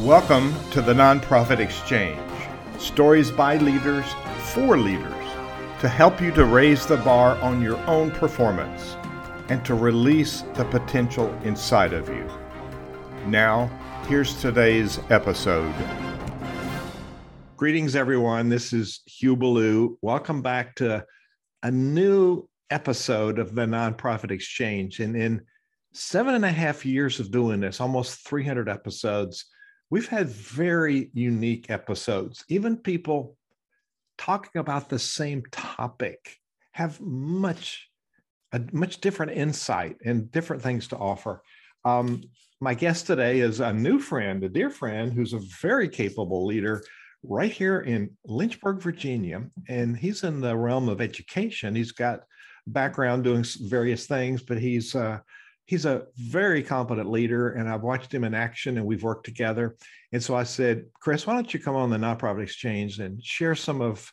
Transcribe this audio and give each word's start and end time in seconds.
Welcome 0.00 0.52
to 0.72 0.82
the 0.82 0.92
Nonprofit 0.92 1.60
Exchange 1.60 2.18
stories 2.80 3.30
by 3.30 3.58
leaders 3.58 4.04
for 4.52 4.76
leaders 4.76 5.24
to 5.78 5.88
help 5.88 6.20
you 6.20 6.32
to 6.32 6.46
raise 6.46 6.84
the 6.84 6.96
bar 6.96 7.36
on 7.36 7.62
your 7.62 7.78
own 7.86 8.10
performance 8.10 8.96
and 9.50 9.64
to 9.64 9.76
release 9.76 10.42
the 10.54 10.64
potential 10.64 11.32
inside 11.44 11.92
of 11.92 12.08
you. 12.08 12.28
Now, 13.28 13.68
here's 14.08 14.40
today's 14.40 14.98
episode. 15.10 15.72
Greetings, 17.56 17.94
everyone. 17.94 18.48
This 18.48 18.72
is 18.72 19.00
Hugh 19.06 19.36
Ballou. 19.36 19.96
Welcome 20.02 20.42
back 20.42 20.74
to 20.76 21.06
a 21.62 21.70
new 21.70 22.48
episode 22.68 23.38
of 23.38 23.54
the 23.54 23.64
Nonprofit 23.64 24.32
Exchange. 24.32 24.98
And 24.98 25.16
in 25.16 25.42
seven 25.92 26.34
and 26.34 26.44
a 26.44 26.50
half 26.50 26.84
years 26.84 27.20
of 27.20 27.30
doing 27.30 27.60
this, 27.60 27.80
almost 27.80 28.26
300 28.26 28.68
episodes, 28.68 29.44
we've 29.94 30.08
had 30.08 30.28
very 30.28 31.08
unique 31.14 31.70
episodes. 31.70 32.44
Even 32.48 32.76
people 32.76 33.36
talking 34.18 34.58
about 34.58 34.88
the 34.88 34.98
same 34.98 35.40
topic 35.52 36.40
have 36.72 37.00
much 37.00 37.88
a 38.52 38.60
much 38.72 39.00
different 39.00 39.30
insight 39.30 39.96
and 40.04 40.32
different 40.32 40.60
things 40.64 40.88
to 40.88 40.96
offer. 40.96 41.44
Um, 41.84 42.24
my 42.60 42.74
guest 42.74 43.06
today 43.06 43.38
is 43.38 43.60
a 43.60 43.72
new 43.72 44.00
friend, 44.00 44.42
a 44.42 44.48
dear 44.48 44.68
friend, 44.68 45.12
who's 45.12 45.32
a 45.32 45.46
very 45.62 45.88
capable 45.88 46.44
leader 46.44 46.82
right 47.22 47.52
here 47.52 47.82
in 47.82 48.10
Lynchburg, 48.24 48.82
Virginia, 48.82 49.44
and 49.68 49.96
he's 49.96 50.24
in 50.24 50.40
the 50.40 50.56
realm 50.56 50.88
of 50.88 51.00
education. 51.00 51.72
He's 51.72 51.92
got 51.92 52.24
background 52.66 53.22
doing 53.22 53.44
various 53.68 54.06
things, 54.08 54.42
but 54.42 54.58
he's 54.58 54.96
uh, 54.96 55.20
he's 55.66 55.86
a 55.86 56.06
very 56.16 56.62
competent 56.62 57.10
leader 57.10 57.52
and 57.52 57.68
I've 57.68 57.82
watched 57.82 58.12
him 58.12 58.24
in 58.24 58.34
action 58.34 58.76
and 58.76 58.86
we've 58.86 59.02
worked 59.02 59.24
together. 59.24 59.76
And 60.12 60.22
so 60.22 60.36
I 60.36 60.42
said, 60.42 60.84
Chris, 61.00 61.26
why 61.26 61.34
don't 61.34 61.52
you 61.52 61.60
come 61.60 61.76
on 61.76 61.90
the 61.90 61.96
nonprofit 61.96 62.42
exchange 62.42 62.98
and 62.98 63.22
share 63.24 63.54
some 63.54 63.80
of 63.80 64.10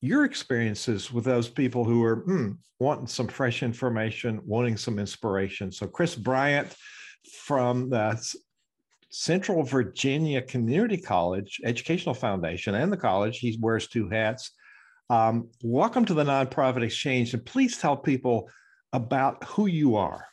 your 0.00 0.24
experiences 0.24 1.12
with 1.12 1.24
those 1.24 1.48
people 1.48 1.84
who 1.84 2.02
are 2.02 2.16
hmm, 2.16 2.52
wanting 2.78 3.06
some 3.06 3.28
fresh 3.28 3.62
information, 3.62 4.40
wanting 4.46 4.76
some 4.76 4.98
inspiration. 4.98 5.70
So 5.70 5.86
Chris 5.86 6.14
Bryant 6.14 6.74
from 7.44 7.90
the 7.90 8.18
Central 9.10 9.62
Virginia 9.62 10.40
Community 10.40 10.96
College 10.96 11.60
Educational 11.64 12.14
Foundation 12.14 12.74
and 12.74 12.90
the 12.90 12.96
college, 12.96 13.38
he 13.38 13.58
wears 13.60 13.88
two 13.88 14.08
hats. 14.08 14.52
Um, 15.10 15.48
welcome 15.62 16.04
to 16.06 16.14
the 16.14 16.24
Nonprofit 16.24 16.82
Exchange, 16.82 17.34
and 17.34 17.44
please 17.44 17.76
tell 17.76 17.96
people 17.96 18.48
about 18.92 19.44
who 19.44 19.66
you 19.66 19.96
are. 19.96 20.24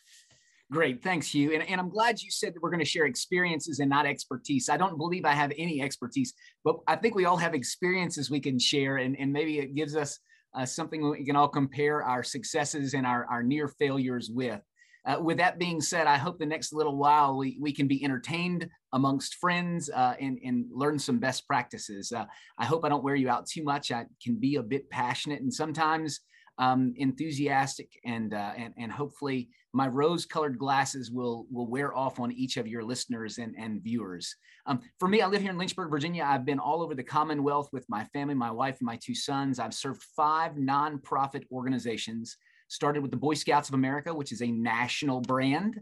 Great. 0.70 1.02
Thanks, 1.02 1.34
Hugh. 1.34 1.54
And, 1.54 1.64
and 1.64 1.80
I'm 1.80 1.90
glad 1.90 2.22
you 2.22 2.30
said 2.30 2.54
that 2.54 2.62
we're 2.62 2.72
going 2.72 2.84
to 2.84 2.86
share 2.86 3.06
experiences 3.06 3.80
and 3.80 3.90
not 3.90 4.06
expertise. 4.06 4.68
I 4.68 4.76
don't 4.76 4.98
believe 4.98 5.24
I 5.24 5.32
have 5.32 5.54
any 5.58 5.82
expertise, 5.82 6.34
but 6.66 6.76
I 6.88 6.98
think 6.98 7.16
we 7.16 7.24
all 7.24 7.38
have 7.38 7.54
experiences 7.54 8.30
we 8.30 8.42
can 8.42 8.60
share, 8.60 8.98
and, 8.98 9.18
and 9.18 9.32
maybe 9.32 9.60
it 9.60 9.76
gives 9.76 9.96
us 9.96 10.20
uh, 10.54 10.66
something 10.66 11.10
we 11.10 11.24
can 11.24 11.38
all 11.38 11.48
compare 11.48 12.04
our 12.04 12.22
successes 12.22 12.94
and 12.96 13.08
our, 13.08 13.26
our 13.28 13.44
near 13.44 13.70
failures 13.70 14.30
with. 14.30 14.60
Uh, 15.06 15.18
with 15.22 15.38
that 15.38 15.58
being 15.58 15.80
said, 15.80 16.06
I 16.06 16.18
hope 16.18 16.38
the 16.38 16.46
next 16.46 16.74
little 16.74 16.98
while 16.98 17.38
we, 17.38 17.58
we 17.62 17.72
can 17.72 17.88
be 17.88 18.04
entertained 18.04 18.68
amongst 18.92 19.36
friends 19.36 19.90
uh, 19.90 20.16
and, 20.20 20.38
and 20.44 20.66
learn 20.70 21.00
some 21.00 21.18
best 21.18 21.48
practices. 21.48 22.12
Uh, 22.12 22.26
I 22.58 22.66
hope 22.66 22.84
I 22.84 22.90
don't 22.90 23.06
wear 23.06 23.16
you 23.16 23.30
out 23.30 23.48
too 23.48 23.64
much. 23.64 23.90
I 23.90 24.06
can 24.22 24.36
be 24.36 24.56
a 24.56 24.64
bit 24.64 24.90
passionate 24.90 25.40
and 25.40 25.54
sometimes 25.54 26.20
um, 26.58 26.94
enthusiastic, 26.98 27.90
and, 28.06 28.34
uh, 28.34 28.52
and, 28.58 28.74
and 28.78 28.92
hopefully 28.92 29.50
my 29.74 29.88
rose-colored 29.88 30.58
glasses 30.58 31.12
will 31.12 31.46
will 31.52 31.68
wear 31.68 31.96
off 31.96 32.20
on 32.20 32.32
each 32.32 32.58
of 32.58 32.68
your 32.68 32.84
listeners 32.84 33.38
and, 33.38 33.54
and 33.60 33.84
viewers. 33.84 34.36
Um, 34.66 34.80
for 35.00 35.08
me, 35.08 35.22
I 35.22 35.28
live 35.28 35.42
here 35.42 35.52
in 35.52 35.58
Lynchburg, 35.58 35.90
Virginia. 35.90 36.26
I've 36.26 36.46
been 36.46 36.60
all 36.60 36.82
over 36.82 36.96
the 36.96 37.04
Commonwealth 37.04 37.70
with 37.72 37.86
my 37.88 38.04
family, 38.06 38.34
my 38.34 38.52
wife, 38.52 38.78
and 38.80 38.86
my 38.86 38.98
two 39.02 39.16
sons. 39.16 39.60
I've 39.60 39.74
served 39.74 40.02
five 40.16 40.54
nonprofit 40.54 41.44
organizations. 41.52 42.38
Started 42.70 43.02
with 43.02 43.12
the 43.12 43.18
Boy 43.18 43.34
Scouts 43.34 43.70
of 43.70 43.76
America, 43.76 44.14
which 44.14 44.32
is 44.32 44.42
a 44.42 44.52
national 44.52 45.22
brand. 45.22 45.80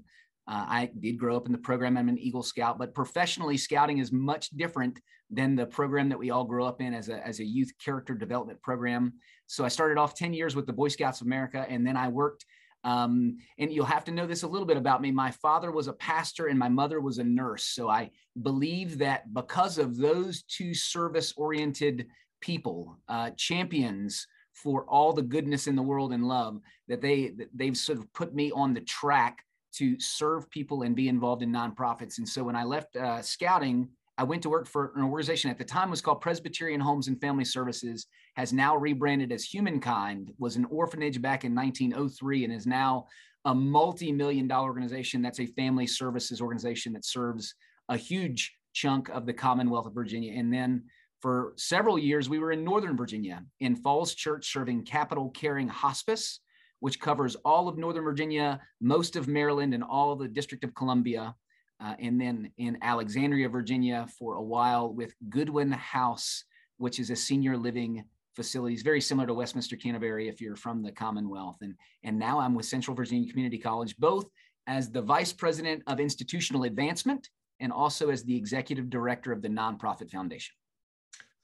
Uh, 0.47 0.66
I 0.67 0.91
did 1.00 1.17
grow 1.17 1.35
up 1.35 1.47
in 1.47 1.51
the 1.51 1.57
program. 1.57 1.97
I'm 1.97 2.09
an 2.09 2.19
Eagle 2.19 2.44
Scout, 2.44 2.78
but 2.78 2.94
professionally, 2.94 3.57
scouting 3.57 3.97
is 3.97 4.11
much 4.11 4.50
different 4.51 5.00
than 5.31 5.56
the 5.56 5.66
program 5.66 6.07
that 6.09 6.19
we 6.19 6.29
all 6.29 6.44
grew 6.44 6.66
up 6.66 6.81
in 6.81 6.94
as 6.94 7.09
a, 7.09 7.25
as 7.25 7.39
a 7.39 7.45
youth 7.45 7.72
character 7.83 8.13
development 8.13 8.61
program. 8.61 9.13
So 9.47 9.66
I 9.66 9.69
started 9.69 9.97
off 9.97 10.13
10 10.13 10.33
years 10.33 10.56
with 10.56 10.67
the 10.67 10.73
Boy 10.73 10.89
Scouts 10.89 11.22
of 11.22 11.28
America, 11.28 11.66
and 11.67 11.85
then 11.85 11.97
I 11.97 12.09
worked 12.09 12.45
um, 12.85 13.38
and 13.57 13.73
you'll 13.73 13.85
have 13.85 14.06
to 14.06 14.11
know 14.11 14.28
this 14.28 14.44
a 14.44 14.47
little 14.47 14.67
bit 14.67 14.78
about 14.78 15.01
me. 15.01 15.11
My 15.11 15.31
father 15.31 15.72
was 15.72 15.88
a 15.88 15.94
pastor 15.94 16.47
and 16.47 16.59
my 16.59 16.69
mother 16.69 17.01
was 17.01 17.17
a 17.17 17.23
nurse. 17.23 17.66
So 17.66 17.89
I 17.89 18.12
believe 18.44 19.00
that 19.00 19.33
because 19.33 19.79
of 19.79 19.97
those 19.97 20.44
two 20.44 20.75
service 20.75 21.33
oriented 21.35 22.06
people, 22.41 23.00
uh, 23.09 23.31
champions 23.31 24.27
for 24.53 24.85
all 24.85 25.13
the 25.13 25.23
goodness 25.23 25.66
in 25.66 25.75
the 25.75 25.81
world 25.81 26.13
and 26.13 26.27
love, 26.27 26.62
that 26.88 27.01
they 27.01 27.29
that 27.29 27.50
they've 27.56 27.75
sort 27.75 27.97
of 27.97 28.13
put 28.13 28.35
me 28.35 28.51
on 28.51 28.75
the 28.75 28.81
track 28.81 29.39
to 29.78 30.00
serve 30.00 30.50
people 30.50 30.84
and 30.84 30.96
be 30.96 31.08
involved 31.08 31.41
in 31.41 31.52
nonprofits. 31.52 32.18
And 32.18 32.28
so 32.28 32.44
when 32.44 32.56
I 32.56 32.63
left 32.63 32.96
uh, 32.96 33.22
scouting, 33.22 33.90
I 34.18 34.24
went 34.24 34.41
to 34.44 34.50
work 34.50 34.68
for 34.68 34.94
an 34.96 35.03
organization 35.03 35.52
at 35.52 35.58
the 35.58 35.66
time 35.66 35.90
was 35.90 36.02
called 36.02 36.22
Presbyterian 36.22 36.80
Homes 36.80 37.09
and 37.09 37.19
Family 37.19 37.44
Services, 37.44 38.08
has 38.36 38.53
now 38.53 38.78
rebranded 38.78 39.31
as 39.31 39.44
Humankind, 39.44 40.31
was 40.38 40.56
an 40.56 40.66
orphanage 40.66 41.22
back 41.22 41.44
in 41.44 41.53
1903 41.53 42.46
and 42.46 42.53
is 42.53 42.66
now 42.66 43.08
a 43.44 43.53
multi-million 43.53 44.47
dollar 44.47 44.68
organization 44.68 45.22
that's 45.22 45.40
a 45.40 45.46
family 45.46 45.86
services 45.86 46.42
organization 46.42 46.94
that 46.94 47.06
serves 47.06 47.53
a 47.90 47.97
huge 47.97 48.56
chunk 48.74 49.09
of 49.09 49.25
the 49.25 49.34
Commonwealth 49.34 49.86
of 49.86 49.94
Virginia. 49.94 50.34
And 50.38 50.52
then 50.52 50.84
for 51.22 51.53
several 51.57 52.00
years, 52.00 52.30
we 52.30 52.40
were 52.40 52.52
in 52.52 52.63
Northern 52.63 52.96
Virginia 52.96 53.44
in 53.59 53.75
Falls 53.75 54.13
Church 54.16 54.52
serving 54.52 54.86
Capital 54.86 55.30
Caring 55.31 55.68
Hospice, 55.68 56.40
which 56.80 57.00
covers 57.00 57.36
all 57.46 57.68
of 57.68 57.78
Northern 57.78 58.03
Virginia, 58.03 58.59
most 58.81 59.16
of 59.16 59.28
Maryland, 59.28 59.74
and 59.74 59.84
all 59.84 60.12
of 60.12 60.19
the 60.19 60.28
District 60.28 60.63
of 60.63 60.75
Columbia 60.75 61.36
uh, 61.80 61.96
and 62.00 62.19
then 62.19 62.52
in 62.58 62.78
Alexandria, 62.81 63.50
Virginia 63.50 64.08
for 64.18 64.36
a 64.36 64.41
while 64.41 64.94
with 64.94 65.13
Goodwin 65.30 65.72
House, 65.72 66.46
which 66.78 67.00
is 67.00 67.09
a 67.09 67.16
senior 67.16 67.58
living 67.58 67.96
facility, 67.96 68.09
facilities, 68.36 68.81
very 68.81 69.00
similar 69.00 69.25
to 69.25 69.34
Westminster 69.34 69.78
Canterbury 69.78 70.28
if 70.28 70.41
you're 70.41 70.58
from 70.58 70.84
the 70.84 70.91
Commonwealth. 70.91 71.56
And, 71.62 71.74
and 72.03 72.19
now 72.19 72.40
I'm 72.40 72.53
with 72.53 72.66
Central 72.66 72.94
Virginia 72.94 73.30
Community 73.30 73.57
College, 73.57 73.96
both 73.97 74.25
as 74.68 74.92
the 74.92 75.02
Vice 75.02 75.31
President 75.31 75.81
of 75.88 76.02
Institutional 76.02 76.63
Advancement 76.63 77.30
and 77.62 77.72
also 77.72 78.09
as 78.09 78.24
the 78.24 78.36
Executive 78.36 78.90
Director 78.90 79.31
of 79.31 79.42
the 79.42 79.47
Nonprofit 79.47 80.12
Foundation. 80.12 80.53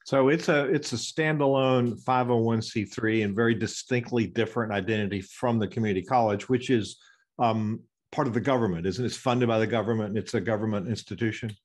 So 0.06 0.30
it's 0.30 0.50
a 0.50 0.66
it's 0.66 0.94
a 0.94 0.96
standalone 0.96 2.04
501c3 2.04 3.24
and 3.24 3.36
very 3.36 3.54
distinctly 3.54 4.28
different 4.28 4.72
identity 4.72 5.22
from 5.22 5.60
the 5.60 5.68
community 5.68 6.04
college, 6.04 6.50
which 6.50 6.70
is 6.70 6.98
um, 7.40 7.82
part 8.12 8.28
of 8.28 8.34
the 8.34 8.42
government, 8.42 8.86
isn't 8.86 9.04
it? 9.04 9.08
It's 9.08 9.18
funded 9.18 9.48
by 9.48 9.60
the 9.60 9.68
government 9.68 10.10
and 10.10 10.18
it's 10.18 10.34
a 10.34 10.42
government 10.42 10.88
institution. 10.88 11.56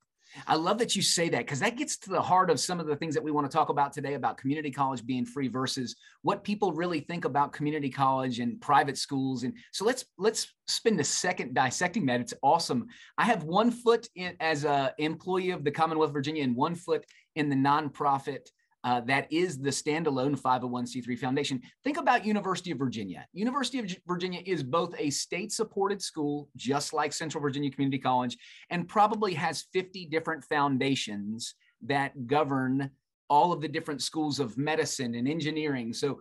I 0.47 0.57
love 0.57 0.79
that 0.79 0.95
you 0.95 1.03
say 1.03 1.29
that 1.31 1.39
because 1.39 1.61
that 1.61 1.77
gets 1.77 1.97
to 1.99 2.11
the 2.11 2.21
heart 2.21 2.51
of 2.51 2.61
some 2.61 2.81
of 2.81 2.87
the 2.87 2.97
things 2.97 3.15
that 3.15 3.23
we 3.23 3.31
want 3.31 3.51
to 3.51 3.55
talk 3.55 3.69
about 3.69 3.93
today 3.93 4.15
about 4.15 4.37
community 4.37 4.71
college 4.71 5.07
being 5.07 5.25
free 5.25 5.49
versus 5.49 5.97
what 6.23 6.45
people 6.45 6.73
really 6.73 7.01
think 7.01 7.25
about 7.25 7.53
community 7.53 7.89
college 7.89 8.41
and 8.41 8.61
private 8.61 8.99
schools. 8.99 9.45
And 9.45 9.55
so 9.73 9.85
let's 9.85 10.05
let's 10.19 10.53
spend 10.67 11.01
a 11.01 11.05
second 11.05 11.55
dissecting 11.55 12.05
that. 12.07 12.21
It's 12.21 12.35
awesome. 12.43 12.87
I 13.17 13.25
have 13.25 13.45
one 13.45 13.71
foot 13.71 14.09
in, 14.15 14.37
as 14.41 14.65
a 14.65 14.93
employee 14.99 15.51
of 15.51 15.65
the 15.65 15.71
Commonwealth 15.71 16.11
of 16.11 16.15
Virginia 16.15 16.45
and 16.45 16.55
one 16.55 16.75
foot 16.75 17.05
in 17.37 17.49
the 17.49 17.57
nonprofit 17.57 18.49
uh, 18.87 19.01
that 19.01 19.27
is 19.33 19.59
the 19.59 19.71
standalone 19.71 20.41
501c3 20.41 21.19
foundation. 21.19 21.61
Think 21.83 21.97
about 21.97 22.25
University 22.25 22.71
of 22.71 22.79
Virginia. 22.79 23.27
University 23.33 23.81
of 23.81 23.93
Virginia 24.07 24.41
is 24.47 24.63
both 24.63 24.95
a 24.97 25.11
state-supported 25.11 26.01
school, 26.01 26.49
just 26.55 26.93
like 26.93 27.13
Central 27.13 27.43
Virginia 27.43 27.69
Community 27.69 27.99
College, 27.99 28.39
and 28.71 28.89
probably 28.89 29.35
has 29.35 29.67
50 29.73 30.07
different 30.07 30.45
foundations 30.45 31.57
that 31.83 32.29
govern 32.29 32.93
all 33.29 33.53
of 33.53 33.61
the 33.61 33.67
different 33.67 34.03
schools 34.03 34.39
of 34.39 34.57
medicine 34.57 35.17
and 35.17 35.27
engineering. 35.27 35.93
So 35.93 36.21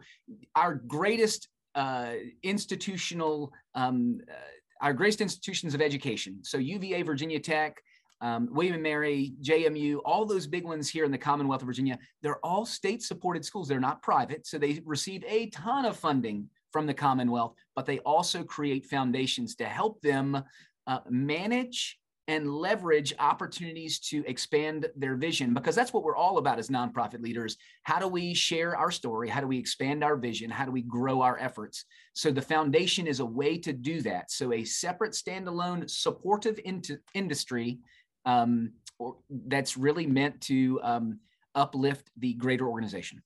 our 0.55 0.73
greatest 0.73 1.47
uh, 1.75 2.13
institutional, 2.41 3.53
um, 3.75 4.21
uh, 4.27 4.33
our 4.81 4.93
greatest 4.93 5.21
institutions 5.21 5.75
of 5.75 5.81
education. 5.81 6.39
So 6.43 6.57
UVA, 6.57 7.03
Virginia 7.03 7.39
Tech, 7.39 7.79
um, 8.21 8.47
William 8.51 8.75
and 8.75 8.83
Mary, 8.83 9.33
JMU, 9.41 9.99
all 10.05 10.25
those 10.25 10.47
big 10.47 10.63
ones 10.63 10.89
here 10.89 11.05
in 11.05 11.11
the 11.11 11.17
Commonwealth 11.17 11.61
of 11.61 11.67
Virginia, 11.67 11.99
they're 12.21 12.43
all 12.45 12.65
state 12.65 13.03
supported 13.03 13.45
schools. 13.45 13.67
They're 13.67 13.79
not 13.79 14.01
private. 14.01 14.47
So 14.47 14.57
they 14.57 14.81
receive 14.85 15.23
a 15.27 15.49
ton 15.49 15.85
of 15.85 15.97
funding 15.97 16.49
from 16.71 16.87
the 16.87 16.93
Commonwealth, 16.93 17.53
but 17.75 17.85
they 17.85 17.99
also 17.99 18.43
create 18.43 18.85
foundations 18.85 19.55
to 19.55 19.65
help 19.65 20.01
them 20.01 20.43
uh, 20.87 20.99
manage 21.09 21.99
and 22.27 22.51
leverage 22.51 23.13
opportunities 23.19 23.99
to 23.99 24.23
expand 24.25 24.87
their 24.95 25.15
vision 25.15 25.53
because 25.53 25.75
that's 25.75 25.93
what 25.93 26.03
we're 26.03 26.15
all 26.15 26.37
about 26.39 26.57
as 26.57 26.69
nonprofit 26.69 27.21
leaders. 27.21 27.55
How 27.83 27.99
do 27.99 28.07
we 28.07 28.33
share 28.33 28.75
our 28.75 28.89
story? 28.89 29.29
How 29.29 29.41
do 29.41 29.47
we 29.47 29.59
expand 29.59 30.03
our 30.03 30.15
vision? 30.15 30.49
How 30.49 30.65
do 30.65 30.71
we 30.71 30.81
grow 30.81 31.21
our 31.21 31.37
efforts? 31.39 31.85
So 32.13 32.31
the 32.31 32.41
foundation 32.41 33.05
is 33.05 33.19
a 33.19 33.25
way 33.25 33.57
to 33.59 33.73
do 33.73 34.01
that. 34.01 34.31
So 34.31 34.53
a 34.53 34.63
separate 34.63 35.13
standalone 35.13 35.87
supportive 35.89 36.59
into 36.65 36.97
industry 37.13 37.79
um, 38.25 38.71
or, 38.99 39.17
that's 39.29 39.77
really 39.77 40.07
meant 40.07 40.41
to 40.41 40.79
um, 40.83 41.19
uplift 41.53 42.09
the 42.17 42.33
greater 42.33 42.67
organization. 42.67 43.21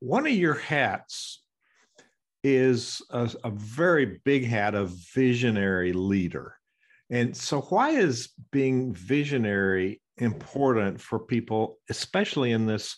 One 0.00 0.26
of 0.26 0.32
your 0.32 0.54
hats 0.54 1.42
is 2.44 3.02
a, 3.10 3.30
a 3.44 3.50
very 3.50 4.20
big 4.24 4.46
hat 4.46 4.74
of 4.74 4.90
visionary 5.14 5.92
leader. 5.92 6.56
And 7.10 7.36
so, 7.36 7.60
why 7.62 7.90
is 7.90 8.30
being 8.50 8.92
visionary 8.92 10.00
important 10.18 11.00
for 11.00 11.18
people, 11.18 11.78
especially 11.88 12.52
in 12.52 12.66
this? 12.66 12.96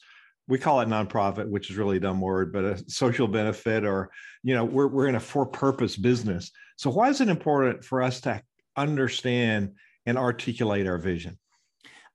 We 0.49 0.59
call 0.59 0.81
it 0.81 0.89
nonprofit, 0.89 1.47
which 1.49 1.71
is 1.71 1.77
really 1.77 1.99
a 1.99 2.01
dumb 2.01 2.21
word, 2.21 2.53
but 2.53 2.65
a 2.65 2.91
social 2.91 3.29
benefit, 3.29 3.85
or 3.85 4.11
you 4.43 4.55
know, 4.55 4.65
we're 4.65 4.89
we're 4.89 5.09
in 5.09 5.15
a 5.15 5.21
for-purpose 5.21 5.97
business. 5.97 6.51
So, 6.77 6.91
why 6.91 7.11
is 7.11 7.21
it 7.21 7.29
important 7.29 7.85
for 7.85 8.03
us 8.03 8.21
to 8.23 8.43
understand 8.77 9.73
and 10.09 10.17
articulate 10.17 10.87
our 10.87 10.99
vision? 10.99 11.39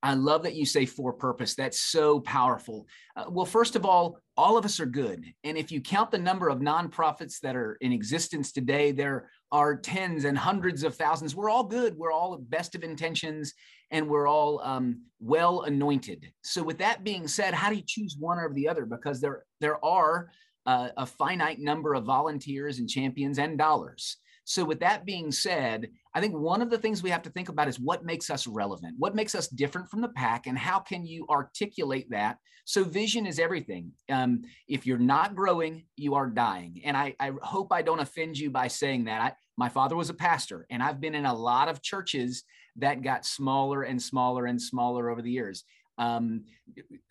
I 0.01 0.15
love 0.15 0.43
that 0.43 0.55
you 0.55 0.65
say 0.65 0.85
for 0.85 1.13
purpose. 1.13 1.55
That's 1.55 1.79
so 1.79 2.19
powerful. 2.19 2.87
Uh, 3.15 3.25
well, 3.29 3.45
first 3.45 3.77
of 3.77 3.85
all, 3.85 4.17
all 4.35 4.57
of 4.57 4.65
us 4.65 4.79
are 4.81 4.85
good. 4.85 5.23
And 5.45 5.57
if 5.57 5.71
you 5.71 5.79
count 5.79 6.11
the 6.11 6.17
number 6.17 6.49
of 6.49 6.59
nonprofits 6.59 7.39
that 7.39 7.55
are 7.55 7.77
in 7.79 7.93
existence 7.93 8.51
today, 8.51 8.91
there 8.91 9.29
are 9.51 9.77
tens 9.77 10.25
and 10.25 10.37
hundreds 10.37 10.83
of 10.83 10.95
thousands. 10.95 11.35
We're 11.35 11.51
all 11.51 11.63
good. 11.63 11.95
We're 11.95 12.11
all 12.11 12.37
best 12.37 12.75
of 12.75 12.83
intentions 12.83 13.53
and 13.91 14.09
we're 14.09 14.27
all 14.27 14.59
um, 14.63 15.03
well 15.21 15.61
anointed. 15.61 16.33
So, 16.41 16.63
with 16.63 16.79
that 16.79 17.03
being 17.03 17.27
said, 17.27 17.53
how 17.53 17.69
do 17.69 17.75
you 17.75 17.83
choose 17.85 18.17
one 18.19 18.39
or 18.39 18.51
the 18.51 18.67
other? 18.67 18.85
Because 18.85 19.21
there, 19.21 19.45
there 19.61 19.83
are 19.85 20.31
uh, 20.65 20.89
a 20.97 21.05
finite 21.05 21.59
number 21.59 21.93
of 21.93 22.03
volunteers 22.03 22.79
and 22.79 22.89
champions 22.89 23.37
and 23.37 23.57
dollars. 23.57 24.17
So, 24.45 24.65
with 24.65 24.79
that 24.79 25.05
being 25.05 25.31
said, 25.31 25.89
I 26.15 26.21
think 26.21 26.35
one 26.35 26.61
of 26.61 26.69
the 26.69 26.77
things 26.77 27.01
we 27.01 27.09
have 27.09 27.23
to 27.23 27.29
think 27.29 27.49
about 27.49 27.67
is 27.67 27.79
what 27.79 28.05
makes 28.05 28.29
us 28.29 28.45
relevant, 28.45 28.95
what 28.97 29.15
makes 29.15 29.33
us 29.33 29.47
different 29.47 29.89
from 29.89 30.01
the 30.01 30.09
pack, 30.09 30.45
and 30.45 30.57
how 30.57 30.79
can 30.79 31.05
you 31.05 31.25
articulate 31.29 32.07
that? 32.11 32.37
So, 32.65 32.83
vision 32.83 33.25
is 33.25 33.39
everything. 33.39 33.91
Um, 34.09 34.43
if 34.67 34.85
you're 34.85 34.97
not 34.97 35.35
growing, 35.35 35.85
you 35.97 36.15
are 36.15 36.27
dying. 36.27 36.81
And 36.85 36.95
I, 36.95 37.15
I 37.19 37.31
hope 37.41 37.71
I 37.71 37.81
don't 37.81 37.99
offend 37.99 38.37
you 38.37 38.51
by 38.51 38.67
saying 38.67 39.05
that. 39.05 39.21
I, 39.21 39.33
my 39.57 39.69
father 39.69 39.95
was 39.95 40.09
a 40.09 40.15
pastor, 40.15 40.65
and 40.69 40.81
I've 40.81 41.01
been 41.01 41.15
in 41.15 41.25
a 41.25 41.33
lot 41.33 41.67
of 41.67 41.81
churches 41.81 42.43
that 42.77 43.03
got 43.03 43.25
smaller 43.25 43.83
and 43.83 44.01
smaller 44.01 44.45
and 44.45 44.61
smaller 44.61 45.09
over 45.09 45.21
the 45.21 45.31
years. 45.31 45.63
Um, 45.97 46.45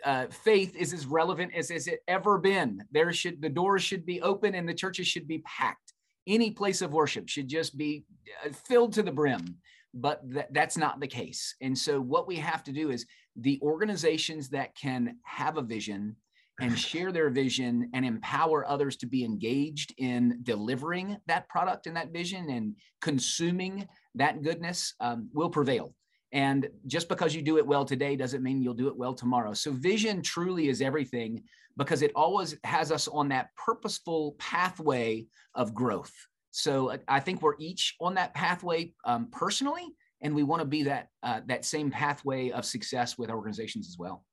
uh, 0.04 0.26
faith 0.26 0.74
is 0.74 0.92
as 0.92 1.06
relevant 1.06 1.54
as, 1.54 1.70
as 1.70 1.86
it 1.86 2.00
ever 2.08 2.38
been. 2.38 2.82
There 2.90 3.12
should 3.12 3.40
the 3.40 3.48
doors 3.48 3.82
should 3.82 4.04
be 4.04 4.20
open 4.22 4.54
and 4.54 4.68
the 4.68 4.74
churches 4.74 5.06
should 5.06 5.28
be 5.28 5.38
packed 5.38 5.81
any 6.26 6.50
place 6.50 6.82
of 6.82 6.92
worship 6.92 7.28
should 7.28 7.48
just 7.48 7.76
be 7.76 8.04
uh, 8.44 8.50
filled 8.52 8.92
to 8.94 9.02
the 9.02 9.12
brim 9.12 9.58
but 9.94 10.22
th- 10.32 10.46
that's 10.52 10.76
not 10.76 11.00
the 11.00 11.06
case. 11.06 11.54
And 11.60 11.76
so 11.76 12.00
what 12.00 12.26
we 12.26 12.36
have 12.36 12.62
to 12.64 12.72
do 12.72 12.90
is 12.90 13.06
the 13.36 13.58
organizations 13.62 14.48
that 14.50 14.74
can 14.74 15.16
have 15.24 15.56
a 15.56 15.62
vision 15.62 16.16
and 16.60 16.78
share 16.78 17.12
their 17.12 17.30
vision 17.30 17.90
and 17.94 18.04
empower 18.04 18.68
others 18.68 18.96
to 18.98 19.06
be 19.06 19.24
engaged 19.24 19.94
in 19.98 20.40
delivering 20.42 21.16
that 21.26 21.48
product 21.48 21.86
and 21.86 21.96
that 21.96 22.12
vision 22.12 22.50
and 22.50 22.76
consuming 23.00 23.86
that 24.14 24.42
goodness 24.42 24.94
um, 25.00 25.28
will 25.32 25.50
prevail 25.50 25.94
and 26.32 26.68
just 26.86 27.08
because 27.08 27.34
you 27.34 27.42
do 27.42 27.58
it 27.58 27.66
well 27.66 27.84
today 27.84 28.16
doesn't 28.16 28.42
mean 28.42 28.62
you'll 28.62 28.74
do 28.74 28.88
it 28.88 28.96
well 28.96 29.14
tomorrow. 29.14 29.52
So 29.52 29.70
vision 29.70 30.22
truly 30.22 30.68
is 30.68 30.80
everything 30.80 31.44
because 31.76 32.02
it 32.02 32.12
always 32.14 32.56
has 32.64 32.90
us 32.90 33.06
on 33.08 33.28
that 33.28 33.50
purposeful 33.56 34.34
pathway 34.38 35.26
of 35.54 35.74
growth. 35.74 36.12
So 36.50 36.96
I 37.08 37.20
think 37.20 37.40
we're 37.40 37.56
each 37.58 37.96
on 38.00 38.14
that 38.14 38.34
pathway 38.34 38.92
um, 39.04 39.28
personally, 39.30 39.86
and 40.20 40.34
we 40.34 40.42
want 40.42 40.60
to 40.60 40.66
be 40.66 40.82
that 40.84 41.08
uh, 41.22 41.40
that 41.46 41.64
same 41.64 41.90
pathway 41.90 42.50
of 42.50 42.64
success 42.64 43.16
with 43.16 43.30
organizations 43.30 43.88
as 43.88 43.96
well. 43.98 44.24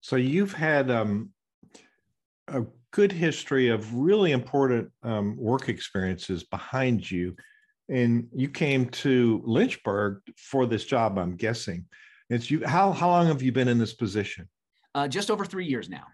So 0.00 0.16
you've 0.16 0.52
had 0.52 0.90
um, 0.90 1.30
a 2.48 2.64
good 2.90 3.12
history 3.12 3.68
of 3.68 3.94
really 3.94 4.32
important 4.32 4.90
um, 5.02 5.36
work 5.36 5.68
experiences 5.68 6.44
behind 6.44 7.08
you 7.08 7.36
and 7.88 8.28
you 8.34 8.48
came 8.48 8.88
to 8.88 9.42
Lynchburg 9.44 10.20
for 10.36 10.66
this 10.66 10.84
job, 10.84 11.18
I'm 11.18 11.36
guessing. 11.36 11.84
It's 12.30 12.50
you. 12.50 12.64
How 12.64 12.92
how 12.92 13.08
long 13.08 13.26
have 13.26 13.42
you 13.42 13.52
been 13.52 13.68
in 13.68 13.78
this 13.78 13.94
position? 13.94 14.48
Uh, 14.94 15.08
just 15.08 15.30
over 15.30 15.44
three 15.44 15.66
years 15.66 15.88
now. 15.88 16.04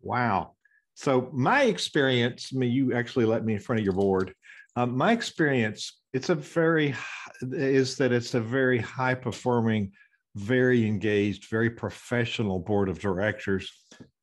Wow. 0.00 0.54
So 0.94 1.30
my 1.32 1.64
experience, 1.64 2.50
I 2.54 2.58
mean, 2.58 2.72
you 2.72 2.94
actually 2.94 3.24
let 3.24 3.44
me 3.44 3.54
in 3.54 3.60
front 3.60 3.78
of 3.78 3.84
your 3.84 3.94
board. 3.94 4.34
Um, 4.76 4.96
my 4.96 5.12
experience, 5.12 6.00
it's 6.12 6.28
a 6.28 6.34
very 6.34 6.94
is 7.42 7.96
that 7.96 8.12
it's 8.12 8.34
a 8.34 8.40
very 8.40 8.78
high 8.78 9.14
performing, 9.14 9.92
very 10.34 10.86
engaged, 10.86 11.48
very 11.48 11.70
professional 11.70 12.58
board 12.58 12.88
of 12.88 12.98
directors 12.98 13.72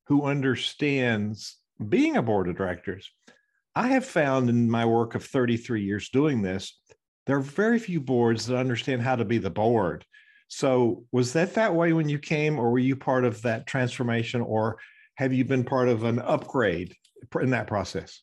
who 0.06 0.24
understands 0.24 1.56
being 1.88 2.16
a 2.16 2.22
board 2.22 2.48
of 2.48 2.56
directors. 2.56 3.10
I 3.78 3.86
have 3.86 4.04
found 4.04 4.50
in 4.50 4.68
my 4.68 4.84
work 4.84 5.14
of 5.14 5.24
33 5.24 5.84
years 5.84 6.08
doing 6.08 6.42
this, 6.42 6.76
there 7.26 7.36
are 7.36 7.40
very 7.40 7.78
few 7.78 8.00
boards 8.00 8.44
that 8.46 8.56
understand 8.56 9.02
how 9.02 9.14
to 9.14 9.24
be 9.24 9.38
the 9.38 9.50
board. 9.50 10.04
So, 10.48 11.04
was 11.12 11.32
that 11.34 11.54
that 11.54 11.72
way 11.72 11.92
when 11.92 12.08
you 12.08 12.18
came, 12.18 12.58
or 12.58 12.72
were 12.72 12.80
you 12.80 12.96
part 12.96 13.24
of 13.24 13.40
that 13.42 13.68
transformation, 13.68 14.40
or 14.40 14.78
have 15.14 15.32
you 15.32 15.44
been 15.44 15.62
part 15.62 15.88
of 15.88 16.02
an 16.02 16.18
upgrade 16.18 16.92
in 17.40 17.50
that 17.50 17.68
process? 17.68 18.20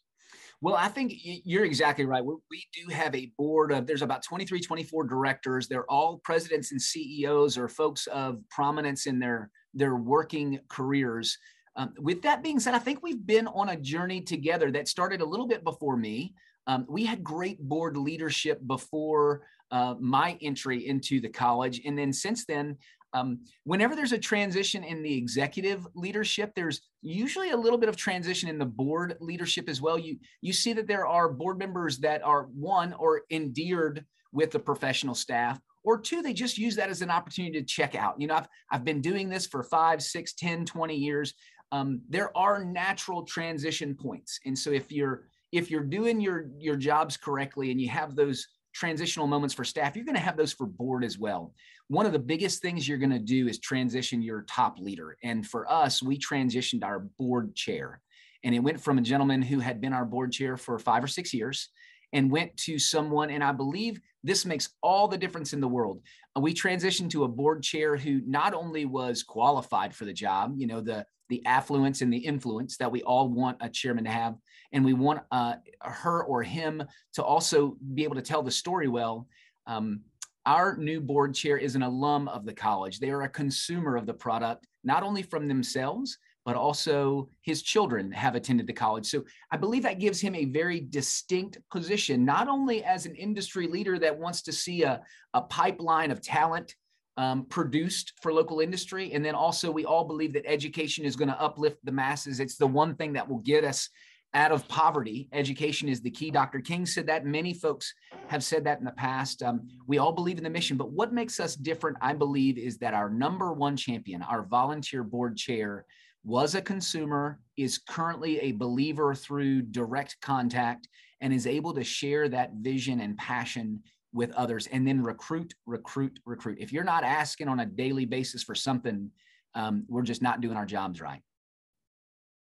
Well, 0.60 0.76
I 0.76 0.90
think 0.90 1.14
you're 1.16 1.64
exactly 1.64 2.06
right. 2.06 2.26
We 2.26 2.66
do 2.74 2.94
have 2.94 3.16
a 3.16 3.32
board 3.38 3.72
of, 3.72 3.88
there's 3.88 4.02
about 4.02 4.24
23, 4.24 4.60
24 4.60 5.06
directors. 5.06 5.70
They're 5.70 5.90
all 5.90 6.20
presidents 6.26 6.74
and 6.74 6.82
CEOs 6.82 7.58
or 7.58 7.70
folks 7.70 8.08
of 8.08 8.40
prominence 8.50 9.06
in 9.06 9.20
their, 9.20 9.50
their 9.74 9.96
working 9.96 10.60
careers. 10.68 11.38
Um, 11.76 11.94
with 12.00 12.22
that 12.22 12.42
being 12.42 12.60
said, 12.60 12.74
I 12.74 12.80
think 12.80 13.04
we've 13.04 13.26
been 13.26 13.48
on 13.48 13.70
a 13.70 13.76
journey 13.76 14.22
together 14.22 14.72
that 14.72 14.88
started 14.88 15.22
a 15.22 15.26
little 15.26 15.48
bit 15.48 15.64
before 15.64 15.98
me. 15.98 16.34
Um, 16.68 16.86
we 16.90 17.06
had 17.06 17.24
great 17.24 17.60
board 17.62 17.98
leadership 17.98 18.60
before 18.66 19.44
uh, 19.72 19.96
my 20.00 20.38
entry 20.42 20.88
into 20.88 21.20
the 21.20 21.30
college. 21.30 21.82
And 21.86 21.98
then 21.98 22.14
since 22.14 22.46
then, 22.46 22.78
um, 23.14 23.40
whenever 23.64 23.96
there's 23.96 24.12
a 24.12 24.18
transition 24.18 24.84
in 24.84 25.02
the 25.02 25.18
executive 25.18 25.88
leadership, 25.96 26.52
there's 26.56 26.82
usually 27.02 27.52
a 27.52 27.58
little 27.58 27.78
bit 27.78 27.90
of 27.90 27.96
transition 27.96 28.50
in 28.50 28.58
the 28.58 28.66
board 28.66 29.16
leadership 29.22 29.70
as 29.70 29.82
well. 29.82 29.98
You 29.98 30.18
you 30.42 30.52
see 30.52 30.74
that 30.74 30.88
there 30.88 31.08
are 31.08 31.30
board 31.30 31.58
members 31.58 32.00
that 32.00 32.22
are 32.24 32.44
one 32.54 32.94
or 32.94 33.22
endeared 33.32 34.06
with 34.34 34.52
the 34.52 34.60
professional 34.60 35.16
staff, 35.16 35.62
or 35.86 36.00
two, 36.00 36.22
they 36.22 36.34
just 36.34 36.58
use 36.58 36.76
that 36.76 36.90
as 36.90 37.02
an 37.02 37.12
opportunity 37.12 37.60
to 37.60 37.66
check 37.66 37.96
out. 37.96 38.20
You 38.20 38.28
know, 38.28 38.36
I've, 38.36 38.48
I've 38.72 38.84
been 38.84 39.02
doing 39.02 39.30
this 39.30 39.46
for 39.46 39.64
five, 39.64 40.02
six, 40.02 40.34
10, 40.34 40.66
20 40.66 40.96
years 40.96 41.34
um, 41.76 42.02
there 42.10 42.36
are 42.38 42.64
natural 42.64 43.24
transition 43.24 43.96
points. 43.96 44.40
And 44.46 44.58
so 44.58 44.72
if 44.72 44.92
you're 44.92 45.28
if 45.52 45.70
you're 45.70 45.84
doing 45.84 46.20
your 46.22 46.50
your 46.58 46.76
jobs 46.76 47.18
correctly 47.18 47.72
and 47.72 47.80
you 47.80 47.90
have 47.90 48.16
those 48.16 48.48
transitional 48.74 49.28
moments 49.28 49.54
for 49.54 49.64
staff, 49.64 49.96
you're 49.96 50.06
going 50.06 50.16
to 50.16 50.22
have 50.22 50.38
those 50.38 50.54
for 50.54 50.68
board 50.68 51.04
as 51.04 51.18
well. 51.18 51.54
One 51.88 52.06
of 52.06 52.14
the 52.14 52.20
biggest 52.20 52.62
things 52.62 52.88
you're 52.88 52.98
going 52.98 53.12
to 53.12 53.20
do 53.20 53.48
is 53.48 53.60
transition 53.60 54.22
your 54.22 54.44
top 54.50 54.80
leader. 54.80 55.18
And 55.24 55.46
for 55.46 55.70
us, 55.72 56.04
we 56.04 56.18
transitioned 56.18 56.84
our 56.84 57.00
board 57.18 57.56
chair. 57.56 58.02
And 58.44 58.54
it 58.54 58.60
went 58.60 58.82
from 58.82 58.98
a 58.98 59.02
gentleman 59.02 59.42
who 59.42 59.60
had 59.60 59.80
been 59.80 59.94
our 59.94 60.06
board 60.06 60.32
chair 60.32 60.58
for 60.58 60.78
five 60.78 61.04
or 61.04 61.08
six 61.08 61.34
years 61.34 61.70
and 62.14 62.32
went 62.32 62.56
to 62.58 62.78
someone, 62.80 63.30
and 63.30 63.44
I 63.44 63.52
believe 63.52 64.00
this 64.24 64.46
makes 64.46 64.70
all 64.82 65.08
the 65.08 65.18
difference 65.18 65.54
in 65.54 65.62
the 65.62 65.68
world. 65.68 66.02
We 66.40 66.54
transitioned 66.54 67.10
to 67.12 67.24
a 67.24 67.30
board 67.30 67.64
chair 67.64 67.96
who 67.96 68.22
not 68.26 68.54
only 68.54 68.86
was 68.86 69.24
qualified 69.24 69.96
for 69.96 70.06
the 70.06 70.14
job, 70.14 70.54
you 70.58 70.68
know, 70.68 70.82
the 70.82 71.06
the 71.30 71.44
affluence 71.46 72.02
and 72.02 72.14
the 72.14 72.18
influence 72.18 72.78
that 72.78 72.92
we 72.92 73.02
all 73.02 73.30
want 73.30 73.58
a 73.62 73.70
chairman 73.70 74.04
to 74.04 74.12
have, 74.12 74.36
and 74.74 74.86
we 74.86 74.94
want 74.94 75.22
uh, 75.32 75.56
her 75.82 76.24
or 76.24 76.44
him 76.44 76.84
to 77.14 77.24
also 77.24 77.78
be 77.96 78.04
able 78.04 78.16
to 78.16 78.22
tell 78.22 78.44
the 78.44 78.52
story 78.52 78.88
well. 78.88 79.28
Um, 79.66 80.02
our 80.46 80.78
new 80.78 81.02
board 81.02 81.34
chair 81.34 81.58
is 81.58 81.76
an 81.76 81.82
alum 81.82 82.28
of 82.28 82.46
the 82.46 82.54
college. 82.54 83.00
They 83.00 83.10
are 83.10 83.24
a 83.24 83.30
consumer 83.30 83.96
of 83.96 84.06
the 84.06 84.14
product, 84.14 84.68
not 84.84 85.02
only 85.02 85.24
from 85.24 85.48
themselves, 85.48 86.20
but 86.46 86.56
also 86.56 87.28
his 87.42 87.64
children 87.64 88.12
have 88.12 88.36
attended 88.36 88.68
the 88.68 88.74
college. 88.74 89.08
So 89.08 89.26
I 89.52 89.58
believe 89.58 89.84
that 89.84 90.00
gives 90.00 90.22
him 90.22 90.36
a 90.36 90.46
very 90.46 90.80
distinct 90.80 91.58
position, 91.72 92.24
not 92.24 92.48
only 92.48 92.84
as 92.84 93.08
an 93.08 93.16
industry 93.16 93.68
leader 93.68 93.98
that 94.00 94.18
wants 94.18 94.44
to 94.44 94.52
see 94.52 94.84
a, 94.84 95.02
a 95.34 95.42
pipeline 95.42 96.12
of 96.12 96.22
talent 96.22 96.76
um, 97.18 97.46
produced 97.46 98.14
for 98.22 98.32
local 98.32 98.60
industry. 98.60 99.12
And 99.14 99.26
then 99.26 99.36
also, 99.36 99.72
we 99.72 99.86
all 99.86 100.04
believe 100.04 100.34
that 100.34 100.46
education 100.46 101.04
is 101.04 101.16
going 101.16 101.30
to 101.30 101.42
uplift 101.42 101.78
the 101.84 101.92
masses. 101.92 102.40
It's 102.40 102.58
the 102.58 102.68
one 102.68 102.96
thing 102.96 103.14
that 103.14 103.28
will 103.28 103.40
get 103.40 103.64
us 103.64 103.90
out 104.34 104.52
of 104.52 104.68
poverty. 104.68 105.30
Education 105.32 105.88
is 105.88 106.02
the 106.02 106.12
key. 106.12 106.30
Dr. 106.30 106.60
King 106.60 106.86
said 106.86 107.08
that. 107.08 107.26
Many 107.26 107.54
folks 107.54 107.94
have 108.28 108.44
said 108.44 108.66
that 108.66 108.80
in 108.80 108.86
the 108.86 108.92
past. 108.92 109.42
Um, 109.42 109.68
we 109.88 109.98
all 109.98 110.12
believe 110.12 110.38
in 110.38 110.44
the 110.44 110.50
mission, 110.50 110.76
but 110.76 110.92
what 110.92 111.14
makes 111.14 111.40
us 111.40 111.56
different, 111.56 111.98
I 112.02 112.14
believe, 112.14 112.58
is 112.58 112.78
that 112.80 112.94
our 112.94 113.10
number 113.10 113.54
one 113.54 113.78
champion, 113.78 114.22
our 114.22 114.44
volunteer 114.44 115.04
board 115.04 115.38
chair, 115.38 115.86
was 116.26 116.56
a 116.56 116.62
consumer, 116.62 117.40
is 117.56 117.78
currently 117.78 118.40
a 118.40 118.52
believer 118.52 119.14
through 119.14 119.62
direct 119.62 120.18
contact, 120.22 120.88
and 121.22 121.34
is 121.34 121.48
able 121.48 121.74
to 121.74 121.84
share 121.84 122.28
that 122.28 122.52
vision 122.56 123.00
and 123.00 123.18
passion 123.18 123.82
with 124.12 124.32
others 124.32 124.68
and 124.68 124.88
then 124.88 125.04
recruit, 125.04 125.54
recruit, 125.66 126.20
recruit. 126.26 126.58
If 126.60 126.72
you're 126.72 126.84
not 126.84 127.04
asking 127.04 127.48
on 127.48 127.60
a 127.60 127.66
daily 127.66 128.06
basis 128.06 128.44
for 128.44 128.56
something, 128.56 129.12
um, 129.54 129.84
we're 129.88 130.04
just 130.04 130.22
not 130.22 130.42
doing 130.42 130.58
our 130.58 130.66
jobs 130.66 131.02
right. 131.02 131.22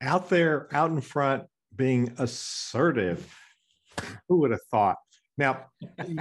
Out 0.01 0.29
there, 0.29 0.67
out 0.73 0.91
in 0.91 0.99
front, 1.01 1.43
being 1.75 2.13
assertive. 2.17 3.33
Who 4.27 4.37
would 4.37 4.51
have 4.51 4.63
thought? 4.71 4.97
Now, 5.37 5.65
you, 6.07 6.17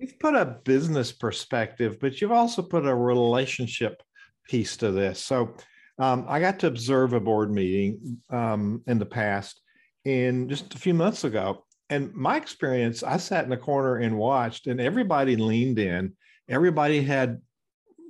have 0.00 0.18
put 0.18 0.34
a 0.34 0.58
business 0.64 1.12
perspective, 1.12 1.98
but 2.00 2.20
you've 2.20 2.32
also 2.32 2.62
put 2.62 2.86
a 2.86 2.94
relationship 2.94 4.02
piece 4.48 4.76
to 4.78 4.90
this. 4.90 5.20
So, 5.20 5.54
um, 5.98 6.26
I 6.28 6.40
got 6.40 6.58
to 6.60 6.66
observe 6.66 7.12
a 7.12 7.20
board 7.20 7.50
meeting 7.50 8.18
um, 8.30 8.82
in 8.86 8.98
the 8.98 9.06
past, 9.06 9.60
and 10.04 10.48
just 10.48 10.74
a 10.74 10.78
few 10.78 10.94
months 10.94 11.24
ago. 11.24 11.64
And 11.88 12.12
my 12.14 12.36
experience, 12.36 13.02
I 13.02 13.16
sat 13.16 13.44
in 13.44 13.50
the 13.50 13.56
corner 13.56 13.96
and 13.96 14.18
watched, 14.18 14.66
and 14.66 14.80
everybody 14.80 15.36
leaned 15.36 15.78
in. 15.78 16.14
Everybody 16.48 17.02
had, 17.02 17.40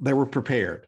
they 0.01 0.15
were 0.15 0.27
prepared. 0.27 0.87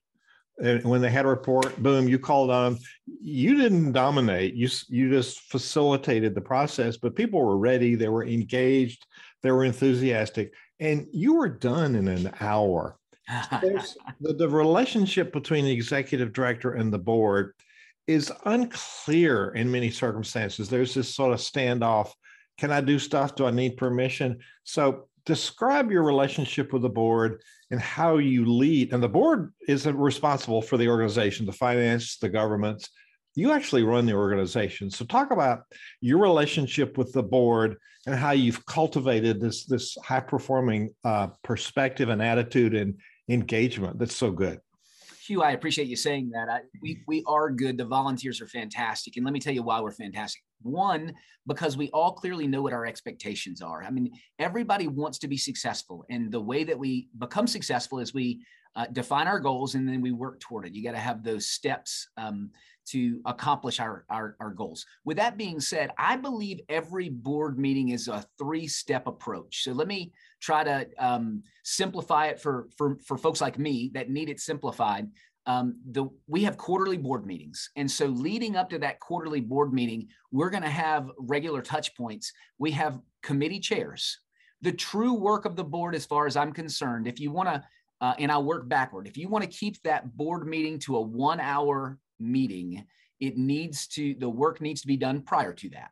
And 0.61 0.83
when 0.85 1.01
they 1.01 1.11
had 1.11 1.25
a 1.25 1.29
report, 1.29 1.81
boom, 1.81 2.09
you 2.09 2.19
called 2.19 2.51
on 2.51 2.75
them. 2.75 2.83
You 3.23 3.57
didn't 3.57 3.93
dominate. 3.93 4.55
You 4.55 4.69
you 4.89 5.09
just 5.09 5.41
facilitated 5.43 6.35
the 6.35 6.41
process, 6.41 6.97
but 6.97 7.15
people 7.15 7.41
were 7.41 7.59
ready. 7.59 7.95
They 7.95 8.09
were 8.09 8.27
engaged. 8.27 9.07
They 9.43 9.53
were 9.53 9.65
enthusiastic, 9.65 10.53
and 10.81 11.07
you 11.13 11.35
were 11.35 11.49
done 11.49 11.95
in 11.95 12.09
an 12.09 12.33
hour. 12.41 12.98
the, 14.21 14.33
the 14.35 14.49
relationship 14.49 15.33
between 15.33 15.65
the 15.65 15.73
executive 15.73 16.33
director 16.33 16.73
and 16.73 16.93
the 16.93 16.99
board 16.99 17.53
is 18.07 18.33
unclear 18.47 19.51
in 19.51 19.71
many 19.71 19.91
circumstances. 19.91 20.69
There's 20.69 20.95
this 20.95 21.15
sort 21.15 21.35
of 21.35 21.41
standoff. 21.41 22.13
Can 22.57 22.73
I 22.73 22.81
do 22.81 22.99
stuff? 22.99 23.37
Do 23.37 23.47
I 23.47 23.51
need 23.51 23.77
permission? 23.77 24.39
So 24.65 25.09
describe 25.27 25.91
your 25.91 26.03
relationship 26.03 26.73
with 26.73 26.83
the 26.83 26.89
board 26.89 27.43
and 27.71 27.79
how 27.79 28.17
you 28.17 28.47
lead. 28.47 28.95
And 28.95 29.03
the 29.03 29.09
board 29.09 29.53
isn't 29.69 29.97
responsible 29.97 30.63
for 30.63 30.79
the 30.79 30.89
organization, 30.89 31.45
the 31.45 31.53
finance, 31.53 32.17
the 32.17 32.31
governments. 32.31 32.89
You 33.35 33.53
actually 33.53 33.83
run 33.83 34.07
the 34.07 34.15
organization. 34.15 34.91
So 34.91 35.05
talk 35.05 35.31
about 35.31 35.65
your 36.01 36.19
relationship 36.19 36.97
with 36.97 37.13
the 37.13 37.23
board 37.23 37.77
and 38.07 38.17
how 38.17 38.31
you've 38.31 38.65
cultivated 38.65 39.39
this 39.39 39.67
this 39.67 39.97
high 40.03 40.21
performing 40.21 40.95
uh, 41.05 41.29
perspective 41.45 42.09
and 42.09 42.23
attitude 42.23 42.75
and 42.75 42.95
engagement. 43.29 43.99
That's 43.99 44.17
so 44.17 44.31
good. 44.31 44.61
Hugh, 45.27 45.43
I 45.43 45.53
appreciate 45.53 45.89
you 45.89 45.97
saying 45.97 46.31
that. 46.31 46.49
I, 46.49 46.61
we 46.81 47.03
we 47.07 47.23
are 47.27 47.51
good. 47.51 47.77
The 47.77 47.85
volunteers 47.85 48.41
are 48.41 48.47
fantastic, 48.47 49.17
and 49.17 49.25
let 49.25 49.35
me 49.35 49.41
tell 49.41 49.53
you 49.53 49.63
why 49.63 49.81
we're 49.81 49.93
fantastic. 49.93 50.43
One, 50.63 51.13
because 51.47 51.77
we 51.77 51.91
all 51.91 52.13
clearly 52.13 52.47
know 52.47 52.63
what 52.63 52.73
our 52.73 52.87
expectations 52.87 53.61
are. 53.61 53.85
I 53.85 53.91
mean, 53.91 54.11
everybody 54.39 54.89
wants 54.89 55.19
to 55.19 55.29
be 55.29 55.37
successful, 55.37 56.07
and 56.09 56.33
the 56.33 56.41
way 56.41 56.65
that 56.65 56.79
we 56.79 57.09
become 57.19 57.47
successful 57.47 57.99
is 57.99 58.15
we 58.15 58.41
uh, 58.79 58.87
define 58.93 59.27
our 59.27 59.41
goals 59.41 59.75
and 59.75 59.89
then 59.89 60.01
we 60.01 60.13
work 60.13 60.39
toward 60.41 60.65
it. 60.67 60.75
You 60.75 60.85
got 60.85 60.93
to 60.93 60.99
have 60.99 61.25
those 61.25 61.47
steps 61.47 62.09
um, 62.17 62.51
to 62.87 63.21
accomplish 63.27 63.81
our, 63.81 64.05
our, 64.09 64.37
our 64.41 64.51
goals. 64.51 64.87
With 65.05 65.17
that 65.17 65.37
being 65.37 65.61
said, 65.61 65.91
I 65.99 66.17
believe 66.17 66.61
every 66.69 67.09
board 67.09 67.59
meeting 67.59 67.89
is 67.89 68.09
a 68.09 68.25
three-step 68.39 69.07
approach. 69.07 69.65
So 69.65 69.73
let 69.73 69.89
me 69.89 70.13
try 70.41 70.65
to 70.65 70.87
um, 70.99 71.43
simplify 71.65 72.27
it 72.27 72.41
for, 72.41 72.69
for, 72.77 72.99
for 73.05 73.19
folks 73.19 73.41
like 73.41 73.59
me 73.59 73.91
that 73.95 74.11
need 74.11 74.29
it 74.29 74.41
simplified. 74.41 75.09
Um, 75.47 75.81
the, 75.91 76.07
we 76.27 76.45
have 76.45 76.59
quarterly 76.59 76.99
board 76.99 77.25
meetings. 77.25 77.71
And 77.77 77.91
so 77.91 78.07
leading 78.07 78.57
up 78.57 78.69
to 78.71 78.79
that 78.81 79.01
quarterly 79.01 79.41
board 79.41 79.73
meeting, 79.73 80.09
we're 80.31 80.51
going 80.51 80.63
to 80.63 80.69
have 80.69 81.11
regular 81.19 81.63
touch 81.63 81.97
points. 81.97 82.33
We 82.59 82.71
have 82.73 83.01
committee 83.23 83.61
chairs. 83.61 84.19
The 84.61 84.73
true 84.73 85.15
work 85.15 85.47
of 85.47 85.57
the 85.57 85.65
board, 85.65 85.95
as 85.95 86.05
far 86.05 86.27
as 86.27 86.37
I'm 86.37 86.53
concerned, 86.53 87.07
if 87.07 87.19
you 87.19 87.31
want 87.31 87.49
to, 87.49 87.65
uh, 88.01 88.15
and 88.19 88.31
I'll 88.31 88.45
work 88.45 88.69
backward, 88.69 89.09
if 89.09 89.17
you 89.17 89.29
want 89.29 89.43
to 89.43 89.51
keep 89.51 89.81
that 89.83 90.17
board 90.17 90.47
meeting 90.47 90.79
to 90.81 90.97
a 90.97 91.01
one 91.01 91.41
hour 91.41 91.99
meeting, 92.21 92.85
it 93.19 93.37
needs 93.37 93.87
to, 93.89 94.15
the 94.19 94.29
work 94.29 94.61
needs 94.61 94.83
to 94.83 94.87
be 94.87 94.97
done 94.97 95.23
prior 95.23 95.53
to 95.55 95.71
that. 95.71 95.91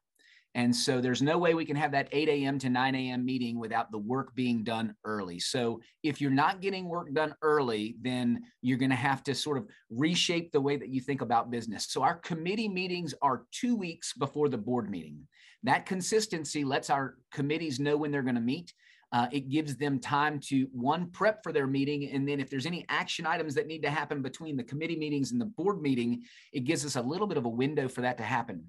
And 0.57 0.75
so 0.75 1.03
there's 1.03 1.21
no 1.21 1.37
way 1.37 1.53
we 1.53 1.67
can 1.67 1.77
have 1.77 1.93
that 1.93 2.09
8 2.13 2.31
a.m. 2.31 2.59
to 2.61 2.71
9 2.71 2.95
a.m. 2.95 3.27
meeting 3.27 3.59
without 3.59 3.93
the 3.93 3.99
work 3.99 4.35
being 4.35 4.65
done 4.65 4.95
early. 5.05 5.39
So 5.39 5.83
if 6.03 6.19
you're 6.19 6.31
not 6.31 6.63
getting 6.63 6.89
work 6.89 7.13
done 7.13 7.35
early, 7.43 7.97
then 8.01 8.41
you're 8.63 8.79
going 8.79 8.91
to 8.91 8.97
have 8.97 9.23
to 9.25 9.35
sort 9.35 9.59
of 9.59 9.67
reshape 9.91 10.53
the 10.53 10.61
way 10.61 10.79
that 10.79 10.89
you 10.89 11.03
think 11.03 11.21
about 11.21 11.51
business. 11.51 11.89
So 11.91 12.03
our 12.03 12.15
committee 12.15 12.69
meetings 12.69 13.13
are 13.21 13.45
two 13.53 13.77
weeks 13.77 14.15
before 14.15 14.49
the 14.49 14.57
board 14.57 14.89
meeting. 14.89 15.29
That 15.63 15.85
consistency 15.85 16.65
lets 16.65 16.89
our 16.89 17.17
committees 17.33 17.79
know 17.79 17.99
when 17.99 18.11
they're 18.11 18.23
going 18.23 18.35
to 18.37 18.41
meet. 18.41 18.73
Uh, 19.13 19.27
it 19.33 19.51
gives 19.51 19.77
them 19.77 19.99
time 20.01 20.41
to 20.41 20.69
one 20.73 21.11
prep 21.11 21.43
for 21.43 21.53
their 21.53 21.67
meeting 21.67 22.11
and 22.11 22.29
then 22.29 22.41
if 22.41 22.51
there's 22.51 22.67
any 22.67 22.85
action 22.89 23.25
items 23.25 23.55
that 23.55 23.69
need 23.69 23.83
to 23.83 23.89
happen 23.89 24.21
between 24.21 24.57
the 24.57 24.65
committee 24.65 24.97
meetings 24.97 25.31
and 25.31 25.41
the 25.41 25.47
board 25.47 25.81
meeting 25.81 26.25
it 26.53 26.65
gives 26.65 26.85
us 26.85 26.97
a 26.97 27.01
little 27.01 27.29
bit 27.29 27.39
of 27.39 27.45
a 27.45 27.49
window 27.49 27.87
for 27.87 28.01
that 28.01 28.19
to 28.19 28.25
happen 28.25 28.65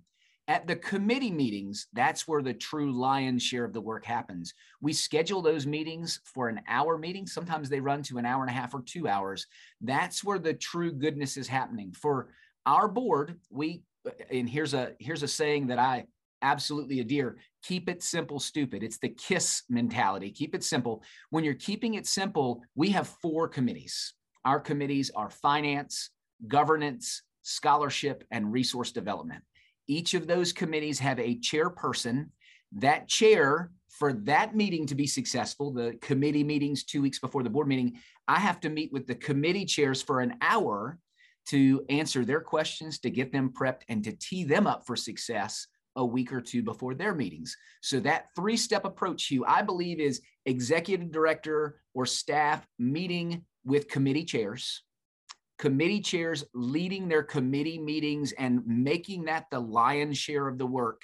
at 0.47 0.65
the 0.65 0.75
committee 0.77 1.31
meetings, 1.31 1.87
that's 1.91 2.27
where 2.27 2.41
the 2.41 2.53
true 2.53 2.91
lion's 2.91 3.43
share 3.43 3.65
of 3.65 3.73
the 3.73 3.81
work 3.81 4.05
happens. 4.05 4.53
We 4.81 4.93
schedule 4.93 5.41
those 5.41 5.67
meetings 5.67 6.21
for 6.23 6.47
an 6.47 6.61
hour 6.69 6.97
meeting. 6.97 7.27
Sometimes 7.27 7.67
they 7.69 7.81
run 7.81 8.01
to 8.03 8.17
an 8.17 8.25
hour 8.25 8.43
and 8.43 8.49
a 8.49 8.53
half 8.53 8.73
or 8.73 8.81
two 8.81 9.09
hours. 9.09 9.45
That's 9.81 10.23
where 10.23 10.39
the 10.39 10.53
true 10.53 10.93
goodness 10.93 11.35
is 11.35 11.47
happening. 11.47 11.91
For 11.91 12.29
our 12.65 12.87
board, 12.87 13.39
we 13.49 13.83
and 14.31 14.49
here's 14.49 14.73
a 14.73 14.93
here's 14.99 15.23
a 15.23 15.27
saying 15.27 15.67
that 15.67 15.79
I 15.79 16.05
absolutely 16.41 16.99
adhere 16.99 17.37
keep 17.63 17.89
it 17.89 18.03
simple 18.03 18.39
stupid 18.39 18.83
it's 18.83 18.99
the 18.99 19.09
kiss 19.09 19.63
mentality 19.69 20.29
keep 20.29 20.53
it 20.53 20.63
simple 20.63 21.01
when 21.31 21.43
you're 21.43 21.55
keeping 21.55 21.95
it 21.95 22.05
simple 22.05 22.61
we 22.75 22.89
have 22.89 23.07
four 23.07 23.47
committees 23.47 24.13
our 24.45 24.59
committees 24.59 25.09
are 25.15 25.31
finance 25.31 26.11
governance 26.47 27.23
scholarship 27.41 28.23
and 28.29 28.53
resource 28.53 28.91
development 28.91 29.43
each 29.87 30.13
of 30.13 30.27
those 30.27 30.53
committees 30.53 30.99
have 30.99 31.19
a 31.19 31.37
chairperson. 31.37 32.29
That 32.73 33.07
chair, 33.07 33.71
for 33.89 34.13
that 34.13 34.55
meeting 34.55 34.85
to 34.87 34.95
be 34.95 35.07
successful, 35.07 35.71
the 35.71 35.97
committee 36.01 36.43
meetings 36.43 36.83
two 36.83 37.01
weeks 37.01 37.19
before 37.19 37.43
the 37.43 37.49
board 37.49 37.67
meeting, 37.67 37.97
I 38.27 38.39
have 38.39 38.59
to 38.61 38.69
meet 38.69 38.91
with 38.91 39.07
the 39.07 39.15
committee 39.15 39.65
chairs 39.65 40.01
for 40.01 40.19
an 40.19 40.35
hour 40.41 40.99
to 41.49 41.85
answer 41.89 42.25
their 42.25 42.41
questions, 42.41 42.99
to 42.99 43.09
get 43.09 43.31
them 43.31 43.53
prepped, 43.57 43.83
and 43.87 44.03
to 44.03 44.11
tee 44.11 44.43
them 44.43 44.67
up 44.67 44.85
for 44.85 44.95
success 44.97 45.67
a 45.95 46.05
week 46.05 46.31
or 46.31 46.41
two 46.41 46.61
before 46.61 46.93
their 46.93 47.15
meetings. 47.15 47.55
So 47.81 47.99
that 48.01 48.25
three-step 48.35 48.85
approach, 48.85 49.27
Hugh, 49.27 49.45
I 49.47 49.61
believe 49.61 49.99
is 49.99 50.21
executive 50.45 51.11
director 51.11 51.79
or 51.93 52.05
staff 52.05 52.67
meeting 52.77 53.45
with 53.65 53.87
committee 53.87 54.25
chairs 54.25 54.83
committee 55.57 56.01
chairs 56.01 56.43
leading 56.53 57.07
their 57.07 57.23
committee 57.23 57.79
meetings 57.79 58.31
and 58.33 58.65
making 58.65 59.25
that 59.25 59.45
the 59.51 59.59
lion's 59.59 60.17
share 60.17 60.47
of 60.47 60.57
the 60.57 60.67
work 60.67 61.01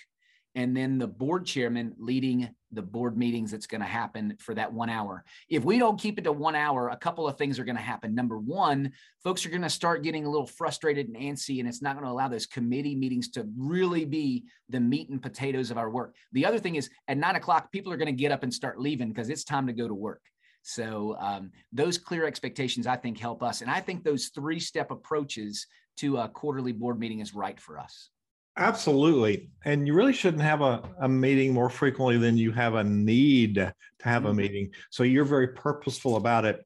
and 0.55 0.75
then 0.77 0.97
the 0.97 1.07
board 1.07 1.45
chairman 1.45 1.93
leading 1.97 2.49
the 2.71 2.81
board 2.81 3.17
meetings 3.17 3.51
that's 3.51 3.67
going 3.67 3.81
to 3.81 3.87
happen 3.87 4.35
for 4.39 4.53
that 4.53 4.71
one 4.71 4.89
hour. 4.89 5.23
If 5.49 5.63
we 5.63 5.79
don't 5.79 5.99
keep 5.99 6.19
it 6.19 6.23
to 6.23 6.31
one 6.31 6.55
hour, 6.55 6.89
a 6.89 6.97
couple 6.97 7.27
of 7.27 7.37
things 7.37 7.57
are 7.57 7.63
going 7.63 7.75
to 7.75 7.81
happen. 7.81 8.13
Number 8.13 8.37
one, 8.37 8.91
folks 9.23 9.45
are 9.45 9.49
going 9.49 9.63
to 9.63 9.69
start 9.69 10.03
getting 10.03 10.25
a 10.25 10.29
little 10.29 10.47
frustrated 10.47 11.07
and 11.07 11.17
antsy, 11.17 11.59
and 11.59 11.67
it's 11.67 11.81
not 11.81 11.95
going 11.95 12.05
to 12.05 12.11
allow 12.11 12.27
those 12.27 12.45
committee 12.45 12.95
meetings 12.95 13.29
to 13.29 13.47
really 13.57 14.05
be 14.05 14.43
the 14.69 14.79
meat 14.79 15.09
and 15.09 15.21
potatoes 15.21 15.71
of 15.71 15.77
our 15.77 15.89
work. 15.89 16.15
The 16.33 16.45
other 16.45 16.59
thing 16.59 16.75
is 16.75 16.89
at 17.07 17.17
nine 17.17 17.35
o'clock, 17.35 17.71
people 17.71 17.91
are 17.91 17.97
going 17.97 18.05
to 18.07 18.11
get 18.21 18.31
up 18.31 18.43
and 18.43 18.53
start 18.53 18.79
leaving 18.79 19.09
because 19.09 19.29
it's 19.29 19.43
time 19.43 19.67
to 19.67 19.73
go 19.73 19.87
to 19.87 19.93
work. 19.95 20.21
So 20.63 21.15
um, 21.19 21.51
those 21.71 21.97
clear 21.97 22.25
expectations, 22.25 22.87
I 22.87 22.95
think, 22.95 23.19
help 23.19 23.43
us. 23.43 23.61
And 23.61 23.69
I 23.69 23.81
think 23.81 24.03
those 24.03 24.27
three 24.27 24.59
step 24.59 24.91
approaches 24.91 25.67
to 25.97 26.17
a 26.17 26.27
quarterly 26.27 26.71
board 26.71 26.99
meeting 26.99 27.19
is 27.19 27.35
right 27.35 27.59
for 27.59 27.77
us. 27.77 28.09
Absolutely. 28.57 29.49
And 29.65 29.87
you 29.87 29.93
really 29.93 30.13
shouldn't 30.13 30.43
have 30.43 30.61
a, 30.61 30.83
a 31.01 31.09
meeting 31.09 31.53
more 31.53 31.69
frequently 31.69 32.17
than 32.17 32.37
you 32.37 32.51
have 32.51 32.75
a 32.75 32.83
need 32.83 33.55
to 33.55 33.73
have 34.01 34.25
a 34.25 34.29
mm-hmm. 34.29 34.37
meeting. 34.37 34.71
So 34.89 35.03
you're 35.03 35.25
very 35.25 35.49
purposeful 35.49 36.15
about 36.15 36.45
it. 36.45 36.65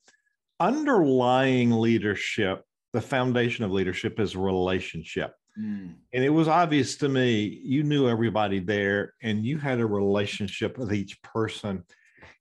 Underlying 0.60 1.72
leadership, 1.72 2.64
the 2.94 3.02
foundation 3.02 3.64
of 3.64 3.72
leadership 3.72 4.20
is 4.20 4.36
relationship. 4.36 5.34
Mm. 5.58 5.96
And 6.14 6.24
it 6.24 6.30
was 6.30 6.48
obvious 6.48 6.98
to 6.98 7.10
me, 7.10 7.62
you 7.64 7.84
knew 7.84 8.08
everybody 8.08 8.60
there 8.60 9.14
and 9.24 9.46
you 9.46 9.58
had 9.58 9.80
a 9.80 9.86
relationship 9.86 10.78
with 10.78 10.94
each 10.94 11.22
person. 11.24 11.84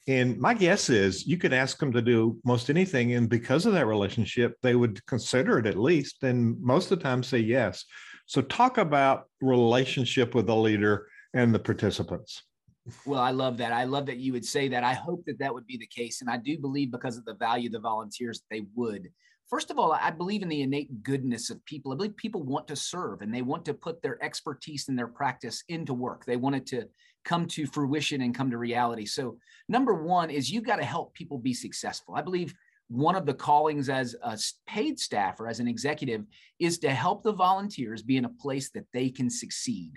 And 0.09 0.39
my 0.39 0.55
guess 0.55 0.89
is 0.89 1.27
you 1.27 1.37
could 1.37 1.53
ask 1.53 1.79
them 1.79 1.93
to 1.93 2.03
do 2.03 2.39
most 2.45 2.71
anything. 2.71 3.15
And 3.15 3.29
because 3.29 3.67
of 3.67 3.73
that 3.73 3.87
relationship, 3.87 4.55
they 4.63 4.77
would 4.77 5.05
consider 5.07 5.59
it 5.59 5.67
at 5.67 5.79
least, 5.79 6.23
and 6.23 6.61
most 6.61 6.91
of 6.93 6.99
the 6.99 7.03
time 7.03 7.23
say 7.23 7.39
yes. 7.39 7.85
So, 8.27 8.43
talk 8.43 8.79
about 8.79 9.25
relationship 9.41 10.35
with 10.35 10.47
the 10.47 10.57
leader 10.57 11.09
and 11.35 11.55
the 11.55 11.59
participants. 11.59 12.43
Well, 13.05 13.21
I 13.21 13.31
love 13.31 13.57
that. 13.59 13.73
I 13.73 13.85
love 13.85 14.07
that 14.07 14.19
you 14.19 14.33
would 14.33 14.45
say 14.45 14.69
that. 14.69 14.85
I 14.85 14.95
hope 14.95 15.25
that 15.27 15.39
that 15.41 15.53
would 15.53 15.67
be 15.67 15.77
the 15.77 15.87
case. 15.87 16.21
And 16.21 16.31
I 16.31 16.37
do 16.37 16.59
believe 16.59 16.93
because 16.93 17.17
of 17.17 17.25
the 17.25 17.35
value 17.35 17.69
of 17.69 17.73
the 17.73 17.81
volunteers, 17.81 18.43
they 18.51 18.67
would. 18.75 19.09
First 19.49 19.71
of 19.71 19.79
all, 19.79 19.93
I 19.93 20.11
believe 20.11 20.43
in 20.43 20.49
the 20.49 20.63
innate 20.63 21.03
goodness 21.03 21.51
of 21.51 21.65
people. 21.65 21.93
I 21.93 21.97
believe 21.97 22.17
people 22.17 22.43
want 22.43 22.67
to 22.69 22.77
serve 22.77 23.23
and 23.23 23.33
they 23.33 23.43
want 23.43 23.65
to 23.67 23.75
put 23.75 24.03
their 24.03 24.23
expertise 24.23 24.89
and 24.89 24.99
their 24.99 25.07
practice 25.07 25.63
into 25.69 25.95
work. 25.95 26.25
They 26.25 26.37
want 26.37 26.57
it 26.57 26.67
to 26.67 26.89
come 27.27 27.47
to 27.49 27.67
fruition 27.67 28.23
and 28.23 28.35
come 28.35 28.51
to 28.51 28.57
reality. 28.57 29.05
So, 29.05 29.37
number 29.69 29.93
one 29.93 30.31
is 30.31 30.51
you've 30.51 30.65
got 30.65 30.77
to 30.77 30.85
help 30.85 31.13
people 31.13 31.39
be 31.39 31.53
successful. 31.53 32.15
I 32.15 32.23
believe 32.23 32.55
one 32.89 33.17
of 33.17 33.27
the 33.27 33.35
callings 33.35 33.89
as 33.89 34.15
a 34.23 34.39
paid 34.67 34.99
staff 34.99 35.41
or 35.41 35.49
as 35.49 35.59
an 35.61 35.69
executive 35.69 36.25
is 36.61 36.79
to 36.79 36.91
help 36.91 37.23
the 37.23 37.33
volunteers 37.33 38.03
be 38.03 38.17
in 38.17 38.25
a 38.25 38.31
place 38.41 38.71
that 38.71 38.87
they 38.93 39.11
can 39.11 39.29
succeed. 39.29 39.93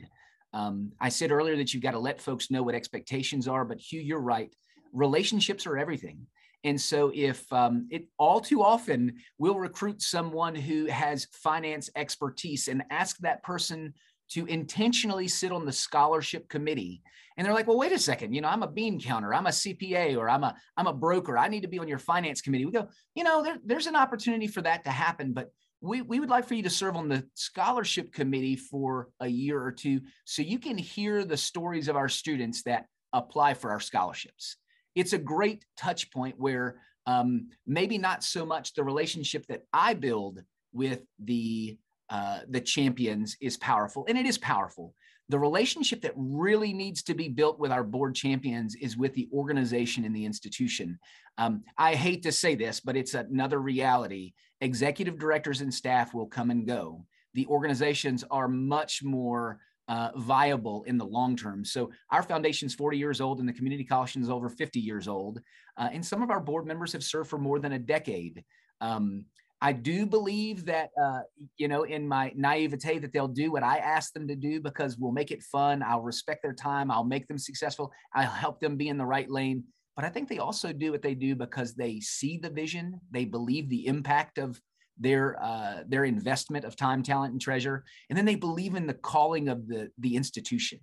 Um, 0.54 0.92
I 1.00 1.10
said 1.10 1.32
earlier 1.32 1.56
that 1.58 1.72
you've 1.74 1.84
got 1.84 1.92
to 1.92 2.00
let 2.00 2.20
folks 2.20 2.50
know 2.50 2.64
what 2.64 2.74
expectations 2.74 3.48
are, 3.48 3.64
but 3.64 3.80
Hugh, 3.80 4.02
you're 4.02 4.20
right. 4.20 4.52
Relationships 4.92 5.68
are 5.68 5.78
everything. 5.78 6.26
And 6.64 6.82
so, 6.82 7.12
if 7.14 7.52
um, 7.54 7.88
it 7.90 8.08
all 8.18 8.42
too 8.42 8.62
often, 8.62 9.14
we'll 9.38 9.60
recruit 9.60 10.02
someone 10.02 10.56
who 10.56 10.88
has 10.88 11.28
finance 11.32 11.90
expertise 11.96 12.68
and 12.68 12.84
ask 12.90 13.18
that 13.20 13.44
person 13.44 13.94
to 14.30 14.46
intentionally 14.46 15.28
sit 15.28 15.52
on 15.52 15.66
the 15.66 15.72
scholarship 15.72 16.48
committee. 16.50 17.02
And 17.38 17.46
they're 17.46 17.54
like 17.54 17.68
well 17.68 17.78
wait 17.78 17.92
a 17.92 18.00
second. 18.00 18.34
You 18.34 18.42
know 18.42 18.50
i'm 18.50 18.64
a 18.64 18.68
bean 18.68 19.00
counter. 19.00 19.34
I'm 19.34 19.48
a 19.48 19.50
cpa 19.50 20.18
or 20.18 20.30
i'm 20.30 20.44
a 20.44 20.56
i'm 20.78 20.88
a 20.88 20.94
broker. 20.94 21.38
I 21.38 21.48
need 21.48 21.62
to 21.62 21.68
be 21.68 21.80
on 21.80 21.88
your 21.88 22.00
finance 22.00 22.42
committee. 22.42 22.66
We 22.66 22.72
go 22.72 22.88
you 23.16 23.24
know 23.24 23.44
there, 23.44 23.58
there's 23.64 23.88
an 23.88 23.96
opportunity 23.96 24.48
for 24.48 24.62
that 24.62 24.84
to 24.86 24.92
happen 24.92 25.34
but 25.34 25.52
we, 25.82 26.02
we 26.02 26.20
would 26.20 26.30
like 26.30 26.46
for 26.46 26.56
you 26.56 26.64
to 26.64 26.70
serve 26.70 26.98
on 26.98 27.08
the 27.08 27.26
scholarship 27.36 28.12
committee 28.12 28.58
for 28.58 29.10
a 29.22 29.28
year 29.28 29.62
or 29.64 29.72
two 29.72 30.02
so 30.26 30.42
you 30.42 30.60
can 30.60 30.78
hear 30.78 31.24
the 31.24 31.38
stories 31.38 31.88
of 31.88 31.96
our 31.96 32.10
students 32.10 32.64
that 32.64 32.86
apply 33.14 33.54
for 33.54 33.72
our 33.72 33.80
scholarships. 33.80 34.58
It's 34.96 35.14
a 35.14 35.18
great 35.18 35.66
touch 35.78 36.12
point 36.12 36.36
where 36.38 36.82
um, 37.06 37.50
maybe 37.66 37.98
not 37.98 38.24
so 38.24 38.46
much 38.46 38.74
the 38.74 38.84
relationship 38.84 39.46
that 39.48 39.64
i 39.74 39.94
build 39.94 40.42
with 40.74 41.02
the 41.24 41.78
uh, 42.10 42.40
the 42.50 42.62
champions 42.62 43.38
is 43.42 43.58
powerful, 43.58 44.06
and 44.08 44.18
it 44.18 44.26
is 44.26 44.38
powerful. 44.38 44.94
The 45.30 45.40
relationship 45.40 46.02
that 46.02 46.14
really 46.16 46.74
needs 46.74 47.04
to 47.04 47.14
be 47.14 47.30
built 47.30 47.60
with 47.60 47.72
our 47.72 47.84
board 47.84 48.16
champions 48.16 48.76
is 48.76 48.98
with 48.98 49.14
the 49.14 49.30
organization 49.32 50.04
and 50.04 50.16
the 50.16 50.26
institution. 50.26 50.98
Um, 51.38 51.64
I 51.78 51.94
hate 51.94 52.24
to 52.24 52.32
say 52.32 52.56
this, 52.56 52.80
but 52.80 52.98
it's 52.98 53.14
another 53.14 53.60
reality. 53.60 54.34
Executive 54.62 55.20
directors 55.20 55.62
and 55.62 55.72
staff 55.72 56.16
will 56.16 56.26
come 56.26 56.50
and 56.50 56.66
go. 56.66 57.06
The 57.36 57.46
organizations 57.46 58.24
are 58.32 58.48
much 58.48 59.04
more 59.04 59.60
uh, 59.88 60.12
viable 60.16 60.84
in 60.84 60.98
the 60.98 61.06
long 61.06 61.36
term. 61.36 61.64
So 61.64 61.92
our 62.12 62.24
foundation 62.24 62.68
is 62.68 62.76
40 62.76 62.98
years 62.98 63.22
old 63.22 63.40
and 63.40 63.50
the 63.50 63.54
community 63.54 63.84
college 63.84 64.16
is 64.16 64.30
over 64.30 64.50
50 64.50 64.80
years 64.80 65.08
old. 65.08 65.42
Uh, 65.78 65.90
and 65.92 66.06
some 66.06 66.22
of 66.22 66.30
our 66.30 66.40
board 66.40 66.66
members 66.66 66.94
have 66.94 67.04
served 67.04 67.30
for 67.30 67.40
more 67.40 67.60
than 67.60 67.74
a 67.74 67.80
decade. 67.80 68.44
Um, 68.82 69.26
I 69.62 69.74
do 69.74 70.06
believe 70.06 70.66
that, 70.66 70.90
uh, 71.02 71.22
you 71.58 71.68
know, 71.68 71.84
in 71.84 72.08
my 72.08 72.32
naivete, 72.36 73.00
that 73.00 73.12
they'll 73.12 73.28
do 73.28 73.52
what 73.52 73.64
I 73.64 73.78
ask 73.78 74.14
them 74.14 74.28
to 74.30 74.36
do 74.36 74.62
because 74.62 74.98
we'll 74.98 75.12
make 75.12 75.32
it 75.32 75.44
fun. 75.44 75.84
I'll 75.84 76.02
respect 76.02 76.44
their 76.44 76.54
time. 76.54 76.90
I'll 76.90 77.04
make 77.04 77.28
them 77.28 77.38
successful. 77.38 77.92
I'll 78.14 78.30
help 78.30 78.62
them 78.62 78.78
be 78.78 78.88
in 78.88 78.98
the 78.98 79.06
right 79.06 79.30
lane. 79.30 79.66
But 79.98 80.06
I 80.06 80.10
think 80.10 80.30
they 80.30 80.38
also 80.38 80.72
do 80.72 80.92
what 80.92 81.02
they 81.02 81.14
do 81.14 81.36
because 81.36 81.74
they 81.76 82.00
see 82.00 82.38
the 82.38 82.50
vision. 82.50 83.02
They 83.12 83.26
believe 83.26 83.70
the 83.70 83.86
impact 83.86 84.38
of 84.38 84.62
their 84.98 85.42
uh, 85.42 85.84
their 85.88 86.06
investment 86.06 86.66
of 86.66 86.76
time, 86.76 87.04
talent, 87.04 87.34
and 87.34 87.42
treasure, 87.42 87.84
and 88.10 88.18
then 88.18 88.26
they 88.26 88.36
believe 88.36 88.76
in 88.76 88.88
the 88.88 88.94
calling 88.94 89.50
of 89.50 89.68
the 89.68 89.90
the 89.98 90.16
institution. 90.16 90.80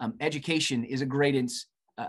Um, 0.00 0.14
education 0.20 0.84
is 0.84 1.02
a 1.02 1.06
great 1.06 1.34
ins, 1.34 1.66
uh, 1.98 2.08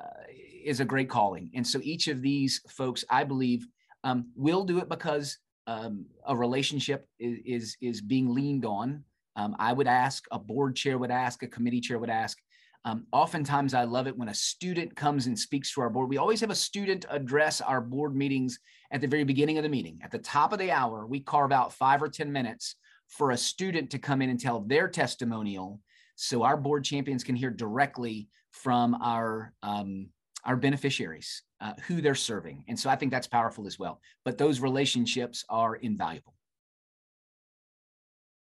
is 0.64 0.80
a 0.80 0.86
great 0.86 1.10
calling, 1.10 1.52
and 1.54 1.66
so 1.66 1.80
each 1.84 2.08
of 2.08 2.22
these 2.22 2.62
folks, 2.70 3.04
I 3.10 3.24
believe, 3.24 3.68
um, 4.04 4.32
will 4.36 4.64
do 4.64 4.80
it 4.80 4.90
because 4.90 5.38
um, 5.72 6.06
a 6.28 6.36
relationship 6.36 7.08
is, 7.18 7.38
is, 7.46 7.78
is 7.82 8.02
being 8.02 8.34
leaned 8.34 8.66
on. 8.66 9.04
Um, 9.38 9.56
I 9.58 9.72
would 9.72 9.88
ask, 9.88 10.26
a 10.32 10.38
board 10.38 10.76
chair 10.76 10.98
would 10.98 11.12
ask, 11.12 11.44
a 11.44 11.48
committee 11.48 11.80
chair 11.80 11.98
would 11.98 12.10
ask. 12.10 12.38
Um, 12.84 13.06
oftentimes, 13.14 13.74
I 13.74 13.86
love 13.86 14.08
it 14.08 14.18
when 14.18 14.28
a 14.28 14.34
student 14.34 14.96
comes 14.96 15.28
and 15.28 15.38
speaks 15.38 15.74
to 15.74 15.82
our 15.82 15.90
board. 15.90 16.10
We 16.10 16.18
always 16.18 16.42
have 16.42 16.50
a 16.50 16.56
student 16.56 17.06
address 17.10 17.62
our 17.62 17.80
board 17.80 18.16
meetings 18.16 18.60
at 18.92 19.00
the 19.00 19.08
very 19.08 19.24
beginning 19.24 19.58
of 19.58 19.64
the 19.64 19.70
meeting. 19.70 20.00
At 20.04 20.12
the 20.12 20.20
top 20.20 20.52
of 20.52 20.60
the 20.60 20.72
hour, 20.72 21.06
we 21.06 21.22
carve 21.22 21.54
out 21.54 21.72
five 21.72 22.02
or 22.02 22.10
10 22.10 22.32
minutes 22.32 22.76
for 23.08 23.32
a 23.32 23.38
student 23.38 23.92
to 23.92 24.00
come 24.00 24.22
in 24.22 24.30
and 24.30 24.40
tell 24.40 24.62
their 24.62 24.90
testimonial 24.90 25.80
so 26.16 26.44
our 26.44 26.58
board 26.58 26.84
champions 26.84 27.24
can 27.24 27.36
hear 27.36 27.50
directly 27.50 28.28
from 28.52 28.96
our, 28.96 29.54
um, 29.64 30.10
our 30.44 30.56
beneficiaries 30.56 31.44
uh, 31.60 31.74
who 31.88 32.02
they're 32.02 32.16
serving. 32.16 32.64
And 32.68 32.80
so 32.80 32.90
I 32.90 32.96
think 32.96 33.12
that's 33.12 33.28
powerful 33.28 33.68
as 33.68 33.78
well. 33.78 34.02
But 34.26 34.38
those 34.38 34.60
relationships 34.60 35.46
are 35.50 35.76
invaluable. 35.76 36.34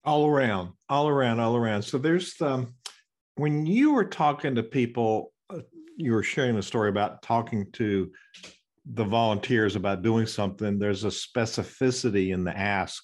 All 0.03 0.27
around, 0.27 0.71
all 0.89 1.07
around, 1.07 1.39
all 1.39 1.55
around. 1.55 1.83
So 1.83 1.97
there's 1.97 2.39
um, 2.41 2.73
when 3.35 3.65
you 3.65 3.93
were 3.93 4.05
talking 4.05 4.55
to 4.55 4.63
people, 4.63 5.31
uh, 5.49 5.59
you 5.97 6.13
were 6.13 6.23
sharing 6.23 6.55
the 6.55 6.63
story 6.63 6.89
about 6.89 7.21
talking 7.21 7.67
to 7.73 8.11
the 8.93 9.03
volunteers 9.03 9.75
about 9.75 10.01
doing 10.01 10.25
something. 10.25 10.79
There's 10.79 11.03
a 11.03 11.09
specificity 11.09 12.33
in 12.33 12.43
the 12.43 12.57
ask, 12.57 13.03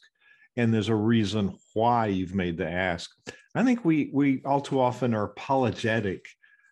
and 0.56 0.74
there's 0.74 0.90
a 0.90 0.96
reason 0.96 1.56
why 1.74 2.08
you've 2.08 2.34
made 2.34 2.58
the 2.58 2.68
ask. 2.68 3.12
I 3.54 3.64
think 3.64 3.86
we 3.86 4.10
we 4.14 4.42
all 4.46 4.62
too 4.62 4.80
often 4.80 5.14
are 5.14 5.26
apologetic 5.26 6.26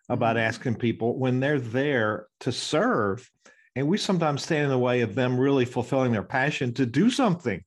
about 0.08 0.36
mm-hmm. 0.36 0.46
asking 0.46 0.76
people 0.76 1.18
when 1.18 1.40
they're 1.40 1.60
there 1.60 2.26
to 2.40 2.52
serve. 2.52 3.28
And 3.74 3.88
we 3.88 3.98
sometimes 3.98 4.42
stand 4.42 4.64
in 4.64 4.70
the 4.70 4.78
way 4.78 5.02
of 5.02 5.14
them 5.14 5.38
really 5.38 5.64
fulfilling 5.64 6.12
their 6.12 6.22
passion 6.22 6.72
to 6.74 6.86
do 6.86 7.10
something. 7.10 7.62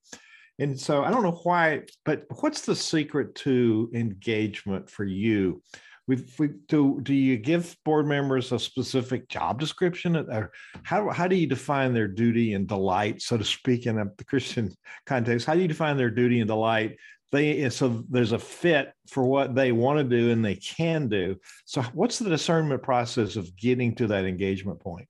And 0.57 0.77
so 0.77 1.03
I 1.03 1.11
don't 1.11 1.23
know 1.23 1.39
why, 1.43 1.83
but 2.03 2.25
what's 2.41 2.61
the 2.61 2.75
secret 2.75 3.35
to 3.35 3.89
engagement 3.93 4.89
for 4.89 5.05
you? 5.05 5.61
We, 6.07 6.25
we 6.39 6.49
do. 6.67 6.99
Do 7.03 7.13
you 7.13 7.37
give 7.37 7.77
board 7.85 8.07
members 8.07 8.51
a 8.51 8.57
specific 8.57 9.29
job 9.29 9.59
description, 9.59 10.15
or 10.15 10.51
how 10.81 11.09
how 11.09 11.27
do 11.27 11.35
you 11.35 11.45
define 11.45 11.93
their 11.93 12.07
duty 12.07 12.55
and 12.55 12.67
delight, 12.67 13.21
so 13.21 13.37
to 13.37 13.45
speak, 13.45 13.85
in 13.85 13.95
the 13.95 14.23
Christian 14.25 14.75
context? 15.05 15.45
How 15.45 15.53
do 15.53 15.61
you 15.61 15.67
define 15.67 15.97
their 15.97 16.09
duty 16.09 16.39
and 16.39 16.47
delight 16.47 16.97
they 17.31 17.69
so 17.69 18.03
there's 18.09 18.31
a 18.31 18.39
fit 18.39 18.93
for 19.07 19.23
what 19.23 19.55
they 19.55 19.71
want 19.71 19.99
to 19.99 20.03
do 20.03 20.31
and 20.31 20.43
they 20.43 20.55
can 20.55 21.07
do. 21.07 21.35
So 21.65 21.81
what's 21.93 22.19
the 22.19 22.29
discernment 22.29 22.81
process 22.81 23.35
of 23.35 23.55
getting 23.55 23.95
to 23.95 24.07
that 24.07 24.25
engagement 24.25 24.79
point? 24.79 25.07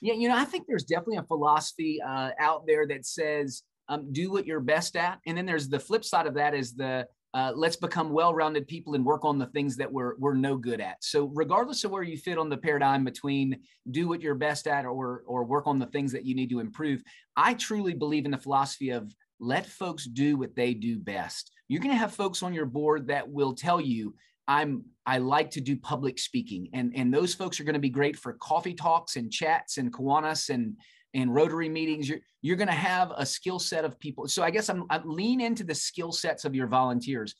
Yeah 0.00 0.14
you 0.14 0.28
know 0.28 0.36
i 0.36 0.44
think 0.44 0.66
there's 0.66 0.82
definitely 0.82 1.18
a 1.18 1.22
philosophy 1.22 2.00
uh, 2.02 2.30
out 2.40 2.66
there 2.66 2.88
that 2.88 3.06
says 3.06 3.62
um, 3.88 4.12
do 4.12 4.30
what 4.30 4.46
you're 4.46 4.60
best 4.60 4.96
at. 4.96 5.20
And 5.26 5.36
then 5.36 5.46
there's 5.46 5.68
the 5.68 5.78
flip 5.78 6.04
side 6.04 6.26
of 6.26 6.34
that 6.34 6.54
is 6.54 6.74
the 6.74 7.06
uh, 7.34 7.50
let's 7.54 7.76
become 7.76 8.10
well-rounded 8.10 8.68
people 8.68 8.94
and 8.94 9.06
work 9.06 9.24
on 9.24 9.38
the 9.38 9.46
things 9.46 9.74
that 9.76 9.90
we're 9.90 10.16
we're 10.18 10.34
no 10.34 10.56
good 10.56 10.80
at. 10.80 11.02
So 11.02 11.30
regardless 11.34 11.82
of 11.84 11.90
where 11.90 12.02
you 12.02 12.18
fit 12.18 12.36
on 12.36 12.50
the 12.50 12.58
paradigm 12.58 13.04
between 13.04 13.58
do 13.90 14.06
what 14.06 14.20
you're 14.20 14.34
best 14.34 14.66
at 14.66 14.84
or 14.84 15.22
or 15.26 15.44
work 15.44 15.66
on 15.66 15.78
the 15.78 15.86
things 15.86 16.12
that 16.12 16.26
you 16.26 16.34
need 16.34 16.50
to 16.50 16.60
improve, 16.60 17.02
I 17.36 17.54
truly 17.54 17.94
believe 17.94 18.26
in 18.26 18.30
the 18.30 18.38
philosophy 18.38 18.90
of 18.90 19.14
let 19.42 19.66
folks 19.66 20.04
do 20.04 20.36
what 20.36 20.54
they 20.54 20.72
do 20.72 20.98
best. 20.98 21.50
You're 21.66 21.80
going 21.80 21.94
to 21.94 21.98
have 21.98 22.14
folks 22.14 22.44
on 22.44 22.54
your 22.54 22.64
board 22.64 23.08
that 23.08 23.28
will 23.28 23.54
tell 23.54 23.80
you, 23.80 24.14
I'm 24.46 24.84
I 25.04 25.18
like 25.18 25.50
to 25.52 25.60
do 25.60 25.76
public 25.76 26.20
speaking. 26.20 26.68
And, 26.72 26.92
and 26.94 27.12
those 27.12 27.34
folks 27.34 27.58
are 27.58 27.64
going 27.64 27.74
to 27.74 27.80
be 27.80 27.90
great 27.90 28.16
for 28.16 28.34
coffee 28.34 28.74
talks 28.74 29.16
and 29.16 29.32
chats 29.32 29.78
and 29.78 29.92
Kiwanis 29.92 30.48
and 30.48 30.76
and 31.14 31.34
Rotary 31.34 31.68
meetings. 31.68 32.08
You're 32.08 32.20
you're 32.40 32.56
going 32.56 32.68
to 32.68 32.74
have 32.74 33.12
a 33.16 33.26
skill 33.26 33.58
set 33.58 33.84
of 33.84 33.98
people. 33.98 34.28
So 34.28 34.44
I 34.44 34.50
guess 34.50 34.68
I'm 34.68 34.84
I 34.90 35.00
lean 35.04 35.40
into 35.40 35.64
the 35.64 35.74
skill 35.74 36.12
sets 36.12 36.44
of 36.44 36.54
your 36.54 36.68
volunteers. 36.68 37.34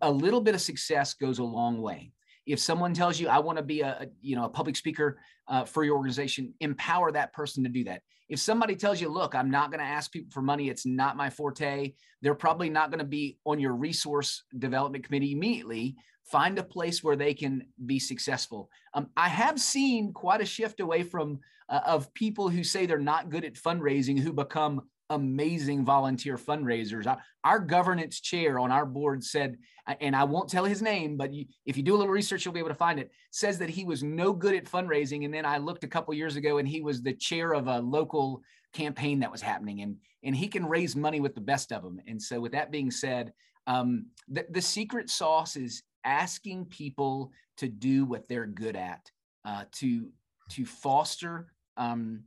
A 0.00 0.10
little 0.10 0.40
bit 0.40 0.54
of 0.54 0.60
success 0.60 1.14
goes 1.14 1.40
a 1.40 1.44
long 1.44 1.82
way. 1.82 2.12
If 2.46 2.60
someone 2.60 2.94
tells 2.94 3.18
you 3.18 3.28
I 3.28 3.40
want 3.40 3.58
to 3.58 3.64
be 3.64 3.80
a, 3.80 4.08
you 4.20 4.36
know 4.36 4.44
a 4.44 4.48
public 4.48 4.76
speaker 4.76 5.18
uh, 5.48 5.64
for 5.64 5.84
your 5.84 5.96
organization, 5.96 6.54
empower 6.60 7.10
that 7.12 7.32
person 7.32 7.64
to 7.64 7.70
do 7.70 7.84
that. 7.84 8.02
If 8.28 8.40
somebody 8.40 8.76
tells 8.76 9.00
you, 9.00 9.08
look, 9.08 9.34
I'm 9.34 9.50
not 9.50 9.70
going 9.70 9.80
to 9.80 9.86
ask 9.86 10.12
people 10.12 10.30
for 10.30 10.42
money, 10.42 10.68
it's 10.68 10.84
not 10.84 11.16
my 11.16 11.30
forte, 11.30 11.94
they're 12.20 12.34
probably 12.34 12.68
not 12.68 12.90
going 12.90 12.98
to 12.98 13.04
be 13.04 13.38
on 13.46 13.58
your 13.58 13.74
resource 13.74 14.44
development 14.58 15.04
committee 15.04 15.32
immediately. 15.32 15.96
Find 16.24 16.58
a 16.58 16.62
place 16.62 17.02
where 17.02 17.16
they 17.16 17.32
can 17.32 17.66
be 17.86 17.98
successful. 17.98 18.70
Um, 18.92 19.08
I 19.16 19.28
have 19.28 19.58
seen 19.58 20.12
quite 20.12 20.42
a 20.42 20.46
shift 20.46 20.80
away 20.80 21.02
from 21.02 21.40
uh, 21.70 21.80
of 21.86 22.12
people 22.12 22.50
who 22.50 22.62
say 22.62 22.84
they're 22.84 22.98
not 22.98 23.30
good 23.30 23.44
at 23.44 23.54
fundraising 23.54 24.18
who 24.18 24.32
become 24.32 24.82
amazing 25.10 25.84
volunteer 25.84 26.36
fundraisers. 26.36 27.06
Our, 27.06 27.18
our, 27.44 27.58
governance 27.58 28.20
chair 28.20 28.58
on 28.58 28.70
our 28.70 28.84
board 28.84 29.24
said, 29.24 29.56
and 30.00 30.14
I 30.14 30.24
won't 30.24 30.50
tell 30.50 30.64
his 30.64 30.82
name, 30.82 31.16
but 31.16 31.32
you, 31.32 31.46
if 31.64 31.76
you 31.76 31.82
do 31.82 31.94
a 31.94 31.98
little 31.98 32.12
research, 32.12 32.44
you'll 32.44 32.54
be 32.54 32.60
able 32.60 32.68
to 32.68 32.74
find 32.74 32.98
it. 32.98 33.10
Says 33.30 33.58
that 33.58 33.70
he 33.70 33.84
was 33.84 34.02
no 34.02 34.32
good 34.32 34.54
at 34.54 34.66
fundraising, 34.66 35.24
and 35.24 35.32
then 35.32 35.46
I 35.46 35.58
looked 35.58 35.84
a 35.84 35.88
couple 35.88 36.12
years 36.14 36.36
ago, 36.36 36.58
and 36.58 36.68
he 36.68 36.82
was 36.82 37.02
the 37.02 37.14
chair 37.14 37.52
of 37.52 37.68
a 37.68 37.80
local 37.80 38.42
campaign 38.74 39.20
that 39.20 39.32
was 39.32 39.40
happening, 39.40 39.80
and 39.80 39.96
and 40.24 40.36
he 40.36 40.48
can 40.48 40.66
raise 40.66 40.94
money 40.94 41.20
with 41.20 41.34
the 41.34 41.40
best 41.40 41.72
of 41.72 41.82
them. 41.82 42.00
And 42.06 42.20
so, 42.20 42.40
with 42.40 42.52
that 42.52 42.70
being 42.70 42.90
said, 42.90 43.32
um, 43.66 44.06
the, 44.28 44.46
the 44.50 44.60
secret 44.60 45.08
sauce 45.08 45.56
is 45.56 45.82
asking 46.04 46.66
people 46.66 47.32
to 47.58 47.68
do 47.68 48.04
what 48.04 48.28
they're 48.28 48.46
good 48.46 48.76
at, 48.76 49.10
uh, 49.44 49.64
to 49.72 50.08
to 50.50 50.66
foster 50.66 51.52
um, 51.76 52.24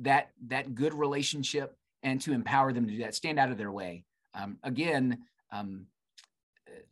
that 0.00 0.30
that 0.46 0.74
good 0.74 0.94
relationship 0.94 1.76
and 2.04 2.20
to 2.20 2.32
empower 2.32 2.72
them 2.72 2.86
to 2.86 2.92
do 2.92 3.02
that, 3.02 3.16
stand 3.16 3.40
out 3.40 3.50
of 3.50 3.58
their 3.58 3.72
way. 3.72 4.04
Um, 4.34 4.58
again, 4.62 5.18
um, 5.50 5.86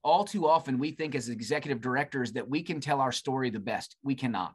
all 0.02 0.24
too 0.24 0.48
often 0.48 0.78
we 0.78 0.90
think 0.90 1.14
as 1.14 1.28
executive 1.28 1.80
directors 1.80 2.32
that 2.32 2.48
we 2.48 2.62
can 2.62 2.80
tell 2.80 3.00
our 3.00 3.12
story 3.12 3.50
the 3.50 3.60
best. 3.60 3.96
We 4.02 4.14
cannot. 4.16 4.54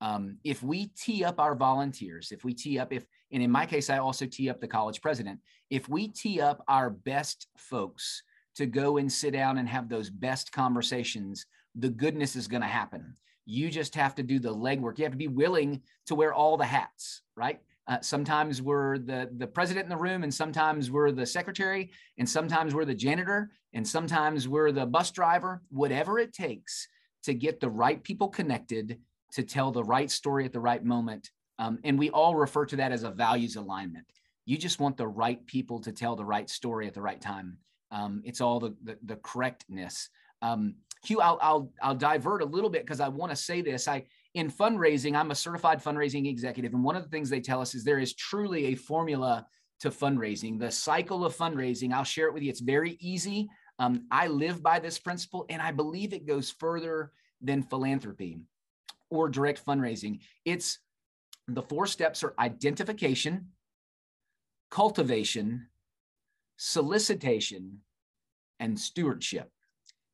Um, 0.00 0.38
if 0.44 0.62
we 0.62 0.86
tee 0.96 1.24
up 1.24 1.38
our 1.38 1.54
volunteers, 1.54 2.32
if 2.32 2.44
we 2.44 2.54
tee 2.54 2.78
up, 2.78 2.92
if, 2.92 3.04
and 3.32 3.42
in 3.42 3.50
my 3.50 3.66
case, 3.66 3.90
I 3.90 3.98
also 3.98 4.24
tee 4.24 4.48
up 4.48 4.60
the 4.60 4.68
college 4.68 5.02
president, 5.02 5.40
if 5.68 5.88
we 5.88 6.08
tee 6.08 6.40
up 6.40 6.64
our 6.68 6.88
best 6.88 7.48
folks 7.58 8.22
to 8.54 8.66
go 8.66 8.96
and 8.96 9.12
sit 9.12 9.32
down 9.32 9.58
and 9.58 9.68
have 9.68 9.88
those 9.88 10.08
best 10.08 10.52
conversations, 10.52 11.44
the 11.74 11.90
goodness 11.90 12.34
is 12.34 12.48
going 12.48 12.62
to 12.62 12.68
happen. 12.68 13.14
You 13.44 13.70
just 13.70 13.94
have 13.94 14.14
to 14.14 14.22
do 14.22 14.38
the 14.38 14.54
legwork. 14.54 14.98
You 14.98 15.04
have 15.04 15.12
to 15.12 15.18
be 15.18 15.28
willing 15.28 15.82
to 16.06 16.14
wear 16.14 16.32
all 16.32 16.56
the 16.56 16.64
hats, 16.64 17.22
right? 17.36 17.60
Uh, 17.90 17.98
sometimes 18.02 18.62
we're 18.62 18.98
the, 18.98 19.28
the 19.38 19.46
president 19.48 19.82
in 19.82 19.90
the 19.90 19.96
room, 19.96 20.22
and 20.22 20.32
sometimes 20.32 20.92
we're 20.92 21.10
the 21.10 21.26
secretary, 21.26 21.90
and 22.18 22.28
sometimes 22.28 22.72
we're 22.72 22.84
the 22.84 22.94
janitor, 22.94 23.50
and 23.72 23.86
sometimes 23.86 24.46
we're 24.46 24.70
the 24.70 24.86
bus 24.86 25.10
driver, 25.10 25.60
whatever 25.70 26.20
it 26.20 26.32
takes 26.32 26.86
to 27.24 27.34
get 27.34 27.58
the 27.58 27.68
right 27.68 28.00
people 28.04 28.28
connected 28.28 29.00
to 29.32 29.42
tell 29.42 29.72
the 29.72 29.82
right 29.82 30.08
story 30.08 30.44
at 30.44 30.52
the 30.52 30.60
right 30.60 30.84
moment. 30.84 31.30
Um, 31.58 31.80
and 31.82 31.98
we 31.98 32.10
all 32.10 32.36
refer 32.36 32.64
to 32.66 32.76
that 32.76 32.92
as 32.92 33.02
a 33.02 33.10
values 33.10 33.56
alignment. 33.56 34.06
You 34.46 34.56
just 34.56 34.78
want 34.78 34.96
the 34.96 35.08
right 35.08 35.44
people 35.46 35.80
to 35.80 35.90
tell 35.90 36.14
the 36.14 36.24
right 36.24 36.48
story 36.48 36.86
at 36.86 36.94
the 36.94 37.02
right 37.02 37.20
time. 37.20 37.58
Um, 37.90 38.22
it's 38.24 38.40
all 38.40 38.60
the, 38.60 38.72
the, 38.84 38.98
the 39.04 39.16
correctness. 39.16 40.10
Um, 40.42 40.76
Hugh, 41.02 41.20
I'll, 41.20 41.38
I'll, 41.42 41.72
I'll 41.82 41.96
divert 41.96 42.42
a 42.42 42.46
little 42.46 42.70
bit 42.70 42.82
because 42.82 43.00
I 43.00 43.08
want 43.08 43.30
to 43.32 43.36
say 43.36 43.62
this. 43.62 43.88
I, 43.88 44.04
in 44.34 44.50
fundraising, 44.50 45.16
I'm 45.16 45.30
a 45.30 45.34
certified 45.34 45.82
fundraising 45.82 46.28
executive. 46.28 46.72
And 46.72 46.84
one 46.84 46.96
of 46.96 47.02
the 47.02 47.08
things 47.08 47.30
they 47.30 47.40
tell 47.40 47.60
us 47.60 47.74
is 47.74 47.84
there 47.84 47.98
is 47.98 48.14
truly 48.14 48.66
a 48.66 48.74
formula 48.74 49.46
to 49.80 49.90
fundraising, 49.90 50.58
the 50.58 50.70
cycle 50.70 51.24
of 51.24 51.36
fundraising. 51.36 51.92
I'll 51.92 52.04
share 52.04 52.26
it 52.26 52.34
with 52.34 52.42
you. 52.42 52.50
It's 52.50 52.60
very 52.60 52.96
easy. 53.00 53.48
Um, 53.78 54.06
I 54.10 54.26
live 54.26 54.62
by 54.62 54.78
this 54.78 54.98
principle, 54.98 55.46
and 55.48 55.60
I 55.60 55.72
believe 55.72 56.12
it 56.12 56.26
goes 56.26 56.50
further 56.50 57.12
than 57.40 57.62
philanthropy 57.62 58.40
or 59.08 59.28
direct 59.28 59.64
fundraising. 59.64 60.20
It's 60.44 60.78
the 61.48 61.62
four 61.62 61.86
steps 61.86 62.22
are 62.22 62.34
identification, 62.38 63.48
cultivation, 64.70 65.66
solicitation, 66.56 67.78
and 68.60 68.78
stewardship. 68.78 69.50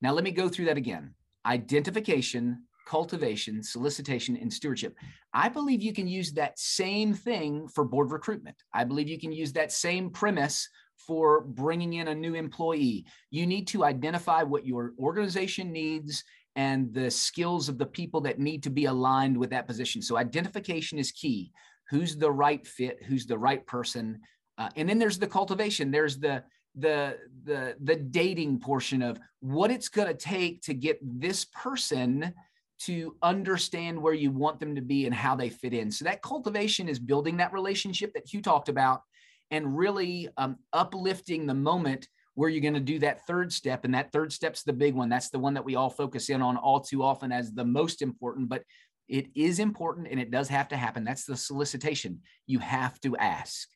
Now, 0.00 0.12
let 0.12 0.24
me 0.24 0.30
go 0.30 0.48
through 0.48 0.66
that 0.66 0.76
again 0.76 1.14
identification, 1.44 2.64
cultivation, 2.86 3.62
solicitation, 3.62 4.36
and 4.36 4.52
stewardship. 4.52 4.96
I 5.34 5.48
believe 5.48 5.82
you 5.82 5.92
can 5.92 6.08
use 6.08 6.32
that 6.32 6.58
same 6.58 7.12
thing 7.12 7.68
for 7.68 7.84
board 7.84 8.12
recruitment. 8.12 8.56
I 8.72 8.84
believe 8.84 9.08
you 9.08 9.18
can 9.18 9.32
use 9.32 9.52
that 9.52 9.72
same 9.72 10.10
premise 10.10 10.68
for 10.96 11.42
bringing 11.42 11.94
in 11.94 12.08
a 12.08 12.14
new 12.14 12.34
employee. 12.34 13.04
You 13.30 13.46
need 13.46 13.66
to 13.68 13.84
identify 13.84 14.42
what 14.42 14.66
your 14.66 14.94
organization 14.98 15.72
needs 15.72 16.24
and 16.54 16.92
the 16.94 17.10
skills 17.10 17.68
of 17.68 17.76
the 17.76 17.86
people 17.86 18.20
that 18.22 18.38
need 18.38 18.62
to 18.62 18.70
be 18.70 18.86
aligned 18.86 19.36
with 19.36 19.50
that 19.50 19.66
position. 19.66 20.00
So 20.00 20.16
identification 20.16 20.98
is 20.98 21.12
key. 21.12 21.52
Who's 21.90 22.16
the 22.16 22.30
right 22.30 22.66
fit? 22.66 23.02
Who's 23.04 23.26
the 23.26 23.38
right 23.38 23.64
person? 23.66 24.20
Uh, 24.56 24.70
and 24.76 24.88
then 24.88 24.98
there's 24.98 25.18
the 25.18 25.26
cultivation. 25.26 25.90
There's 25.90 26.18
the 26.18 26.42
the 26.78 27.16
the 27.44 27.76
the 27.80 27.96
dating 27.96 28.60
portion 28.60 29.02
of 29.02 29.18
what 29.40 29.70
it's 29.70 29.88
going 29.88 30.08
to 30.08 30.14
take 30.14 30.62
to 30.62 30.74
get 30.74 30.98
this 31.02 31.44
person 31.46 32.34
to 32.78 33.16
understand 33.22 34.00
where 34.00 34.14
you 34.14 34.30
want 34.30 34.60
them 34.60 34.74
to 34.74 34.82
be 34.82 35.06
and 35.06 35.14
how 35.14 35.34
they 35.34 35.48
fit 35.48 35.72
in. 35.72 35.90
So 35.90 36.04
that 36.04 36.22
cultivation 36.22 36.88
is 36.88 36.98
building 36.98 37.38
that 37.38 37.52
relationship 37.52 38.12
that 38.14 38.28
Hugh 38.30 38.42
talked 38.42 38.68
about 38.68 39.02
and 39.50 39.76
really 39.76 40.28
um, 40.36 40.56
uplifting 40.72 41.46
the 41.46 41.54
moment 41.54 42.08
where 42.34 42.50
you're 42.50 42.60
going 42.60 42.74
to 42.74 42.80
do 42.80 42.98
that 42.98 43.26
third 43.26 43.50
step. 43.52 43.84
And 43.84 43.94
that 43.94 44.12
third 44.12 44.32
step's 44.32 44.62
the 44.62 44.72
big 44.72 44.94
one. 44.94 45.08
That's 45.08 45.30
the 45.30 45.38
one 45.38 45.54
that 45.54 45.64
we 45.64 45.74
all 45.74 45.88
focus 45.88 46.28
in 46.28 46.42
on 46.42 46.56
all 46.56 46.80
too 46.80 47.02
often 47.02 47.32
as 47.32 47.52
the 47.52 47.64
most 47.64 48.02
important, 48.02 48.48
but 48.48 48.62
it 49.08 49.28
is 49.34 49.58
important 49.58 50.08
and 50.10 50.20
it 50.20 50.30
does 50.30 50.48
have 50.48 50.68
to 50.68 50.76
happen. 50.76 51.04
That's 51.04 51.24
the 51.24 51.36
solicitation. 51.36 52.20
You 52.46 52.58
have 52.58 53.00
to 53.00 53.16
ask. 53.16 53.68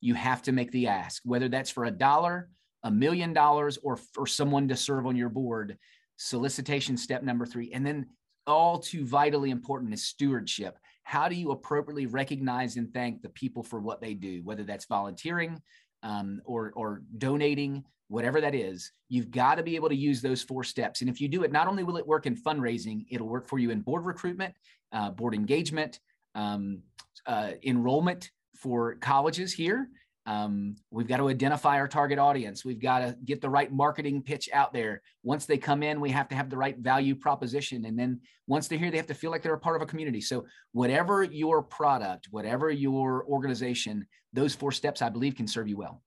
You 0.00 0.14
have 0.14 0.42
to 0.42 0.52
make 0.52 0.72
the 0.72 0.88
ask, 0.88 1.22
whether 1.24 1.48
that's 1.48 1.70
for 1.70 1.84
a 1.84 1.90
dollar, 1.92 2.48
a 2.82 2.90
million 2.90 3.32
dollars, 3.32 3.78
or 3.84 3.96
for 3.96 4.26
someone 4.26 4.66
to 4.68 4.76
serve 4.76 5.06
on 5.06 5.14
your 5.14 5.28
board. 5.28 5.78
Solicitation 6.16 6.96
step 6.96 7.22
number 7.22 7.46
three. 7.46 7.70
And 7.72 7.86
then 7.86 8.06
all 8.46 8.78
too 8.78 9.04
vitally 9.06 9.50
important 9.50 9.92
is 9.92 10.04
stewardship. 10.04 10.78
How 11.04 11.28
do 11.28 11.34
you 11.34 11.50
appropriately 11.50 12.06
recognize 12.06 12.76
and 12.76 12.92
thank 12.92 13.22
the 13.22 13.28
people 13.30 13.62
for 13.62 13.80
what 13.80 14.00
they 14.00 14.14
do, 14.14 14.40
whether 14.44 14.64
that's 14.64 14.86
volunteering, 14.86 15.60
um, 16.02 16.40
or, 16.44 16.72
or 16.74 17.02
donating, 17.18 17.84
whatever 18.08 18.40
that 18.40 18.54
is, 18.54 18.92
you've 19.08 19.30
got 19.30 19.54
to 19.54 19.62
be 19.62 19.74
able 19.74 19.88
to 19.88 19.94
use 19.94 20.20
those 20.20 20.42
four 20.42 20.62
steps. 20.64 21.00
And 21.00 21.08
if 21.08 21.20
you 21.20 21.28
do 21.28 21.44
it, 21.44 21.52
not 21.52 21.66
only 21.66 21.82
will 21.82 21.96
it 21.96 22.06
work 22.06 22.26
in 22.26 22.36
fundraising, 22.36 23.06
it'll 23.10 23.28
work 23.28 23.48
for 23.48 23.58
you 23.58 23.70
in 23.70 23.80
board 23.80 24.04
recruitment, 24.04 24.54
uh, 24.92 25.10
board 25.10 25.34
engagement, 25.34 25.98
um, 26.34 26.82
uh, 27.26 27.52
enrollment 27.64 28.30
for 28.54 28.96
colleges 28.96 29.52
here. 29.52 29.88
Um, 30.24 30.76
we've 30.90 31.08
got 31.08 31.16
to 31.16 31.28
identify 31.28 31.78
our 31.78 31.88
target 31.88 32.18
audience. 32.18 32.64
We've 32.64 32.80
got 32.80 33.00
to 33.00 33.16
get 33.24 33.40
the 33.40 33.50
right 33.50 33.72
marketing 33.72 34.22
pitch 34.22 34.48
out 34.52 34.72
there. 34.72 35.02
Once 35.24 35.46
they 35.46 35.58
come 35.58 35.82
in, 35.82 36.00
we 36.00 36.10
have 36.10 36.28
to 36.28 36.36
have 36.36 36.48
the 36.48 36.56
right 36.56 36.78
value 36.78 37.16
proposition. 37.16 37.84
And 37.86 37.98
then 37.98 38.20
once 38.46 38.68
they're 38.68 38.78
here, 38.78 38.90
they 38.90 38.98
have 38.98 39.08
to 39.08 39.14
feel 39.14 39.32
like 39.32 39.42
they're 39.42 39.54
a 39.54 39.58
part 39.58 39.74
of 39.74 39.82
a 39.82 39.86
community. 39.86 40.20
So, 40.20 40.46
whatever 40.72 41.24
your 41.24 41.62
product, 41.62 42.28
whatever 42.30 42.70
your 42.70 43.24
organization, 43.24 44.06
those 44.32 44.54
four 44.54 44.70
steps, 44.70 45.02
I 45.02 45.08
believe, 45.08 45.34
can 45.34 45.48
serve 45.48 45.66
you 45.66 45.76
well. 45.76 46.02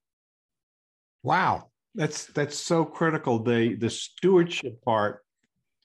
Wow, 1.21 1.71
that's 1.93 2.27
that's 2.27 2.57
so 2.57 2.85
critical. 2.85 3.39
The 3.39 3.75
the 3.75 3.89
stewardship 3.89 4.81
part 4.83 5.25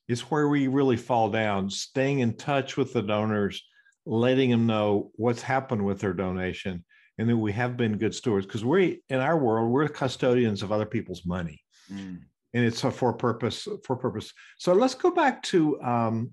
is 0.06 0.20
where 0.22 0.48
we 0.48 0.68
really 0.68 0.96
fall 0.96 1.30
down. 1.30 1.68
Staying 1.68 2.20
in 2.20 2.36
touch 2.36 2.76
with 2.76 2.92
the 2.92 3.02
donors, 3.02 3.60
letting 4.06 4.50
them 4.50 4.66
know 4.66 5.10
what's 5.16 5.42
happened 5.42 5.84
with 5.84 5.98
their 5.98 6.12
donation 6.12 6.84
and 7.20 7.28
that 7.28 7.36
we 7.36 7.52
have 7.52 7.76
been 7.76 7.98
good 7.98 8.14
stewards 8.14 8.46
because 8.46 8.64
we 8.64 9.02
in 9.10 9.20
our 9.20 9.36
world 9.36 9.70
we're 9.70 9.86
custodians 9.86 10.62
of 10.62 10.72
other 10.72 10.86
people's 10.86 11.26
money. 11.26 11.62
Mm. 11.92 12.20
and 12.54 12.64
it's 12.64 12.82
a 12.82 12.90
for 12.90 13.12
purpose 13.12 13.68
for 13.84 13.94
purpose. 13.94 14.32
So 14.58 14.72
let's 14.72 14.94
go 14.94 15.10
back 15.10 15.42
to 15.44 15.80
um, 15.82 16.30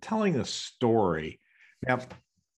telling 0.00 0.36
a 0.36 0.44
story. 0.44 1.40
Now 1.86 2.00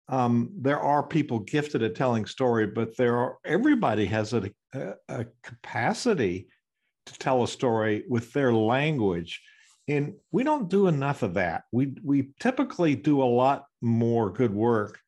um, 0.08 0.52
there 0.58 0.80
are 0.80 1.04
people 1.04 1.40
gifted 1.40 1.84
at 1.84 1.96
telling 1.96 2.26
story 2.26 2.66
but 2.68 2.96
there 2.96 3.18
are 3.18 3.38
everybody 3.44 4.06
has 4.06 4.32
a, 4.34 4.50
a, 4.74 4.94
a 5.10 5.26
capacity 5.44 6.48
to 7.08 7.13
tell 7.20 7.44
a 7.44 7.48
story 7.48 8.06
with 8.08 8.32
their 8.32 8.54
language. 8.54 9.42
And 9.90 10.13
we 10.32 10.44
don't 10.44 10.70
do 10.70 10.88
enough 10.88 11.24
of 11.24 11.34
that. 11.34 11.63
We 11.74 11.94
we 12.04 12.30
typically 12.40 12.96
do 12.96 13.22
a 13.22 13.34
lot 13.44 13.66
more 13.82 14.32
good 14.32 14.54
work 14.54 15.00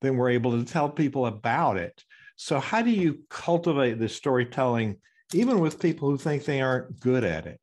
then 0.00 0.16
we're 0.16 0.30
able 0.30 0.58
to 0.58 0.64
tell 0.64 0.88
people 0.88 1.26
about 1.26 1.76
it. 1.76 2.04
So, 2.36 2.58
how 2.58 2.82
do 2.82 2.90
you 2.90 3.20
cultivate 3.28 3.98
this 3.98 4.16
storytelling, 4.16 4.96
even 5.34 5.60
with 5.60 5.80
people 5.80 6.10
who 6.10 6.16
think 6.16 6.44
they 6.44 6.60
aren't 6.60 6.98
good 7.00 7.24
at 7.24 7.46
it? 7.46 7.60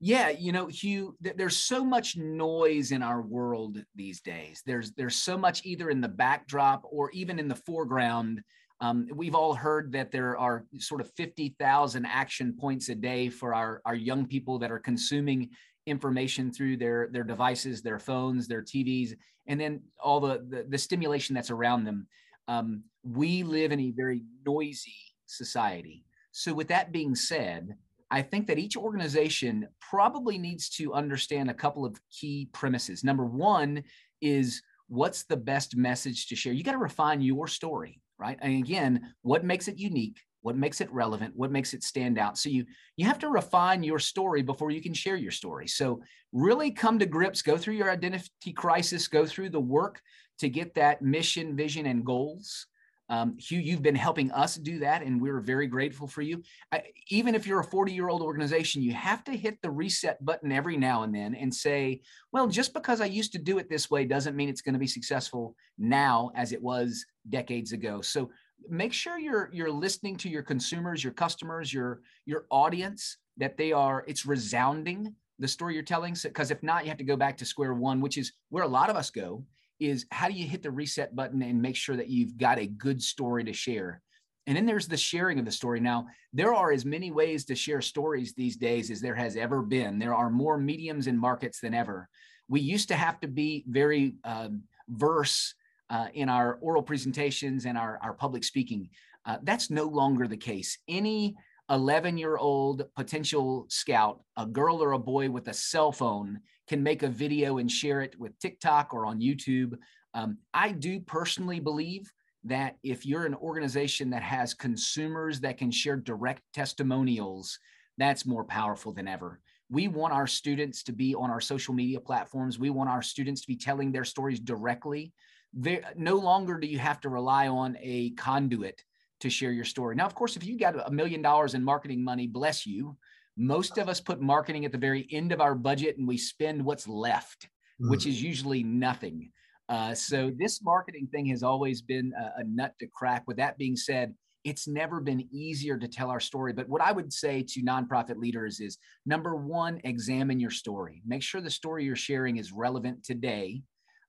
Yeah, 0.00 0.28
you 0.28 0.52
know, 0.52 0.66
Hugh, 0.66 1.16
there's 1.20 1.56
so 1.56 1.84
much 1.84 2.16
noise 2.16 2.92
in 2.92 3.02
our 3.02 3.22
world 3.22 3.82
these 3.94 4.20
days. 4.20 4.62
There's 4.66 4.92
there's 4.92 5.16
so 5.16 5.38
much 5.38 5.64
either 5.64 5.88
in 5.88 6.00
the 6.00 6.08
backdrop 6.08 6.82
or 6.84 7.10
even 7.12 7.38
in 7.38 7.48
the 7.48 7.56
foreground. 7.56 8.42
Um, 8.80 9.06
we've 9.14 9.34
all 9.34 9.54
heard 9.54 9.92
that 9.92 10.10
there 10.10 10.36
are 10.36 10.66
sort 10.78 11.00
of 11.00 11.10
50,000 11.16 12.04
action 12.04 12.54
points 12.58 12.90
a 12.90 12.94
day 12.94 13.30
for 13.30 13.54
our, 13.54 13.80
our 13.86 13.94
young 13.94 14.26
people 14.26 14.58
that 14.58 14.70
are 14.70 14.80
consuming 14.80 15.50
information 15.86 16.50
through 16.50 16.76
their 16.76 17.08
their 17.10 17.24
devices, 17.24 17.82
their 17.82 17.98
phones, 17.98 18.48
their 18.48 18.62
TVs, 18.62 19.14
and 19.46 19.60
then 19.60 19.82
all 20.02 20.20
the 20.20 20.44
the, 20.48 20.66
the 20.68 20.78
stimulation 20.78 21.34
that's 21.34 21.50
around 21.50 21.84
them. 21.84 22.06
Um, 22.48 22.84
we 23.02 23.42
live 23.42 23.72
in 23.72 23.80
a 23.80 23.90
very 23.90 24.22
noisy 24.46 24.96
society. 25.26 26.04
So, 26.32 26.52
with 26.52 26.68
that 26.68 26.92
being 26.92 27.14
said, 27.14 27.76
I 28.10 28.22
think 28.22 28.46
that 28.46 28.58
each 28.58 28.76
organization 28.76 29.68
probably 29.80 30.38
needs 30.38 30.68
to 30.70 30.94
understand 30.94 31.50
a 31.50 31.54
couple 31.54 31.84
of 31.84 32.00
key 32.10 32.48
premises. 32.52 33.04
Number 33.04 33.24
one 33.24 33.82
is 34.20 34.62
what's 34.88 35.24
the 35.24 35.36
best 35.36 35.76
message 35.76 36.26
to 36.28 36.36
share? 36.36 36.52
You 36.52 36.62
got 36.62 36.72
to 36.72 36.78
refine 36.78 37.20
your 37.20 37.48
story, 37.48 38.00
right? 38.18 38.38
And 38.40 38.62
again, 38.62 39.14
what 39.22 39.44
makes 39.44 39.68
it 39.68 39.78
unique? 39.78 40.18
What 40.44 40.56
makes 40.56 40.82
it 40.82 40.92
relevant 40.92 41.34
what 41.34 41.50
makes 41.50 41.72
it 41.72 41.82
stand 41.82 42.18
out 42.18 42.36
so 42.36 42.50
you 42.50 42.66
you 42.96 43.06
have 43.06 43.18
to 43.18 43.28
refine 43.28 43.82
your 43.82 43.98
story 43.98 44.42
before 44.42 44.70
you 44.70 44.82
can 44.82 44.92
share 44.92 45.16
your 45.16 45.30
story 45.32 45.66
so 45.66 46.00
really 46.32 46.70
come 46.70 46.98
to 46.98 47.06
grips 47.06 47.40
go 47.40 47.56
through 47.56 47.74
your 47.74 47.90
identity 47.90 48.52
crisis 48.54 49.08
go 49.08 49.24
through 49.24 49.48
the 49.48 49.58
work 49.58 50.02
to 50.38 50.48
get 50.48 50.74
that 50.74 51.00
mission 51.00 51.56
vision 51.56 51.86
and 51.86 52.04
goals 52.04 52.66
um, 53.10 53.36
Hugh, 53.38 53.60
you've 53.60 53.82
been 53.82 53.94
helping 53.94 54.30
us 54.32 54.56
do 54.56 54.78
that, 54.78 55.02
and 55.02 55.20
we're 55.20 55.40
very 55.40 55.66
grateful 55.66 56.06
for 56.06 56.22
you. 56.22 56.42
I, 56.72 56.84
even 57.08 57.34
if 57.34 57.46
you're 57.46 57.60
a 57.60 57.64
40 57.64 57.92
year 57.92 58.08
old 58.08 58.22
organization, 58.22 58.82
you 58.82 58.94
have 58.94 59.22
to 59.24 59.32
hit 59.32 59.60
the 59.60 59.70
reset 59.70 60.24
button 60.24 60.50
every 60.50 60.76
now 60.76 61.02
and 61.02 61.14
then 61.14 61.34
and 61.34 61.52
say, 61.52 62.00
well, 62.32 62.46
just 62.46 62.72
because 62.72 63.00
I 63.00 63.06
used 63.06 63.32
to 63.32 63.38
do 63.38 63.58
it 63.58 63.68
this 63.68 63.90
way 63.90 64.06
doesn't 64.06 64.36
mean 64.36 64.48
it's 64.48 64.62
going 64.62 64.72
to 64.72 64.78
be 64.78 64.86
successful 64.86 65.54
now 65.76 66.30
as 66.34 66.52
it 66.52 66.62
was 66.62 67.04
decades 67.28 67.72
ago. 67.72 68.00
So 68.00 68.30
make 68.68 68.92
sure 68.92 69.18
you're 69.18 69.50
you're 69.52 69.70
listening 69.70 70.16
to 70.18 70.28
your 70.28 70.42
consumers, 70.42 71.02
your 71.02 71.12
customers, 71.12 71.72
your 71.72 72.00
your 72.26 72.46
audience 72.50 73.18
that 73.36 73.56
they 73.56 73.72
are 73.72 74.04
it's 74.06 74.26
resounding 74.26 75.14
the 75.38 75.48
story 75.48 75.74
you're 75.74 75.82
telling. 75.82 76.16
Because 76.22 76.50
if 76.50 76.62
not 76.62 76.84
you 76.84 76.88
have 76.88 76.98
to 76.98 77.04
go 77.04 77.16
back 77.16 77.36
to 77.38 77.44
square 77.44 77.74
one 77.74 78.00
which 78.00 78.18
is 78.18 78.32
where 78.50 78.64
a 78.64 78.68
lot 78.68 78.90
of 78.90 78.96
us 78.96 79.10
go 79.10 79.44
is 79.80 80.06
how 80.10 80.28
do 80.28 80.34
you 80.34 80.46
hit 80.46 80.62
the 80.62 80.70
reset 80.70 81.14
button 81.16 81.42
and 81.42 81.60
make 81.60 81.76
sure 81.76 81.96
that 81.96 82.08
you've 82.08 82.36
got 82.36 82.58
a 82.58 82.66
good 82.66 83.02
story 83.02 83.44
to 83.44 83.52
share? 83.52 84.00
And 84.46 84.56
then 84.56 84.66
there's 84.66 84.86
the 84.86 84.96
sharing 84.96 85.38
of 85.38 85.44
the 85.44 85.50
story. 85.50 85.80
Now 85.80 86.06
there 86.32 86.54
are 86.54 86.70
as 86.70 86.84
many 86.84 87.10
ways 87.10 87.44
to 87.46 87.54
share 87.54 87.80
stories 87.80 88.34
these 88.34 88.56
days 88.56 88.90
as 88.90 89.00
there 89.00 89.14
has 89.14 89.36
ever 89.36 89.62
been. 89.62 89.98
There 89.98 90.14
are 90.14 90.30
more 90.30 90.58
mediums 90.58 91.06
and 91.06 91.18
markets 91.18 91.60
than 91.60 91.74
ever. 91.74 92.08
We 92.48 92.60
used 92.60 92.88
to 92.88 92.94
have 92.94 93.20
to 93.20 93.28
be 93.28 93.64
very 93.66 94.16
um, 94.24 94.64
verse 94.88 95.54
uh, 95.94 96.08
in 96.14 96.28
our 96.28 96.58
oral 96.60 96.82
presentations 96.82 97.66
and 97.66 97.78
our, 97.78 98.00
our 98.02 98.12
public 98.12 98.42
speaking. 98.42 98.88
Uh, 99.26 99.38
that's 99.44 99.70
no 99.70 99.84
longer 99.84 100.26
the 100.26 100.36
case. 100.36 100.76
Any 100.88 101.36
11 101.70 102.18
year 102.18 102.36
old 102.36 102.84
potential 102.96 103.66
scout, 103.68 104.20
a 104.36 104.44
girl 104.44 104.82
or 104.82 104.92
a 104.92 104.98
boy 104.98 105.30
with 105.30 105.46
a 105.46 105.54
cell 105.54 105.92
phone, 105.92 106.40
can 106.68 106.82
make 106.82 107.04
a 107.04 107.08
video 107.08 107.58
and 107.58 107.70
share 107.70 108.00
it 108.00 108.18
with 108.18 108.36
TikTok 108.40 108.92
or 108.92 109.06
on 109.06 109.20
YouTube. 109.20 109.74
Um, 110.14 110.38
I 110.52 110.72
do 110.72 110.98
personally 110.98 111.60
believe 111.60 112.10
that 112.42 112.76
if 112.82 113.06
you're 113.06 113.24
an 113.24 113.34
organization 113.36 114.10
that 114.10 114.22
has 114.22 114.52
consumers 114.52 115.40
that 115.40 115.58
can 115.58 115.70
share 115.70 115.96
direct 115.96 116.42
testimonials, 116.52 117.56
that's 117.98 118.26
more 118.26 118.44
powerful 118.44 118.92
than 118.92 119.06
ever. 119.06 119.40
We 119.70 119.86
want 119.88 120.12
our 120.12 120.26
students 120.26 120.82
to 120.84 120.92
be 120.92 121.14
on 121.14 121.30
our 121.30 121.40
social 121.40 121.72
media 121.72 122.00
platforms. 122.00 122.58
We 122.58 122.70
want 122.70 122.90
our 122.90 123.00
students 123.00 123.42
to 123.42 123.46
be 123.46 123.56
telling 123.56 123.92
their 123.92 124.04
stories 124.04 124.40
directly 124.40 125.12
there, 125.54 125.82
no 125.96 126.16
longer 126.16 126.58
do 126.58 126.66
you 126.66 126.78
have 126.78 127.00
to 127.00 127.08
rely 127.08 127.48
on 127.48 127.76
a 127.80 128.10
conduit 128.10 128.82
to 129.20 129.30
share 129.30 129.52
your 129.52 129.64
story. 129.64 129.94
Now, 129.94 130.06
of 130.06 130.14
course, 130.14 130.36
if 130.36 130.44
you 130.44 130.58
got 130.58 130.86
a 130.86 130.90
million 130.90 131.22
dollars 131.22 131.54
in 131.54 131.64
marketing 131.64 132.04
money, 132.04 132.26
bless 132.26 132.66
you. 132.66 132.96
Most 133.36 133.78
of 133.78 133.88
us 133.88 134.00
put 134.00 134.20
marketing 134.20 134.64
at 134.64 134.72
the 134.72 134.78
very 134.78 135.08
end 135.10 135.32
of 135.32 135.40
our 135.40 135.54
budget 135.54 135.96
and 135.96 136.06
we 136.06 136.18
spend 136.18 136.64
what's 136.64 136.86
left, 136.86 137.48
mm. 137.80 137.90
which 137.90 138.06
is 138.06 138.22
usually 138.22 138.62
nothing. 138.62 139.30
Uh, 139.68 139.94
so 139.94 140.30
this 140.36 140.62
marketing 140.62 141.08
thing 141.10 141.26
has 141.26 141.42
always 141.42 141.80
been 141.80 142.12
a, 142.18 142.40
a 142.40 142.44
nut 142.44 142.74
to 142.80 142.86
crack. 142.86 143.24
With 143.26 143.38
that 143.38 143.56
being 143.56 143.76
said, 143.76 144.14
it's 144.44 144.68
never 144.68 145.00
been 145.00 145.26
easier 145.32 145.78
to 145.78 145.88
tell 145.88 146.10
our 146.10 146.20
story. 146.20 146.52
But 146.52 146.68
what 146.68 146.82
I 146.82 146.92
would 146.92 147.12
say 147.12 147.42
to 147.48 147.62
nonprofit 147.62 148.18
leaders 148.18 148.60
is 148.60 148.76
number 149.06 149.36
one, 149.36 149.80
examine 149.84 150.38
your 150.38 150.50
story. 150.50 151.00
Make 151.06 151.22
sure 151.22 151.40
the 151.40 151.48
story 151.50 151.84
you're 151.84 151.96
sharing 151.96 152.36
is 152.36 152.52
relevant 152.52 153.04
today 153.04 153.62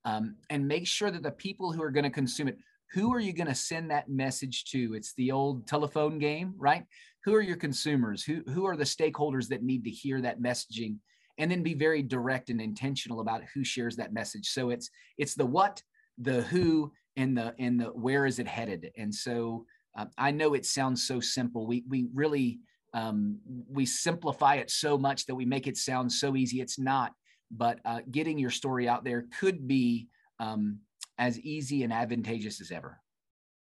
um, 0.06 0.36
and 0.50 0.68
make 0.68 0.88
sure 0.88 1.12
that 1.12 1.24
the 1.24 1.32
people 1.32 1.72
who 1.72 1.84
are 1.84 1.92
going 1.92 2.04
to 2.04 2.10
consume 2.10 2.48
it 2.48 2.58
who 2.94 3.14
are 3.14 3.20
you 3.20 3.34
going 3.34 3.48
to 3.48 3.56
send 3.56 3.92
that 3.92 4.10
message 4.10 4.66
to? 4.66 4.94
It's 4.94 5.14
the 5.16 5.32
old 5.32 5.68
telephone 5.68 6.18
game 6.18 6.54
right? 6.58 6.86
Who 7.26 7.34
are 7.34 7.42
your 7.42 7.58
consumers? 7.58 8.24
Who 8.24 8.42
who 8.48 8.66
are 8.66 8.78
the 8.78 8.84
stakeholders 8.84 9.48
that 9.50 9.64
need 9.64 9.84
to 9.84 9.90
hear 9.90 10.22
that 10.22 10.42
messaging? 10.42 10.98
And 11.38 11.52
then 11.52 11.64
be 11.64 11.74
very 11.74 12.02
direct 12.02 12.50
and 12.50 12.62
intentional 12.62 13.20
about 13.20 13.44
who 13.54 13.66
shares 13.66 13.98
that 13.98 14.14
message. 14.14 14.48
So 14.50 14.70
it's 14.70 14.90
it's 15.18 15.36
the 15.36 15.46
what 15.46 15.82
the 16.18 16.44
who 16.44 16.94
and 17.18 17.38
the 17.38 17.54
and 17.60 17.80
the 17.80 17.86
where 17.86 18.26
is 18.26 18.40
it 18.40 18.48
headed? 18.48 18.92
And 18.98 19.14
so 19.14 19.66
uh, 19.98 20.06
i 20.18 20.30
know 20.30 20.54
it 20.54 20.66
sounds 20.66 21.08
so 21.08 21.20
simple. 21.20 21.68
We 21.68 21.84
we 21.90 22.08
really 22.14 22.60
um, 22.94 23.40
we 23.70 23.86
simplify 23.86 24.56
it 24.56 24.72
so 24.72 24.98
much 24.98 25.26
that 25.26 25.36
we 25.36 25.46
make 25.46 25.68
it 25.68 25.76
sound 25.76 26.12
so 26.12 26.38
easy. 26.38 26.62
It's 26.62 26.80
not 26.80 27.12
but 27.58 27.80
uh, 27.86 28.00
getting 28.12 28.38
your 28.38 28.50
story 28.50 28.88
out 28.88 29.04
there 29.04 29.26
could 29.40 29.68
be 29.68 30.08
um, 30.40 30.80
as 31.18 31.40
easy 31.40 31.84
and 31.84 31.94
advantageous 31.94 32.62
as 32.62 32.72
ever. 32.72 33.00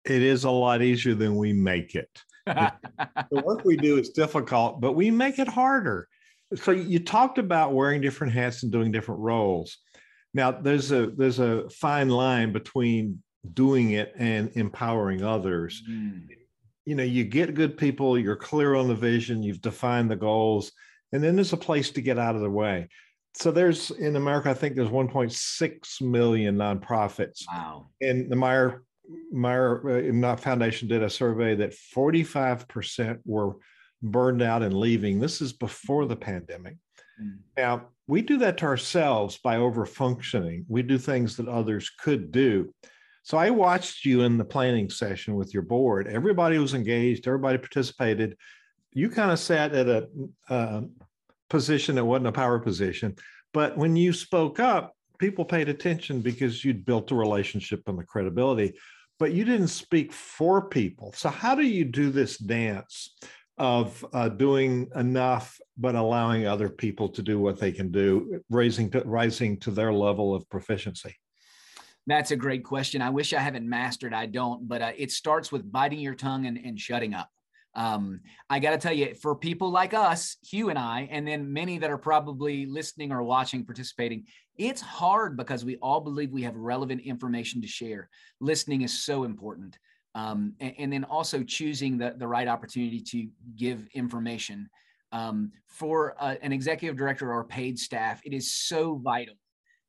It 0.06 0.22
is 0.22 0.44
a 0.44 0.52
lot 0.52 0.82
easier 0.82 1.16
than 1.16 1.36
we 1.36 1.54
make 1.54 1.96
it. 1.96 2.10
the 2.46 3.42
work 3.44 3.66
we 3.66 3.76
do 3.76 3.98
is 3.98 4.10
difficult, 4.10 4.80
but 4.80 4.94
we 4.94 5.10
make 5.10 5.40
it 5.40 5.48
harder. 5.48 6.08
So 6.56 6.72
you 6.72 7.00
talked 7.00 7.40
about 7.40 7.74
wearing 7.74 8.02
different 8.02 8.34
hats 8.34 8.64
and 8.64 8.72
doing 8.72 8.92
different 8.92 9.22
roles. 9.22 9.78
Now 10.34 10.52
there's 10.52 10.92
a 10.92 11.08
there's 11.08 11.40
a 11.40 11.68
fine 11.70 12.10
line 12.10 12.52
between 12.52 13.24
doing 13.54 13.92
it 13.92 14.14
and 14.18 14.52
empowering 14.56 15.24
others. 15.24 15.82
Mm. 15.90 16.28
You 16.86 16.96
know, 16.96 17.04
you 17.04 17.24
get 17.24 17.56
good 17.56 17.78
people, 17.78 18.18
you're 18.18 18.36
clear 18.36 18.76
on 18.76 18.88
the 18.88 18.96
vision, 18.96 19.42
you've 19.42 19.62
defined 19.62 20.12
the 20.12 20.16
goals, 20.16 20.72
and 21.12 21.24
then 21.24 21.36
there's 21.36 21.54
a 21.54 21.58
place 21.58 21.90
to 21.92 22.02
get 22.02 22.20
out 22.20 22.36
of 22.36 22.42
the 22.42 22.50
way 22.50 22.90
so 23.38 23.52
there's 23.52 23.92
in 23.92 24.16
America, 24.16 24.50
I 24.50 24.54
think 24.54 24.76
there's 24.76 24.90
1.6 24.90 26.02
million 26.02 26.56
nonprofits. 26.56 27.44
Wow. 27.48 27.90
And 28.02 28.30
the 28.32 28.36
Meyer 28.36 28.84
Meyer 29.32 30.24
uh, 30.26 30.36
Foundation 30.38 30.88
did 30.88 31.04
a 31.04 31.10
survey 31.10 31.54
that 31.56 31.76
45% 31.96 33.20
were 33.26 33.58
burned 34.02 34.42
out 34.42 34.64
and 34.64 34.74
leaving. 34.74 35.20
This 35.20 35.42
is 35.42 35.54
before 35.54 36.06
the 36.06 36.16
pandemic. 36.16 36.78
Mm. 37.22 37.38
Now, 37.58 37.88
we 38.08 38.22
do 38.22 38.38
that 38.38 38.58
to 38.60 38.66
ourselves 38.66 39.38
by 39.38 39.58
over 39.58 39.86
functioning. 39.86 40.66
We 40.68 40.82
do 40.82 40.98
things 40.98 41.38
that 41.38 41.48
others 41.48 41.92
could 42.00 42.32
do. 42.32 42.74
So 43.24 43.38
I 43.38 43.50
watched 43.50 44.06
you 44.06 44.22
in 44.22 44.38
the 44.38 44.46
planning 44.46 44.90
session 44.90 45.36
with 45.36 45.54
your 45.54 45.64
board. 45.64 46.08
Everybody 46.08 46.58
was 46.58 46.74
engaged, 46.74 47.28
everybody 47.28 47.58
participated. 47.58 48.38
You 48.94 49.10
kind 49.10 49.32
of 49.32 49.40
sat 49.40 49.74
at 49.74 49.88
a 49.88 50.08
uh, 50.50 50.82
position 51.50 51.96
that 51.96 52.06
wasn't 52.06 52.28
a 52.28 52.32
power 52.32 52.60
position. 52.60 53.16
But 53.54 53.78
when 53.78 53.96
you 53.96 54.14
spoke 54.14 54.60
up, 54.60 54.94
people 55.20 55.46
paid 55.46 55.70
attention 55.70 56.22
because 56.22 56.64
you'd 56.64 56.86
built 56.86 57.12
a 57.12 57.16
relationship 57.16 57.82
and 57.88 57.98
the 57.98 58.04
credibility, 58.04 58.74
but 59.20 59.34
you 59.34 59.46
didn't 59.46 59.70
speak 59.70 60.12
for 60.12 60.68
people. 60.68 61.14
So, 61.16 61.30
how 61.30 61.56
do 61.56 61.64
you 61.64 61.86
do 61.86 62.10
this 62.10 62.38
dance 62.38 63.16
of 63.58 64.06
uh, 64.14 64.28
doing 64.28 64.90
enough, 64.96 65.58
but 65.78 65.96
allowing 65.96 66.46
other 66.46 66.68
people 66.68 67.08
to 67.10 67.22
do 67.22 67.40
what 67.40 67.60
they 67.60 67.72
can 67.72 67.92
do, 67.92 68.42
raising 68.50 68.90
to, 68.92 69.02
rising 69.06 69.58
to 69.62 69.72
their 69.72 69.94
level 69.94 70.36
of 70.36 70.50
proficiency? 70.50 71.16
That's 72.08 72.32
a 72.32 72.36
great 72.36 72.64
question. 72.64 73.02
I 73.02 73.10
wish 73.10 73.34
I 73.34 73.40
haven't 73.40 73.68
mastered. 73.68 74.14
I 74.14 74.26
don't, 74.26 74.68
but 74.68 74.82
uh, 74.82 74.92
it 74.96 75.12
starts 75.12 75.52
with 75.52 75.72
biting 75.72 76.00
your 76.00 76.14
tongue 76.14 76.46
and, 76.46 76.58
and 76.58 76.80
shutting 76.80 77.14
up. 77.14 77.30
Um, 77.76 78.22
I 78.50 78.60
got 78.60 78.72
to 78.72 78.78
tell 78.78 78.94
you, 78.94 79.16
for 79.16 79.36
people 79.36 79.70
like 79.70 79.94
us, 79.94 80.38
Hugh 80.50 80.70
and 80.70 80.80
I, 80.80 81.10
and 81.12 81.28
then 81.28 81.52
many 81.52 81.78
that 81.80 81.92
are 81.92 81.98
probably 81.98 82.66
listening 82.66 83.12
or 83.12 83.22
watching, 83.22 83.66
participating, 83.66 84.26
it's 84.58 84.82
hard 84.82 85.36
because 85.36 85.66
we 85.66 85.76
all 85.78 86.00
believe 86.00 86.32
we 86.32 86.44
have 86.44 86.56
relevant 86.56 87.02
information 87.02 87.62
to 87.62 87.68
share. 87.68 88.10
Listening 88.40 88.82
is 88.82 89.04
so 89.04 89.26
important. 89.26 89.78
Um, 90.16 90.54
and, 90.62 90.74
and, 90.80 90.94
then 90.94 91.04
also 91.04 91.44
choosing 91.44 91.98
the, 91.98 92.16
the 92.18 92.26
right 92.28 92.48
opportunity 92.48 93.02
to 93.02 93.28
give 93.58 93.86
information. 93.94 94.70
Um, 95.12 95.52
for 95.68 96.16
uh, 96.18 96.36
an 96.42 96.54
executive 96.54 96.96
director 96.96 97.34
or 97.34 97.44
paid 97.44 97.78
staff, 97.78 98.22
it 98.24 98.34
is 98.34 98.54
so 98.54 98.96
vital 99.04 99.36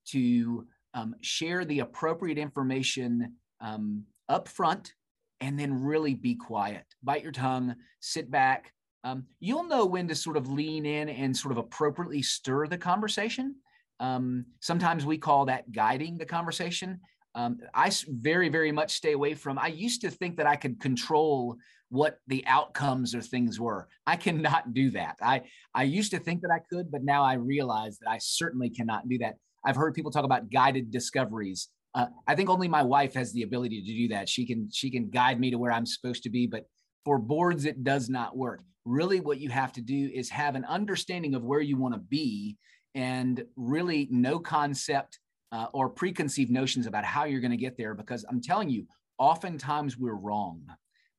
to 0.09 0.67
um, 0.95 1.15
share 1.21 1.65
the 1.65 1.79
appropriate 1.79 2.39
information 2.39 3.35
um, 3.61 4.03
up 4.29 4.49
front 4.49 4.95
and 5.41 5.59
then 5.59 5.83
really 5.83 6.15
be 6.15 6.35
quiet. 6.35 6.85
Bite 7.03 7.23
your 7.23 7.33
tongue, 7.33 7.75
sit 8.01 8.31
back. 8.31 8.73
Um, 9.05 9.27
you'll 9.39 9.69
know 9.69 9.87
when 9.87 10.09
to 10.09 10.15
sort 10.15 10.37
of 10.37 10.49
lean 10.49 10.85
in 10.87 11.09
and 11.09 11.37
sort 11.37 11.53
of 11.53 11.59
appropriately 11.59 12.23
stir 12.23 12.67
the 12.67 12.79
conversation. 12.79 13.57
Um, 14.01 14.47
sometimes 14.61 15.07
we 15.07 15.19
call 15.19 15.47
that 15.47 15.71
guiding 15.73 16.19
the 16.19 16.27
conversation. 16.27 17.01
Um, 17.35 17.59
I 17.75 17.93
very, 18.09 18.49
very 18.49 18.73
much 18.73 18.95
stay 18.95 19.13
away 19.13 19.35
from. 19.35 19.59
I 19.59 19.69
used 19.69 20.01
to 20.03 20.11
think 20.11 20.39
that 20.39 20.47
I 20.47 20.57
could 20.57 20.81
control 20.81 21.57
what 21.89 22.19
the 22.27 22.45
outcomes 22.47 23.15
or 23.15 23.21
things 23.21 23.61
were. 23.61 23.89
I 24.07 24.17
cannot 24.17 24.75
do 24.75 24.91
that. 24.93 25.17
I 25.23 25.43
I 25.75 25.85
used 25.85 26.11
to 26.13 26.19
think 26.19 26.43
that 26.43 26.51
I 26.51 26.61
could, 26.71 26.91
but 26.91 27.05
now 27.05 27.23
I 27.23 27.35
realize 27.35 27.99
that 27.99 28.11
I 28.11 28.19
certainly 28.19 28.71
cannot 28.71 29.09
do 29.09 29.19
that. 29.19 29.37
I've 29.65 29.77
heard 29.77 29.95
people 29.95 30.11
talk 30.11 30.25
about 30.25 30.51
guided 30.51 30.91
discoveries. 30.91 31.69
Uh, 31.97 32.09
I 32.29 32.35
think 32.35 32.51
only 32.51 32.69
my 32.69 32.83
wife 32.83 33.15
has 33.15 33.33
the 33.33 33.43
ability 33.43 33.81
to 33.81 33.87
do 33.87 34.09
that. 34.09 34.29
She 34.29 34.45
can 34.47 34.69
she 34.71 34.91
can 34.91 35.09
guide 35.09 35.41
me 35.41 35.51
to 35.51 35.59
where 35.59 35.73
I'm 35.73 35.87
supposed 35.87 36.23
to 36.25 36.31
be, 36.31 36.47
but 36.47 36.67
for 37.07 37.19
boards 37.19 37.65
it 37.65 37.83
does 37.83 38.11
not 38.11 38.37
work. 38.37 38.61
Really, 38.85 39.21
what 39.21 39.41
you 39.41 39.49
have 39.49 39.73
to 39.73 39.81
do 39.81 40.11
is 40.15 40.29
have 40.29 40.55
an 40.55 40.67
understanding 40.67 41.35
of 41.35 41.43
where 41.43 41.61
you 41.61 41.79
want 41.79 41.95
to 41.95 42.01
be, 42.01 42.59
and 42.95 43.43
really 43.57 44.09
no 44.11 44.39
concept 44.39 45.19
uh, 45.53 45.69
or 45.73 45.89
preconceived 45.89 46.51
notions 46.51 46.87
about 46.87 47.05
how 47.05 47.25
you're 47.25 47.41
going 47.41 47.51
to 47.51 47.57
get 47.57 47.79
there. 47.79 47.95
Because 47.95 48.27
I'm 48.29 48.43
telling 48.43 48.69
you, 48.69 48.87
oftentimes 49.19 49.97
we're 49.97 50.15
wrong. 50.15 50.61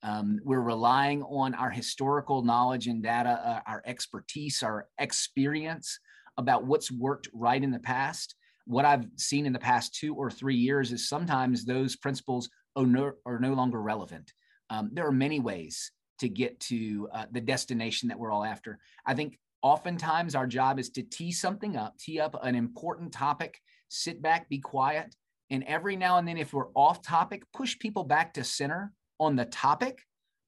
Um, 0.03 0.39
we're 0.43 0.61
relying 0.61 1.23
on 1.23 1.55
our 1.55 1.71
historical 1.71 2.43
knowledge 2.43 2.85
and 2.85 3.01
data, 3.01 3.41
uh, 3.43 3.59
our 3.69 3.81
expertise, 3.85 4.61
our 4.61 4.87
experience 4.99 5.99
about 6.37 6.65
what's 6.65 6.91
worked 6.91 7.29
right 7.33 7.63
in 7.63 7.71
the 7.71 7.79
past 7.79 8.35
what 8.67 8.85
I've 8.85 9.07
seen 9.15 9.45
in 9.45 9.53
the 9.53 9.59
past 9.59 9.95
two 9.95 10.13
or 10.13 10.29
three 10.29 10.55
years 10.55 10.91
is 10.91 11.07
sometimes 11.07 11.63
those 11.63 11.95
principles 11.95 12.49
are 12.75 12.85
no, 12.85 13.13
are 13.25 13.39
no 13.39 13.53
longer 13.53 13.81
relevant. 13.81 14.31
Um, 14.69 14.89
there 14.91 15.07
are 15.07 15.11
many 15.11 15.39
ways 15.39 15.91
to 16.19 16.27
get 16.27 16.59
to 16.59 17.07
uh, 17.13 17.25
the 17.31 17.41
destination 17.41 18.09
that 18.09 18.19
we're 18.19 18.31
all 18.31 18.43
after. 18.43 18.79
I 19.05 19.13
think 19.13 19.39
oftentimes 19.61 20.35
our 20.35 20.47
job 20.47 20.79
is 20.79 20.89
to 20.91 21.03
tee 21.03 21.31
something 21.31 21.77
up, 21.77 21.97
tee 21.97 22.19
up 22.19 22.37
an 22.43 22.55
important 22.55 23.13
topic, 23.13 23.59
sit 23.87 24.21
back, 24.21 24.49
be 24.49 24.59
quiet. 24.59 25.15
And 25.49 25.63
every 25.63 25.95
now 25.95 26.17
and 26.17 26.27
then, 26.27 26.37
if 26.37 26.53
we're 26.53 26.71
off 26.73 27.01
topic, 27.01 27.43
push 27.53 27.79
people 27.79 28.03
back 28.03 28.33
to 28.33 28.43
center 28.43 28.91
on 29.17 29.37
the 29.37 29.45
topic, 29.45 30.01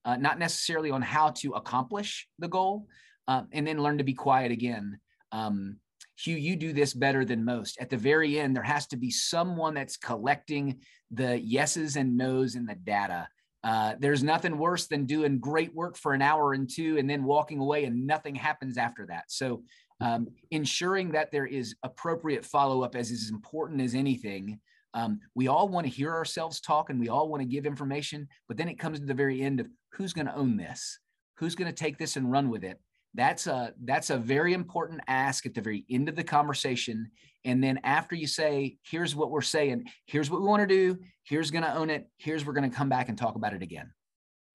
uh, 0.04 0.18
not 0.18 0.40
necessarily 0.40 0.92
on 0.92 1.02
how 1.02 1.30
to 1.32 1.54
accomplish 1.54 2.28
the 2.38 2.50
goal, 2.50 2.88
uh, 3.28 3.44
and 3.54 3.66
then 3.66 3.82
learn 3.82 3.98
to 4.00 4.04
be 4.04 4.14
quiet 4.14 4.52
again. 4.52 5.00
Um, 5.32 5.78
Hugh, 6.20 6.36
you 6.36 6.56
do 6.56 6.74
this 6.74 6.94
better 6.94 7.24
than 7.24 7.46
most. 7.46 7.80
At 7.80 7.90
the 7.90 7.98
very 7.98 8.40
end, 8.40 8.56
there 8.56 8.64
has 8.64 8.88
to 8.88 8.98
be 8.98 9.10
someone 9.10 9.74
that's 9.74 9.96
collecting 9.96 10.82
the 11.12 11.40
yeses 11.40 11.96
and 11.96 12.18
nos 12.18 12.56
in 12.56 12.66
the 12.66 12.76
data. 12.76 13.28
Uh, 13.64 13.96
there's 14.00 14.24
nothing 14.24 14.58
worse 14.58 14.88
than 14.88 15.06
doing 15.06 15.40
great 15.40 15.74
work 15.74 15.98
for 15.98 16.14
an 16.14 16.22
hour 16.22 16.54
and 16.54 16.70
two 16.70 16.98
and 16.98 17.10
then 17.10 17.24
walking 17.24 17.60
away 17.60 17.86
and 17.86 18.06
nothing 18.06 18.36
happens 18.36 18.78
after 18.78 19.06
that. 19.06 19.26
So, 19.28 19.64
um, 20.02 20.28
ensuring 20.52 21.12
that 21.12 21.32
there 21.32 21.46
is 21.46 21.76
appropriate 21.84 22.46
follow 22.46 22.84
up 22.84 22.96
is 22.96 23.12
as 23.12 23.30
important 23.30 23.82
as 23.82 23.96
anything. 23.96 24.60
Um, 24.94 25.20
we 25.36 25.48
all 25.48 25.68
want 25.68 25.86
to 25.86 25.92
hear 25.92 26.14
ourselves 26.14 26.62
talk 26.62 26.90
and 26.90 27.00
we 27.00 27.10
all 27.10 27.28
want 27.28 27.42
to 27.42 27.48
give 27.48 27.66
information, 27.66 28.28
but 28.48 28.56
then 28.56 28.70
it 28.70 28.80
comes 28.80 29.00
to 29.00 29.06
the 29.06 29.14
very 29.14 29.42
end 29.42 29.60
of 29.60 29.68
who's 29.92 30.14
going 30.14 30.28
to 30.28 30.36
own 30.36 30.56
this? 30.56 31.00
Who's 31.38 31.56
going 31.56 31.70
to 31.70 31.76
take 31.76 31.98
this 31.98 32.16
and 32.16 32.32
run 32.32 32.50
with 32.50 32.64
it? 32.64 32.80
That's 33.20 33.48
a 33.48 33.74
that's 33.84 34.12
a 34.12 34.18
very 34.18 34.54
important 34.54 35.02
ask 35.10 35.46
at 35.46 35.54
the 35.54 35.60
very 35.60 35.84
end 35.90 36.08
of 36.08 36.16
the 36.16 36.24
conversation. 36.24 37.12
And 37.44 37.62
then 37.62 37.78
after 37.84 38.16
you 38.16 38.28
say, 38.28 38.78
here's 38.82 39.14
what 39.14 39.30
we're 39.30 39.42
saying, 39.42 39.90
here's 40.06 40.30
what 40.30 40.40
we 40.40 40.48
want 40.48 40.62
to 40.62 40.68
do, 40.68 40.98
here's 41.24 41.52
going 41.52 41.66
to 41.66 41.74
own 41.76 41.90
it, 41.90 42.08
here's 42.18 42.46
we're 42.46 42.54
going 42.54 42.70
to 42.70 42.74
come 42.74 42.88
back 42.88 43.10
and 43.10 43.18
talk 43.18 43.36
about 43.36 43.54
it 43.54 43.62
again. 43.62 43.92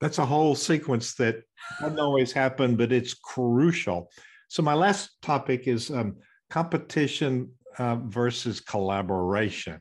That's 0.00 0.16
a 0.16 0.24
whole 0.24 0.54
sequence 0.54 1.12
that 1.16 1.42
doesn't 1.78 2.00
always 2.00 2.32
happen, 2.32 2.74
but 2.74 2.90
it's 2.90 3.12
crucial. 3.12 4.10
So 4.48 4.62
my 4.62 4.72
last 4.72 5.10
topic 5.20 5.68
is 5.68 5.90
um, 5.90 6.16
competition 6.48 7.50
uh, 7.76 7.96
versus 7.96 8.60
collaboration. 8.60 9.78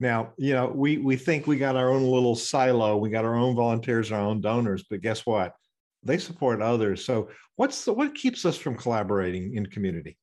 Now, 0.00 0.32
you 0.38 0.54
know, 0.54 0.72
we 0.74 0.96
we 0.96 1.16
think 1.16 1.46
we 1.46 1.58
got 1.58 1.76
our 1.76 1.90
own 1.90 2.04
little 2.04 2.36
silo, 2.36 2.96
we 2.96 3.10
got 3.10 3.26
our 3.26 3.34
own 3.34 3.54
volunteers, 3.54 4.12
our 4.12 4.20
own 4.22 4.40
donors, 4.40 4.82
but 4.88 5.02
guess 5.02 5.26
what? 5.26 5.52
They 6.04 6.18
support 6.18 6.60
others. 6.60 7.04
So, 7.04 7.28
what's 7.56 7.84
the 7.84 7.92
what 7.92 8.14
keeps 8.14 8.44
us 8.44 8.56
from 8.56 8.76
collaborating 8.76 9.54
in 9.54 9.66
community? 9.66 10.18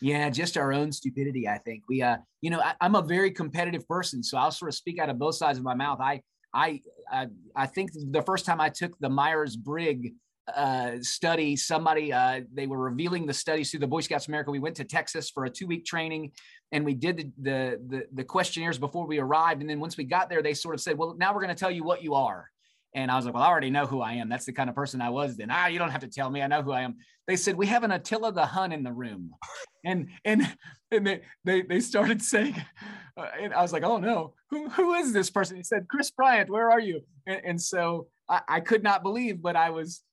Yeah, 0.00 0.28
just 0.30 0.56
our 0.56 0.72
own 0.72 0.90
stupidity. 0.90 1.48
I 1.48 1.58
think 1.58 1.84
we, 1.88 2.02
uh, 2.02 2.16
you 2.40 2.50
know, 2.50 2.60
I, 2.60 2.74
am 2.80 2.96
a 2.96 3.02
very 3.02 3.30
competitive 3.30 3.86
person, 3.86 4.22
so 4.22 4.36
I'll 4.36 4.50
sort 4.50 4.68
of 4.68 4.74
speak 4.74 4.98
out 4.98 5.08
of 5.08 5.18
both 5.18 5.36
sides 5.36 5.58
of 5.58 5.64
my 5.64 5.74
mouth. 5.74 6.00
I, 6.00 6.22
I, 6.52 6.80
I, 7.10 7.28
I 7.54 7.66
think 7.66 7.92
the 8.10 8.22
first 8.22 8.44
time 8.44 8.60
I 8.60 8.68
took 8.68 8.98
the 8.98 9.08
Myers 9.08 9.54
Briggs 9.54 10.10
uh, 10.52 10.94
study, 11.02 11.54
somebody 11.54 12.12
uh, 12.12 12.40
they 12.52 12.66
were 12.66 12.78
revealing 12.78 13.26
the 13.26 13.32
studies 13.32 13.70
through 13.70 13.80
the 13.80 13.86
Boy 13.86 14.00
Scouts 14.00 14.26
America. 14.26 14.50
We 14.50 14.58
went 14.58 14.74
to 14.76 14.84
Texas 14.84 15.30
for 15.30 15.44
a 15.44 15.50
two 15.50 15.68
week 15.68 15.84
training, 15.84 16.32
and 16.72 16.84
we 16.84 16.94
did 16.94 17.16
the, 17.16 17.30
the, 17.38 17.80
the 17.88 18.06
the 18.12 18.24
questionnaires 18.24 18.78
before 18.78 19.06
we 19.06 19.18
arrived. 19.18 19.60
And 19.60 19.70
then 19.70 19.78
once 19.78 19.96
we 19.96 20.02
got 20.02 20.28
there, 20.28 20.42
they 20.42 20.54
sort 20.54 20.74
of 20.74 20.80
said, 20.80 20.98
"Well, 20.98 21.14
now 21.16 21.32
we're 21.32 21.42
going 21.42 21.54
to 21.54 21.60
tell 21.60 21.70
you 21.70 21.84
what 21.84 22.02
you 22.02 22.14
are." 22.14 22.50
And 22.94 23.10
I 23.10 23.16
was 23.16 23.24
like, 23.24 23.34
well, 23.34 23.42
I 23.42 23.48
already 23.48 23.70
know 23.70 23.86
who 23.86 24.00
I 24.00 24.14
am. 24.14 24.28
That's 24.28 24.44
the 24.44 24.52
kind 24.52 24.68
of 24.68 24.76
person 24.76 25.00
I 25.00 25.10
was 25.10 25.36
then. 25.36 25.48
Ah, 25.50 25.66
you 25.66 25.78
don't 25.78 25.90
have 25.90 26.02
to 26.02 26.08
tell 26.08 26.28
me. 26.28 26.42
I 26.42 26.46
know 26.46 26.62
who 26.62 26.72
I 26.72 26.82
am. 26.82 26.96
They 27.26 27.36
said, 27.36 27.56
we 27.56 27.66
have 27.66 27.84
an 27.84 27.92
Attila 27.92 28.32
the 28.32 28.44
Hun 28.44 28.72
in 28.72 28.82
the 28.82 28.92
room. 28.92 29.30
And 29.84 30.10
and 30.24 30.48
and 30.92 31.04
they 31.04 31.22
they, 31.42 31.62
they 31.62 31.80
started 31.80 32.22
saying, 32.22 32.54
uh, 33.16 33.26
and 33.40 33.52
I 33.52 33.62
was 33.62 33.72
like, 33.72 33.82
oh 33.82 33.96
no, 33.98 34.32
who, 34.48 34.68
who 34.68 34.94
is 34.94 35.12
this 35.12 35.28
person? 35.28 35.56
He 35.56 35.64
said, 35.64 35.88
Chris 35.88 36.12
Bryant, 36.12 36.48
where 36.48 36.70
are 36.70 36.78
you? 36.78 37.00
And, 37.26 37.40
and 37.44 37.60
so 37.60 38.06
I, 38.28 38.42
I, 38.48 38.60
could 38.60 38.84
not 38.84 39.02
believe, 39.02 39.42
but 39.42 39.56
I 39.56 39.70
was 39.70 40.04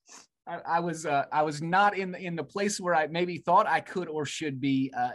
I, 0.48 0.58
I 0.66 0.80
was 0.80 1.06
uh, 1.06 1.26
I 1.30 1.42
was 1.42 1.62
not 1.62 1.96
in 1.96 2.10
the, 2.10 2.18
in 2.18 2.34
the 2.34 2.42
place 2.42 2.80
where 2.80 2.96
I 2.96 3.06
maybe 3.06 3.38
thought 3.38 3.68
I 3.68 3.78
could 3.78 4.08
or 4.08 4.26
should 4.26 4.60
be 4.60 4.92
uh, 4.96 5.10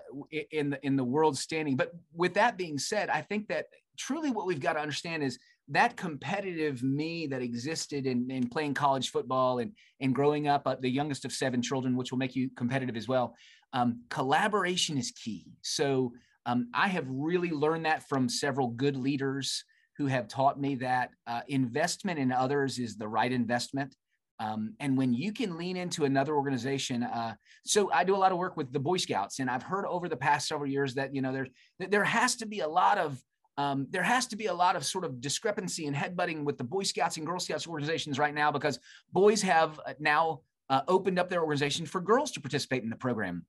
in 0.52 0.70
the 0.70 0.80
in 0.86 0.96
the 0.96 1.04
world 1.04 1.38
standing. 1.38 1.76
But 1.76 1.92
with 2.14 2.36
that 2.36 2.58
being 2.58 2.78
said, 2.78 3.10
I 3.10 3.22
think 3.22 3.50
that 3.50 3.66
truly 3.98 4.32
what 4.32 4.46
we've 4.46 4.62
got 4.62 4.74
to 4.74 4.80
understand 4.80 5.22
is 5.22 5.38
that 5.70 5.96
competitive 5.96 6.84
me 6.84 7.28
that 7.28 7.42
existed 7.42 8.06
in, 8.06 8.30
in 8.30 8.48
playing 8.48 8.74
college 8.74 9.10
football 9.10 9.60
and, 9.60 9.72
and 10.00 10.14
growing 10.14 10.48
up, 10.48 10.64
uh, 10.66 10.76
the 10.80 10.90
youngest 10.90 11.26
of 11.26 11.32
seven 11.32 11.62
children, 11.62 11.96
which 11.96 12.12
will 12.12 12.20
make 12.20 12.36
you 12.36 12.50
competitive 12.56 12.96
as 12.96 13.08
well. 13.08 13.36
Um, 13.74 14.04
collaboration 14.10 14.98
is 14.98 15.12
key. 15.12 15.48
So 15.62 16.14
um, 16.46 16.70
I 16.74 16.88
have 16.88 17.06
really 17.10 17.50
learned 17.50 17.86
that 17.86 18.08
from 18.08 18.30
several 18.30 18.68
good 18.68 18.96
leaders 18.96 19.64
who 19.98 20.08
have 20.08 20.28
taught 20.28 20.60
me 20.60 20.76
that 20.76 21.10
uh, 21.26 21.42
investment 21.48 22.20
in 22.20 22.32
others 22.32 22.78
is 22.80 22.98
the 22.98 23.08
right 23.08 23.32
investment. 23.32 23.96
Um, 24.40 24.74
and 24.80 24.98
when 24.98 25.14
you 25.14 25.32
can 25.32 25.58
lean 25.58 25.78
into 25.78 26.04
another 26.04 26.36
organization, 26.36 27.04
uh, 27.04 27.36
so 27.64 27.90
I 27.92 28.04
do 28.04 28.16
a 28.16 28.18
lot 28.18 28.34
of 28.34 28.38
work 28.38 28.58
with 28.58 28.72
the 28.74 28.80
Boy 28.80 28.98
Scouts, 28.98 29.40
and 29.40 29.50
I've 29.50 29.64
heard 29.64 29.86
over 29.86 30.10
the 30.10 30.18
past 30.18 30.50
several 30.50 30.70
years 30.70 30.94
that 30.96 31.16
you 31.16 31.22
know 31.22 31.32
there 31.32 31.48
there 31.80 32.04
has 32.04 32.36
to 32.38 32.46
be 32.46 32.60
a 32.60 32.68
lot 32.68 32.98
of 32.98 33.18
um, 33.58 33.88
there 33.90 34.04
has 34.04 34.28
to 34.28 34.36
be 34.36 34.48
a 34.48 34.54
lot 34.54 34.76
of 34.76 34.86
sort 34.86 35.06
of 35.06 35.22
discrepancy 35.22 35.88
and 35.88 35.96
headbutting 35.96 36.44
with 36.44 36.58
the 36.58 36.64
Boy 36.64 36.84
Scouts 36.84 37.18
and 37.18 37.26
Girl 37.26 37.40
Scouts 37.40 37.68
organizations 37.68 38.20
right 38.20 38.34
now 38.34 38.52
because 38.52 38.80
boys 39.14 39.42
have 39.42 39.80
uh, 39.86 39.94
now 40.00 40.42
uh, 40.70 40.82
opened 40.88 41.20
up 41.20 41.30
their 41.30 41.42
organization 41.42 41.86
for 41.86 42.02
girls 42.02 42.32
to 42.32 42.42
participate 42.42 42.84
in 42.84 42.90
the 42.90 42.96
program. 42.96 43.46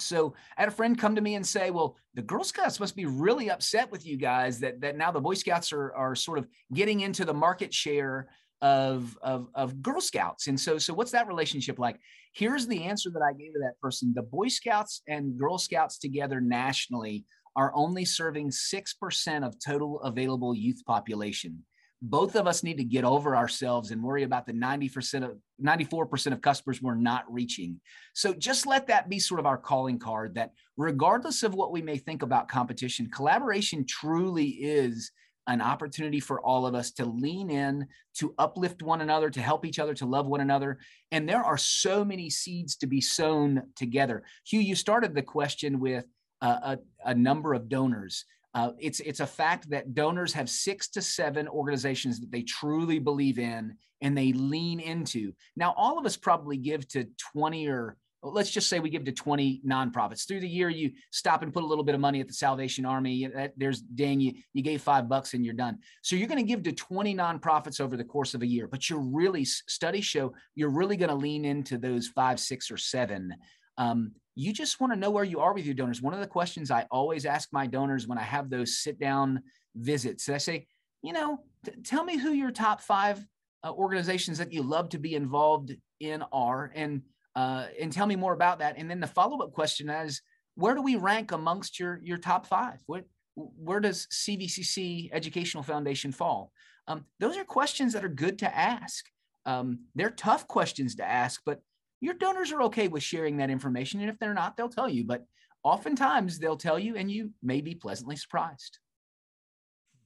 So 0.00 0.34
I 0.56 0.62
had 0.62 0.68
a 0.68 0.72
friend 0.72 0.98
come 0.98 1.14
to 1.14 1.20
me 1.20 1.34
and 1.34 1.46
say, 1.46 1.70
"Well, 1.70 1.96
the 2.14 2.22
Girl 2.22 2.44
Scouts 2.44 2.78
must 2.78 2.94
be 2.94 3.06
really 3.06 3.50
upset 3.50 3.90
with 3.90 4.06
you 4.06 4.16
guys 4.16 4.60
that 4.60 4.80
that 4.80 4.96
now 4.96 5.10
the 5.10 5.20
Boy 5.20 5.34
Scouts 5.34 5.72
are 5.72 5.92
are 5.94 6.14
sort 6.14 6.38
of 6.38 6.46
getting 6.72 7.00
into 7.00 7.24
the 7.24 7.34
market 7.34 7.72
share 7.74 8.28
of 8.60 9.18
of 9.22 9.48
of 9.54 9.82
Girl 9.82 10.00
Scouts." 10.00 10.46
And 10.46 10.60
so 10.60 10.78
so 10.78 10.94
what's 10.94 11.10
that 11.12 11.26
relationship 11.26 11.78
like? 11.78 11.98
Here's 12.32 12.66
the 12.66 12.84
answer 12.84 13.10
that 13.10 13.22
I 13.22 13.32
gave 13.32 13.54
to 13.54 13.60
that 13.60 13.80
person: 13.80 14.12
the 14.14 14.22
Boy 14.22 14.48
Scouts 14.48 15.02
and 15.08 15.36
Girl 15.36 15.58
Scouts 15.58 15.98
together 15.98 16.40
nationally 16.40 17.24
are 17.58 17.72
only 17.74 18.04
serving 18.04 18.50
6% 18.50 19.44
of 19.44 19.58
total 19.58 20.00
available 20.02 20.54
youth 20.54 20.80
population. 20.86 21.64
Both 22.00 22.36
of 22.36 22.46
us 22.46 22.62
need 22.62 22.76
to 22.76 22.84
get 22.84 23.04
over 23.04 23.34
ourselves 23.34 23.90
and 23.90 24.00
worry 24.00 24.22
about 24.22 24.46
the 24.46 24.52
90% 24.52 25.24
of 25.24 25.38
94% 25.60 26.32
of 26.32 26.40
customers 26.40 26.80
we're 26.80 26.94
not 26.94 27.24
reaching. 27.28 27.80
So 28.14 28.32
just 28.32 28.64
let 28.64 28.86
that 28.86 29.08
be 29.08 29.18
sort 29.18 29.40
of 29.40 29.46
our 29.46 29.58
calling 29.58 29.98
card 29.98 30.36
that 30.36 30.52
regardless 30.76 31.42
of 31.42 31.52
what 31.52 31.72
we 31.72 31.82
may 31.82 31.98
think 31.98 32.22
about 32.22 32.46
competition, 32.46 33.10
collaboration 33.10 33.84
truly 33.84 34.46
is 34.46 35.10
an 35.48 35.60
opportunity 35.60 36.20
for 36.20 36.40
all 36.40 36.64
of 36.64 36.76
us 36.76 36.92
to 36.92 37.06
lean 37.06 37.50
in, 37.50 37.88
to 38.18 38.36
uplift 38.38 38.84
one 38.84 39.00
another, 39.00 39.30
to 39.30 39.40
help 39.40 39.66
each 39.66 39.80
other, 39.80 39.94
to 39.94 40.06
love 40.06 40.28
one 40.28 40.42
another. 40.42 40.78
And 41.10 41.28
there 41.28 41.42
are 41.42 41.58
so 41.58 42.04
many 42.04 42.30
seeds 42.30 42.76
to 42.76 42.86
be 42.86 43.00
sown 43.00 43.62
together. 43.74 44.22
Hugh, 44.46 44.60
you 44.60 44.76
started 44.76 45.12
the 45.12 45.22
question 45.22 45.80
with 45.80 46.04
a, 46.40 46.78
a, 47.04 47.14
number 47.14 47.54
of 47.54 47.68
donors. 47.68 48.24
Uh, 48.54 48.70
it's 48.78 49.00
it's 49.00 49.20
a 49.20 49.26
fact 49.26 49.68
that 49.70 49.94
donors 49.94 50.32
have 50.32 50.48
six 50.48 50.88
to 50.88 51.02
seven 51.02 51.48
organizations 51.48 52.20
that 52.20 52.30
they 52.30 52.42
truly 52.42 52.98
believe 52.98 53.38
in 53.38 53.74
and 54.00 54.16
they 54.16 54.32
lean 54.32 54.80
into. 54.80 55.32
Now, 55.56 55.74
all 55.76 55.98
of 55.98 56.06
us 56.06 56.16
probably 56.16 56.56
give 56.56 56.86
to 56.88 57.06
20 57.32 57.68
or 57.68 57.96
let's 58.22 58.50
just 58.50 58.68
say 58.68 58.80
we 58.80 58.90
give 58.90 59.04
to 59.04 59.12
20 59.12 59.62
nonprofits 59.66 60.26
through 60.26 60.40
the 60.40 60.48
year. 60.48 60.68
You 60.68 60.90
stop 61.12 61.42
and 61.42 61.52
put 61.52 61.62
a 61.62 61.66
little 61.66 61.84
bit 61.84 61.94
of 61.94 62.00
money 62.00 62.20
at 62.20 62.26
the 62.26 62.34
Salvation 62.34 62.84
Army. 62.84 63.28
There's 63.56 63.80
dang 63.80 64.20
you 64.20 64.34
you 64.52 64.62
gave 64.62 64.82
five 64.82 65.08
bucks 65.08 65.34
and 65.34 65.44
you're 65.44 65.54
done. 65.54 65.78
So 66.02 66.16
you're 66.16 66.28
going 66.28 66.44
to 66.44 66.48
give 66.48 66.62
to 66.64 66.72
20 66.72 67.14
nonprofits 67.14 67.80
over 67.80 67.96
the 67.96 68.04
course 68.04 68.34
of 68.34 68.42
a 68.42 68.46
year, 68.46 68.66
but 68.66 68.88
you're 68.88 69.00
really 69.00 69.44
studies 69.44 70.04
show 70.04 70.32
you're 70.54 70.70
really 70.70 70.96
going 70.96 71.10
to 71.10 71.14
lean 71.14 71.44
into 71.44 71.78
those 71.78 72.08
five, 72.08 72.40
six, 72.40 72.70
or 72.70 72.76
seven 72.76 73.34
um, 73.76 74.12
you 74.38 74.52
just 74.52 74.78
want 74.78 74.92
to 74.92 74.98
know 74.98 75.10
where 75.10 75.24
you 75.24 75.40
are 75.40 75.52
with 75.52 75.66
your 75.66 75.74
donors. 75.74 76.00
One 76.00 76.14
of 76.14 76.20
the 76.20 76.26
questions 76.28 76.70
I 76.70 76.86
always 76.92 77.26
ask 77.26 77.48
my 77.52 77.66
donors 77.66 78.06
when 78.06 78.18
I 78.18 78.22
have 78.22 78.48
those 78.48 78.78
sit 78.78 79.00
down 79.00 79.42
visits, 79.74 80.28
I 80.28 80.38
say, 80.38 80.68
you 81.02 81.12
know, 81.12 81.40
t- 81.64 81.72
tell 81.82 82.04
me 82.04 82.16
who 82.16 82.30
your 82.30 82.52
top 82.52 82.80
five 82.80 83.18
uh, 83.64 83.72
organizations 83.72 84.38
that 84.38 84.52
you 84.52 84.62
love 84.62 84.90
to 84.90 84.98
be 84.98 85.16
involved 85.16 85.74
in 85.98 86.22
are, 86.30 86.70
and 86.76 87.02
uh, 87.34 87.66
and 87.80 87.92
tell 87.92 88.06
me 88.06 88.14
more 88.14 88.32
about 88.32 88.60
that. 88.60 88.76
And 88.78 88.88
then 88.88 89.00
the 89.00 89.08
follow 89.08 89.38
up 89.38 89.52
question 89.52 89.90
is, 89.90 90.22
where 90.54 90.76
do 90.76 90.82
we 90.82 90.94
rank 90.94 91.32
amongst 91.32 91.80
your 91.80 91.98
your 92.04 92.18
top 92.18 92.46
five? 92.46 92.80
What 92.86 93.06
where 93.34 93.80
does 93.80 94.06
CVCC 94.06 95.10
Educational 95.12 95.64
Foundation 95.64 96.12
fall? 96.12 96.52
Um, 96.86 97.06
those 97.18 97.36
are 97.36 97.44
questions 97.44 97.92
that 97.92 98.04
are 98.04 98.08
good 98.08 98.38
to 98.38 98.56
ask. 98.56 99.04
Um, 99.46 99.80
they're 99.96 100.10
tough 100.10 100.46
questions 100.46 100.94
to 100.96 101.04
ask, 101.04 101.40
but 101.44 101.60
your 102.00 102.14
donors 102.14 102.52
are 102.52 102.62
okay 102.62 102.88
with 102.88 103.02
sharing 103.02 103.38
that 103.38 103.50
information. 103.50 104.00
And 104.00 104.10
if 104.10 104.18
they're 104.18 104.34
not, 104.34 104.56
they'll 104.56 104.68
tell 104.68 104.88
you. 104.88 105.04
But 105.04 105.24
oftentimes 105.62 106.38
they'll 106.38 106.56
tell 106.56 106.78
you, 106.78 106.96
and 106.96 107.10
you 107.10 107.32
may 107.42 107.60
be 107.60 107.74
pleasantly 107.74 108.16
surprised. 108.16 108.78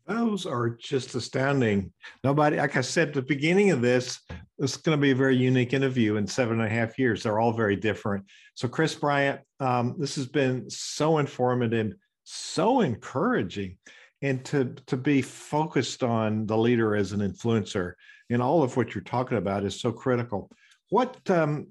Those 0.06 0.46
are 0.46 0.70
just 0.70 1.14
astounding. 1.14 1.92
Nobody, 2.24 2.56
like 2.56 2.76
I 2.76 2.80
said 2.80 3.08
at 3.08 3.14
the 3.14 3.22
beginning 3.22 3.70
of 3.70 3.80
this, 3.80 4.18
this 4.58 4.72
is 4.72 4.76
going 4.76 4.98
to 4.98 5.00
be 5.00 5.12
a 5.12 5.16
very 5.16 5.36
unique 5.36 5.74
interview 5.74 6.16
in 6.16 6.26
seven 6.26 6.60
and 6.60 6.66
a 6.66 6.74
half 6.74 6.98
years. 6.98 7.22
They're 7.22 7.38
all 7.38 7.52
very 7.52 7.76
different. 7.76 8.24
So, 8.54 8.66
Chris 8.66 8.96
Bryant, 8.96 9.40
um, 9.60 9.94
this 9.98 10.16
has 10.16 10.26
been 10.26 10.68
so 10.68 11.18
informative, 11.18 11.92
so 12.24 12.80
encouraging, 12.80 13.78
and 14.22 14.44
to 14.46 14.74
to 14.86 14.96
be 14.96 15.22
focused 15.22 16.02
on 16.02 16.46
the 16.46 16.58
leader 16.58 16.96
as 16.96 17.12
an 17.12 17.20
influencer 17.20 17.92
in 18.28 18.40
all 18.40 18.64
of 18.64 18.76
what 18.76 18.94
you're 18.94 19.04
talking 19.04 19.38
about 19.38 19.64
is 19.64 19.80
so 19.80 19.92
critical. 19.92 20.50
What 20.90 21.18
um, 21.30 21.68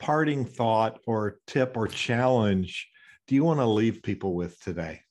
parting 0.00 0.44
thought 0.44 0.98
or 1.06 1.38
tip 1.46 1.76
or 1.76 1.86
challenge 1.86 2.90
do 3.30 3.36
you 3.36 3.44
want 3.44 3.60
to 3.60 3.66
leave 3.66 4.02
people 4.02 4.34
with 4.34 4.60
today? 4.60 5.02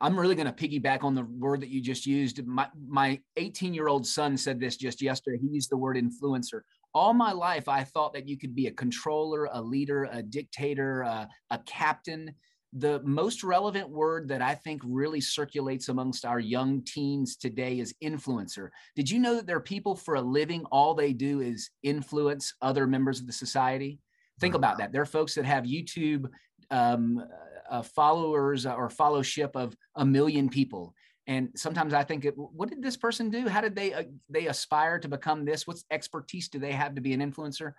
I'm 0.00 0.18
really 0.18 0.34
going 0.34 0.52
to 0.52 0.52
piggyback 0.52 1.04
on 1.04 1.14
the 1.14 1.22
word 1.22 1.60
that 1.60 1.68
you 1.68 1.80
just 1.80 2.06
used. 2.06 2.44
My 2.44 2.66
my 2.88 3.20
18 3.36 3.72
year 3.72 3.86
old 3.86 4.04
son 4.04 4.36
said 4.36 4.58
this 4.58 4.76
just 4.76 5.00
yesterday. 5.00 5.38
He 5.40 5.48
used 5.48 5.70
the 5.70 5.76
word 5.76 5.96
influencer. 5.96 6.62
All 6.92 7.14
my 7.14 7.30
life, 7.30 7.68
I 7.68 7.84
thought 7.84 8.14
that 8.14 8.26
you 8.28 8.36
could 8.36 8.56
be 8.56 8.66
a 8.66 8.72
controller, 8.72 9.48
a 9.52 9.62
leader, 9.62 10.08
a 10.10 10.24
dictator, 10.24 11.04
uh, 11.04 11.26
a 11.50 11.58
captain. 11.66 12.34
The 12.72 13.00
most 13.04 13.44
relevant 13.44 13.88
word 13.88 14.26
that 14.30 14.42
I 14.42 14.56
think 14.56 14.82
really 14.84 15.20
circulates 15.20 15.88
amongst 15.88 16.24
our 16.24 16.40
young 16.40 16.82
teens 16.84 17.36
today 17.36 17.78
is 17.78 17.94
influencer. 18.02 18.70
Did 18.96 19.08
you 19.08 19.20
know 19.20 19.36
that 19.36 19.46
there 19.46 19.58
are 19.58 19.60
people 19.60 19.94
for 19.94 20.16
a 20.16 20.20
living, 20.20 20.64
all 20.72 20.94
they 20.94 21.12
do 21.12 21.40
is 21.40 21.70
influence 21.84 22.54
other 22.60 22.88
members 22.88 23.20
of 23.20 23.28
the 23.28 23.32
society? 23.32 24.00
Think 24.42 24.56
about 24.56 24.78
that. 24.78 24.90
There 24.90 25.00
are 25.00 25.06
folks 25.06 25.36
that 25.36 25.44
have 25.44 25.62
YouTube 25.62 26.28
um, 26.72 27.24
uh, 27.70 27.80
followers 27.80 28.66
or 28.66 28.90
fellowship 28.90 29.54
of 29.54 29.76
a 29.94 30.04
million 30.04 30.48
people. 30.48 30.96
And 31.28 31.50
sometimes 31.54 31.94
I 31.94 32.02
think, 32.02 32.26
what 32.34 32.68
did 32.68 32.82
this 32.82 32.96
person 32.96 33.30
do? 33.30 33.46
How 33.46 33.60
did 33.60 33.76
they 33.76 33.94
uh, 33.94 34.02
they 34.28 34.48
aspire 34.48 34.98
to 34.98 35.08
become 35.08 35.44
this? 35.44 35.64
What 35.68 35.76
expertise 35.92 36.48
do 36.48 36.58
they 36.58 36.72
have 36.72 36.96
to 36.96 37.00
be 37.00 37.12
an 37.12 37.20
influencer? 37.20 37.74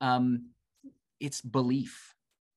Um, 0.00 0.50
it's 1.18 1.40
belief, 1.40 2.14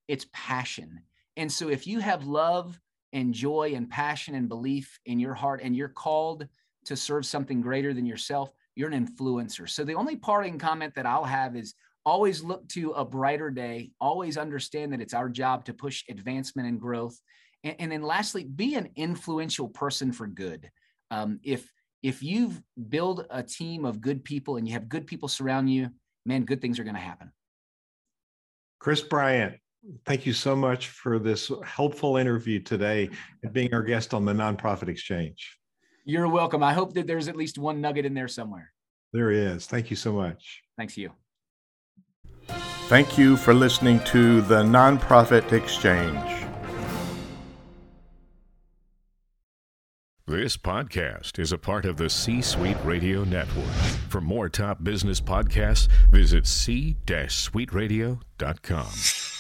it's 0.08 0.28
passion. 0.32 1.00
And 1.36 1.52
so, 1.52 1.70
if 1.70 1.88
you 1.88 2.00
have 2.00 2.28
love 2.28 2.80
and 3.12 3.34
joy 3.34 3.74
and 3.74 3.90
passion 3.90 4.36
and 4.36 4.48
belief 4.48 5.00
in 5.08 5.20
your 5.20 5.34
heart, 5.34 5.62
and 5.64 5.76
you're 5.76 5.90
called 5.90 6.48
to 6.86 6.96
serve 6.96 7.26
something 7.26 7.62
greater 7.62 7.92
than 7.96 8.06
yourself, 8.06 8.52
you're 8.76 8.92
an 8.92 9.08
influencer. 9.08 9.68
So, 9.68 9.84
the 9.84 9.96
only 9.96 10.16
parting 10.16 10.60
comment 10.60 10.94
that 10.94 11.08
I'll 11.08 11.26
have 11.26 11.56
is 11.56 11.74
always 12.08 12.42
look 12.42 12.66
to 12.70 12.92
a 12.92 13.04
brighter 13.04 13.50
day, 13.50 13.92
always 14.00 14.38
understand 14.38 14.94
that 14.94 15.02
it's 15.02 15.14
our 15.14 15.28
job 15.28 15.66
to 15.66 15.74
push 15.74 16.06
advancement 16.10 16.66
and 16.66 16.80
growth. 16.80 17.20
And, 17.66 17.76
and 17.80 17.92
then 17.92 18.02
lastly, 18.02 18.46
be 18.46 18.76
an 18.76 18.90
influential 18.96 19.68
person 19.68 20.14
for 20.14 20.26
good. 20.26 20.72
Um, 21.12 21.40
if 21.44 21.70
if 22.02 22.24
you 22.24 22.54
build 22.90 23.26
a 23.30 23.44
team 23.44 23.84
of 23.84 24.00
good 24.00 24.24
people 24.24 24.56
and 24.56 24.66
you 24.66 24.74
have 24.74 24.88
good 24.88 25.06
people 25.06 25.28
surround 25.28 25.70
you, 25.70 25.90
man, 26.26 26.46
good 26.46 26.62
things 26.62 26.80
are 26.80 26.84
going 26.84 26.96
to 26.96 27.02
happen. 27.02 27.32
Chris 28.80 29.02
Bryant, 29.02 29.56
thank 30.06 30.26
you 30.26 30.32
so 30.32 30.56
much 30.56 30.88
for 30.90 31.20
this 31.20 31.52
helpful 31.66 32.16
interview 32.16 32.60
today 32.60 33.10
and 33.44 33.52
being 33.52 33.74
our 33.74 33.82
guest 33.82 34.14
on 34.14 34.24
the 34.24 34.32
Nonprofit 34.32 34.88
Exchange. 34.88 35.58
You're 36.06 36.30
welcome. 36.30 36.64
I 36.64 36.74
hope 36.74 36.94
that 36.94 37.08
there's 37.08 37.28
at 37.28 37.36
least 37.36 37.58
one 37.58 37.82
nugget 37.82 38.06
in 38.06 38.14
there 38.14 38.30
somewhere. 38.30 38.72
There 39.12 39.32
is. 39.32 39.66
Thank 39.66 39.90
you 39.90 39.96
so 39.98 40.14
much. 40.14 40.62
Thanks 40.78 40.96
you. 40.96 41.12
Thank 42.88 43.18
you 43.18 43.36
for 43.36 43.54
listening 43.54 44.00
to 44.06 44.40
the 44.44 44.64
Nonprofit 44.64 45.52
Exchange. 45.52 46.46
This 50.26 50.56
podcast 50.56 51.38
is 51.38 51.52
a 51.52 51.58
part 51.58 51.86
of 51.86 51.98
the 51.98 52.10
C 52.10 52.42
Suite 52.42 52.78
Radio 52.86 53.26
Network. 53.26 53.66
For 54.08 54.22
more 54.22 54.48
top 54.48 54.86
business 54.86 55.20
podcasts, 55.20 55.90
visit 56.10 56.48
c-suiteradio.com. 56.48 59.37